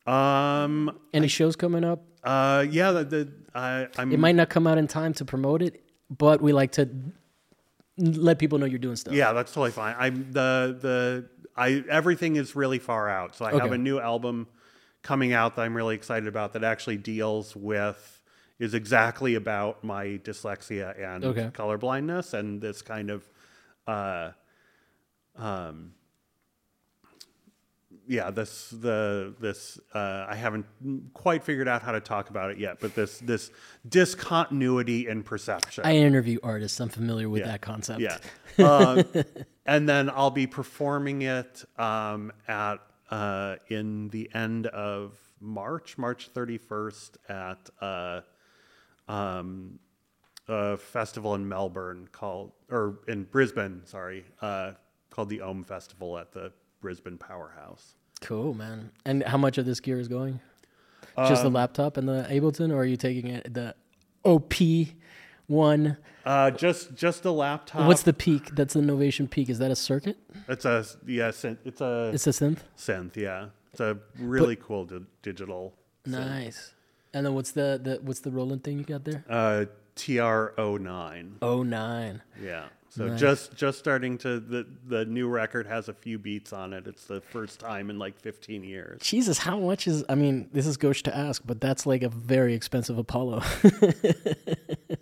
Um. 0.05 0.97
Any 1.13 1.27
shows 1.27 1.55
coming 1.55 1.83
up? 1.83 2.03
Uh. 2.23 2.65
Yeah. 2.69 2.91
The. 2.91 3.03
the 3.05 3.31
I. 3.55 3.87
I'm. 3.97 4.11
It 4.11 4.19
might 4.19 4.35
not 4.35 4.49
come 4.49 4.67
out 4.67 4.77
in 4.77 4.87
time 4.87 5.13
to 5.15 5.25
promote 5.25 5.61
it, 5.61 5.81
but 6.09 6.41
we 6.41 6.53
like 6.53 6.73
to 6.73 6.89
let 7.97 8.39
people 8.39 8.57
know 8.59 8.65
you're 8.65 8.79
doing 8.79 8.95
stuff. 8.95 9.13
Yeah, 9.13 9.33
that's 9.33 9.51
totally 9.51 9.71
fine. 9.71 9.95
I'm 9.97 10.31
the 10.31 10.77
the 10.79 11.29
I 11.55 11.83
everything 11.89 12.35
is 12.35 12.55
really 12.55 12.79
far 12.79 13.09
out. 13.09 13.35
So 13.35 13.45
I 13.45 13.51
have 13.51 13.71
a 13.71 13.77
new 13.77 13.99
album 13.99 14.47
coming 15.03 15.33
out 15.33 15.55
that 15.55 15.61
I'm 15.63 15.75
really 15.75 15.95
excited 15.95 16.27
about 16.27 16.53
that 16.53 16.63
actually 16.63 16.97
deals 16.97 17.55
with 17.55 18.21
is 18.59 18.73
exactly 18.73 19.35
about 19.35 19.83
my 19.83 20.05
dyslexia 20.23 20.97
and 21.15 21.23
Okay. 21.25 21.49
colorblindness 21.53 22.33
and 22.33 22.61
this 22.61 22.81
kind 22.81 23.09
of 23.09 23.29
uh 23.85 24.31
um 25.35 25.93
yeah 28.07 28.29
this 28.29 28.69
the 28.69 29.33
this 29.39 29.79
uh, 29.93 30.25
i 30.27 30.35
haven't 30.35 30.65
quite 31.13 31.43
figured 31.43 31.67
out 31.67 31.81
how 31.81 31.91
to 31.91 31.99
talk 32.01 32.29
about 32.29 32.51
it 32.51 32.57
yet 32.57 32.77
but 32.79 32.93
this 32.95 33.19
this 33.19 33.49
discontinuity 33.87 35.07
in 35.07 35.23
perception 35.23 35.85
I 35.85 35.95
interview 35.97 36.39
artists. 36.43 36.79
I'm 36.79 36.89
familiar 36.89 37.29
with 37.29 37.41
Yeah. 37.41 37.47
that 37.47 37.61
concept. 37.61 38.01
yeah. 38.01 38.17
Um, 38.59 39.03
and 39.65 39.89
then 39.89 40.09
I'll 40.11 40.29
be 40.29 40.45
performing 40.45 41.23
it 41.23 41.63
um, 41.77 42.31
at 42.47 42.77
uh, 43.09 43.55
in 43.69 44.09
the 44.09 44.29
end 44.35 44.67
of 44.67 45.17
March, 45.41 45.97
March 45.97 46.31
31st 46.33 47.09
at 47.29 47.69
uh, 47.81 48.21
um, 49.11 49.79
a 50.47 50.77
festival 50.77 51.33
in 51.35 51.47
Melbourne 51.47 52.07
called, 52.11 52.51
or 52.69 52.99
in 53.07 53.23
Brisbane, 53.23 53.81
sorry, 53.85 54.23
uh, 54.41 54.73
called 55.09 55.29
the 55.29 55.41
Ohm 55.41 55.63
Festival 55.63 56.17
at 56.19 56.31
the 56.31 56.51
Brisbane 56.83 57.17
Powerhouse. 57.17 57.95
Cool, 58.21 58.53
man. 58.53 58.91
And 59.05 59.23
how 59.23 59.37
much 59.37 59.57
of 59.57 59.65
this 59.65 59.79
gear 59.79 59.99
is 59.99 60.07
going? 60.09 60.41
Just 61.17 61.41
the 61.41 61.47
Um, 61.47 61.53
laptop 61.53 61.95
and 61.97 62.07
the 62.09 62.27
Ableton, 62.29 62.71
or 62.71 62.77
are 62.77 62.85
you 62.85 62.97
taking 62.97 63.27
it 63.27 63.53
the 63.53 63.73
OP 64.25 64.53
one? 65.47 65.97
Uh, 66.25 66.51
just 66.51 66.93
just 66.95 67.23
a 67.25 67.31
laptop. 67.31 67.87
What's 67.87 68.03
the 68.03 68.13
peak? 68.13 68.49
That's 68.55 68.73
the 68.73 68.81
Novation 68.81 69.29
peak. 69.29 69.49
Is 69.49 69.59
that 69.59 69.71
a 69.71 69.75
circuit? 69.75 70.17
It's 70.49 70.65
a 70.65 70.85
yeah. 71.07 71.29
synth- 71.29 71.59
It's 71.65 71.79
a 71.81 72.11
It's 72.13 72.27
a 72.27 72.31
synth. 72.31 72.59
synth. 72.77 73.15
Yeah. 73.15 73.47
It's 73.71 73.79
a 73.79 73.97
really 74.19 74.55
cool 74.57 74.85
di- 74.85 75.05
digital. 75.21 75.73
synth. 76.05 76.11
Nice. 76.11 76.73
And 77.13 77.25
then 77.25 77.33
what's 77.33 77.51
the, 77.51 77.79
the 77.81 77.99
what's 78.01 78.19
the 78.21 78.31
Roland 78.31 78.63
thing 78.63 78.77
you 78.79 78.83
got 78.85 79.03
there? 79.05 79.23
Uh, 79.29 79.65
TR09. 79.95 81.33
Oh 81.41 81.63
nine. 81.63 82.21
Yeah. 82.41 82.65
So 82.95 83.07
Nice. 83.07 83.19
just 83.19 83.55
just 83.55 83.79
starting 83.79 84.19
to 84.19 84.39
the 84.39 84.67
the 84.85 85.03
new 85.05 85.27
record 85.27 85.65
has 85.65 85.89
a 85.89 85.93
few 85.93 86.19
beats 86.19 86.53
on 86.53 86.73
it. 86.73 86.85
It's 86.85 87.05
the 87.05 87.21
first 87.21 87.59
time 87.59 87.89
in 87.89 87.97
like 87.97 88.19
15 88.19 88.63
years. 88.63 89.01
Jesus, 89.01 89.39
how 89.39 89.57
much 89.57 89.87
is? 89.87 90.03
I 90.09 90.13
mean, 90.13 90.47
this 90.53 90.67
is 90.67 90.77
gauche 90.77 91.01
to 91.03 91.17
ask, 91.17 91.41
but 91.43 91.59
that's 91.59 91.87
like 91.87 92.03
a 92.03 92.09
very 92.09 92.53
expensive 92.53 92.97
Apollo. 92.99 93.41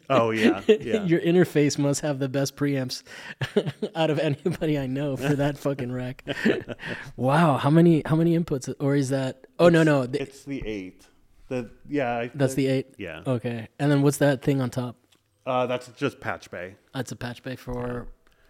Oh 0.10 0.32
yeah, 0.32 0.62
yeah. 0.68 1.04
Your 1.06 1.22
interface 1.22 1.78
must 1.78 2.02
have 2.02 2.20
the 2.20 2.28
best 2.28 2.58
preamps 2.58 3.02
out 3.96 4.10
of 4.10 4.20
anybody 4.20 4.78
I 4.78 4.86
know 4.86 5.16
for 5.16 5.36
that 5.36 5.58
fucking 5.58 5.90
rack. 5.92 6.26
wow, 7.16 7.56
how 7.58 7.70
many 7.70 8.02
how 8.06 8.18
many 8.18 8.38
inputs? 8.38 8.74
Or 8.82 8.94
is 8.96 9.10
that? 9.10 9.48
Oh 9.58 9.70
no 9.70 9.84
no, 9.84 10.06
the, 10.08 10.22
it's 10.22 10.44
the 10.44 10.62
eight. 10.66 11.08
The 11.48 11.70
yeah. 11.88 12.18
I- 12.18 12.32
that's 12.36 12.56
the 12.56 12.68
eight. 12.68 12.94
yeah. 12.98 13.22
Okay, 13.26 13.70
and 13.80 13.90
then 13.90 14.02
what's 14.02 14.18
that 14.18 14.42
thing 14.42 14.60
on 14.60 14.70
top? 14.70 14.98
Uh, 15.46 15.66
that's 15.68 15.88
just 15.90 16.20
Patch 16.20 16.52
Bay. 16.52 16.76
That's 16.94 17.12
a 17.12 17.16
patch 17.16 17.42
bay 17.44 17.56
for. 17.56 18.08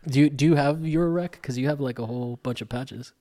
Do 0.07 0.19
you 0.19 0.29
do 0.29 0.45
you 0.45 0.55
have 0.55 0.85
your 0.85 1.09
rec? 1.09 1.33
Because 1.33 1.57
you 1.57 1.67
have 1.67 1.79
like 1.79 1.99
a 1.99 2.05
whole 2.05 2.37
bunch 2.43 2.61
of 2.61 2.69
patches. 2.69 3.13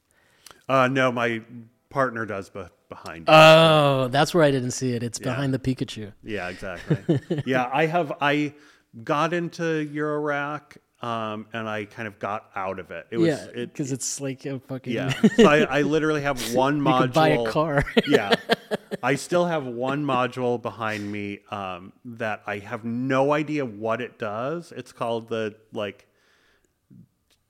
Uh, 0.69 0.89
no, 0.89 1.13
my 1.13 1.43
partner 1.91 2.25
does 2.27 2.49
be- 2.51 2.65
behind. 2.89 3.29
it. 3.29 3.33
Oh, 3.33 4.09
that's 4.11 4.33
where 4.35 4.43
I 4.45 4.51
didn't 4.51 4.71
see 4.73 4.93
it. 4.93 5.03
It's 5.03 5.19
behind 5.19 5.53
the 5.55 5.59
Pikachu. 5.59 6.13
yeah, 6.25 6.49
exactly. 6.49 7.21
yeah, 7.47 7.69
I 7.73 7.87
have. 7.87 8.13
I 8.21 8.55
got 9.05 9.33
into 9.33 9.63
Eurorack, 9.63 10.79
um, 11.03 11.47
and 11.53 11.69
I 11.69 11.87
kind 11.87 12.07
of 12.07 12.19
got 12.19 12.51
out 12.55 12.79
of 12.79 12.91
it. 12.91 13.07
It 13.11 13.17
was. 13.19 13.29
yeah, 13.29 13.45
it, 13.55 13.73
because 13.73 13.91
it's 13.93 14.21
like 14.21 14.45
a 14.45 14.59
fucking. 14.61 14.93
yeah. 14.93 15.13
So 15.37 15.47
I, 15.47 15.79
I 15.79 15.83
literally 15.83 16.23
have 16.23 16.55
one 16.55 16.79
you 16.79 16.83
module. 16.85 17.13
buy 17.15 17.29
a 17.29 17.45
car. 17.47 17.85
yeah. 18.07 18.35
I 19.03 19.15
still 19.15 19.47
have 19.47 19.65
one 19.65 20.05
module 20.05 20.61
behind 20.61 21.11
me 21.11 21.41
um, 21.51 21.93
that 22.05 22.43
I 22.47 22.59
have 22.59 22.85
no 22.85 23.33
idea 23.33 23.65
what 23.65 24.01
it 24.01 24.19
does. 24.19 24.73
It's 24.77 24.93
called 24.93 25.29
the 25.29 25.55
like 25.73 26.07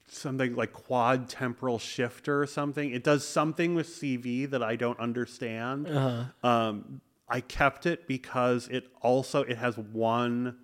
something 0.07 0.55
like 0.55 0.73
quad 0.73 1.29
temporal 1.29 1.79
shifter 1.79 2.41
or 2.43 2.47
something. 2.47 2.93
It 2.93 3.03
does 3.03 3.27
something 3.27 3.75
with 3.75 3.89
CV 3.89 4.49
that 4.51 4.63
I 4.63 4.77
don't 4.77 4.99
understand. 5.01 5.89
Uh-huh. 5.89 6.49
Um, 6.49 7.01
I 7.29 7.41
kept 7.41 7.87
it 7.87 8.07
because 8.07 8.69
it 8.69 8.89
also 9.03 9.43
it 9.43 9.57
has 9.59 9.77
one 9.79 10.57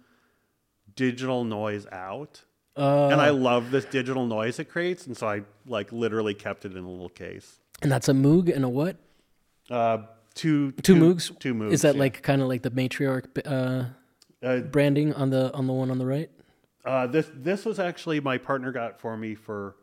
digital 0.94 1.44
noise 1.44 1.86
out. 1.92 2.42
Uh, 2.76 3.08
and 3.08 3.20
I 3.20 3.30
love 3.30 3.70
this 3.70 3.84
digital 3.86 4.26
noise 4.26 4.58
it 4.58 4.66
creates, 4.66 5.06
and 5.06 5.16
so 5.16 5.26
I 5.28 5.42
like 5.66 5.92
literally 5.92 6.34
kept 6.34 6.64
it 6.64 6.72
in 6.72 6.84
a 6.84 6.90
little 6.90 7.08
case. 7.08 7.58
and 7.82 7.90
that's 7.90 8.08
a 8.08 8.12
Moog 8.12 8.54
and 8.54 8.64
a 8.64 8.68
what? 8.68 8.96
Uh, 9.70 9.98
two 10.34 10.72
Two 10.72 10.94
Moogs. 10.94 11.36
Two 11.38 11.54
Moogs. 11.54 11.72
Is 11.72 11.82
that 11.82 11.94
yeah. 11.94 12.00
like 12.00 12.22
kind 12.22 12.42
of 12.42 12.48
like 12.48 12.62
the 12.62 12.70
matriarch 12.70 13.26
uh, 13.46 13.86
Uh, 14.46 14.60
branding 14.60 15.12
on 15.14 15.30
the 15.30 15.52
on 15.54 15.66
the 15.66 15.72
one 15.72 15.90
on 15.90 15.98
the 15.98 16.06
right? 16.06 16.30
Uh, 16.84 17.06
this 17.06 17.30
this 17.34 17.64
was 17.64 17.78
actually 17.78 18.20
my 18.20 18.38
partner 18.38 18.70
got 18.72 19.00
for 19.00 19.16
me 19.16 19.34
for 19.34 19.74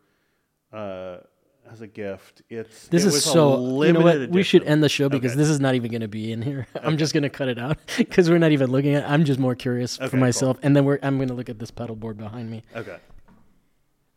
uh, 0.72 1.18
as 1.72 1.82
a 1.82 1.88
gift. 1.88 2.42
It's 2.50 2.88
This 2.88 3.06
it 3.06 3.10
is 3.10 3.24
so. 3.24 3.52
You 3.52 3.58
know 3.94 4.00
limited 4.00 4.30
what? 4.30 4.36
We 4.36 4.44
should 4.44 4.64
end 4.64 4.84
the 4.84 4.90
show 4.90 5.10
because 5.10 5.32
Okay. 5.32 5.38
this 5.40 5.50
is 5.50 5.60
not 5.60 5.76
even 5.76 5.90
going 5.92 6.02
to 6.02 6.08
be 6.08 6.32
in 6.32 6.42
here. 6.42 6.68
I'm 6.84 6.98
just 6.98 7.14
going 7.14 7.24
to 7.24 7.30
cut 7.30 7.48
it 7.48 7.58
out 7.58 7.78
because 7.98 8.30
we're 8.30 8.38
not 8.38 8.52
even 8.52 8.70
looking 8.72 8.96
at. 8.96 9.04
It. 9.04 9.10
I'm 9.10 9.24
just 9.26 9.40
more 9.40 9.56
curious 9.56 9.98
Okay, 9.98 10.06
for 10.08 10.12
cool. 10.12 10.20
myself, 10.20 10.58
and 10.64 10.76
then 10.76 10.86
we're. 10.86 11.00
I'm 11.02 11.18
going 11.18 11.30
to 11.30 11.34
look 11.34 11.50
at 11.50 11.60
this 11.60 11.72
pedal 11.72 11.96
board 11.96 12.18
behind 12.18 12.50
me. 12.50 12.64
Okay. 12.76 12.98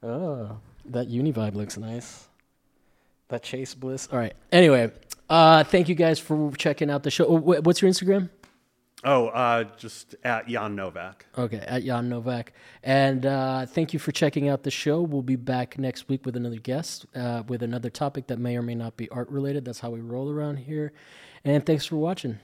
Oh, 0.02 0.58
that 0.86 1.08
Univibe 1.08 1.54
looks 1.54 1.76
nice. 1.76 2.28
That 3.28 3.42
Chase 3.42 3.74
Bliss. 3.74 4.08
All 4.12 4.18
right. 4.18 4.34
Anyway, 4.52 4.92
uh, 5.28 5.64
thank 5.64 5.88
you 5.88 5.94
guys 5.94 6.18
for 6.20 6.52
checking 6.52 6.90
out 6.90 7.02
the 7.02 7.10
show. 7.10 7.26
Oh, 7.26 7.36
What's 7.38 7.82
your 7.82 7.90
Instagram? 7.90 8.30
Oh, 9.08 9.28
uh, 9.28 9.62
just 9.76 10.16
at 10.24 10.50
Yann 10.50 10.74
Novak. 10.74 11.26
Okay, 11.38 11.58
at 11.58 11.84
Yann 11.84 12.08
Novak. 12.08 12.52
And 12.82 13.24
uh, 13.24 13.64
thank 13.64 13.92
you 13.92 14.00
for 14.00 14.10
checking 14.10 14.48
out 14.48 14.64
the 14.64 14.70
show. 14.72 15.00
We'll 15.00 15.22
be 15.22 15.36
back 15.36 15.78
next 15.78 16.08
week 16.08 16.26
with 16.26 16.34
another 16.34 16.56
guest, 16.56 17.06
uh, 17.14 17.44
with 17.46 17.62
another 17.62 17.88
topic 17.88 18.26
that 18.26 18.40
may 18.40 18.56
or 18.56 18.62
may 18.62 18.74
not 18.74 18.96
be 18.96 19.08
art 19.10 19.30
related. 19.30 19.64
That's 19.64 19.78
how 19.78 19.90
we 19.90 20.00
roll 20.00 20.28
around 20.28 20.56
here. 20.56 20.92
And 21.44 21.64
thanks 21.64 21.86
for 21.86 21.94
watching. 21.94 22.40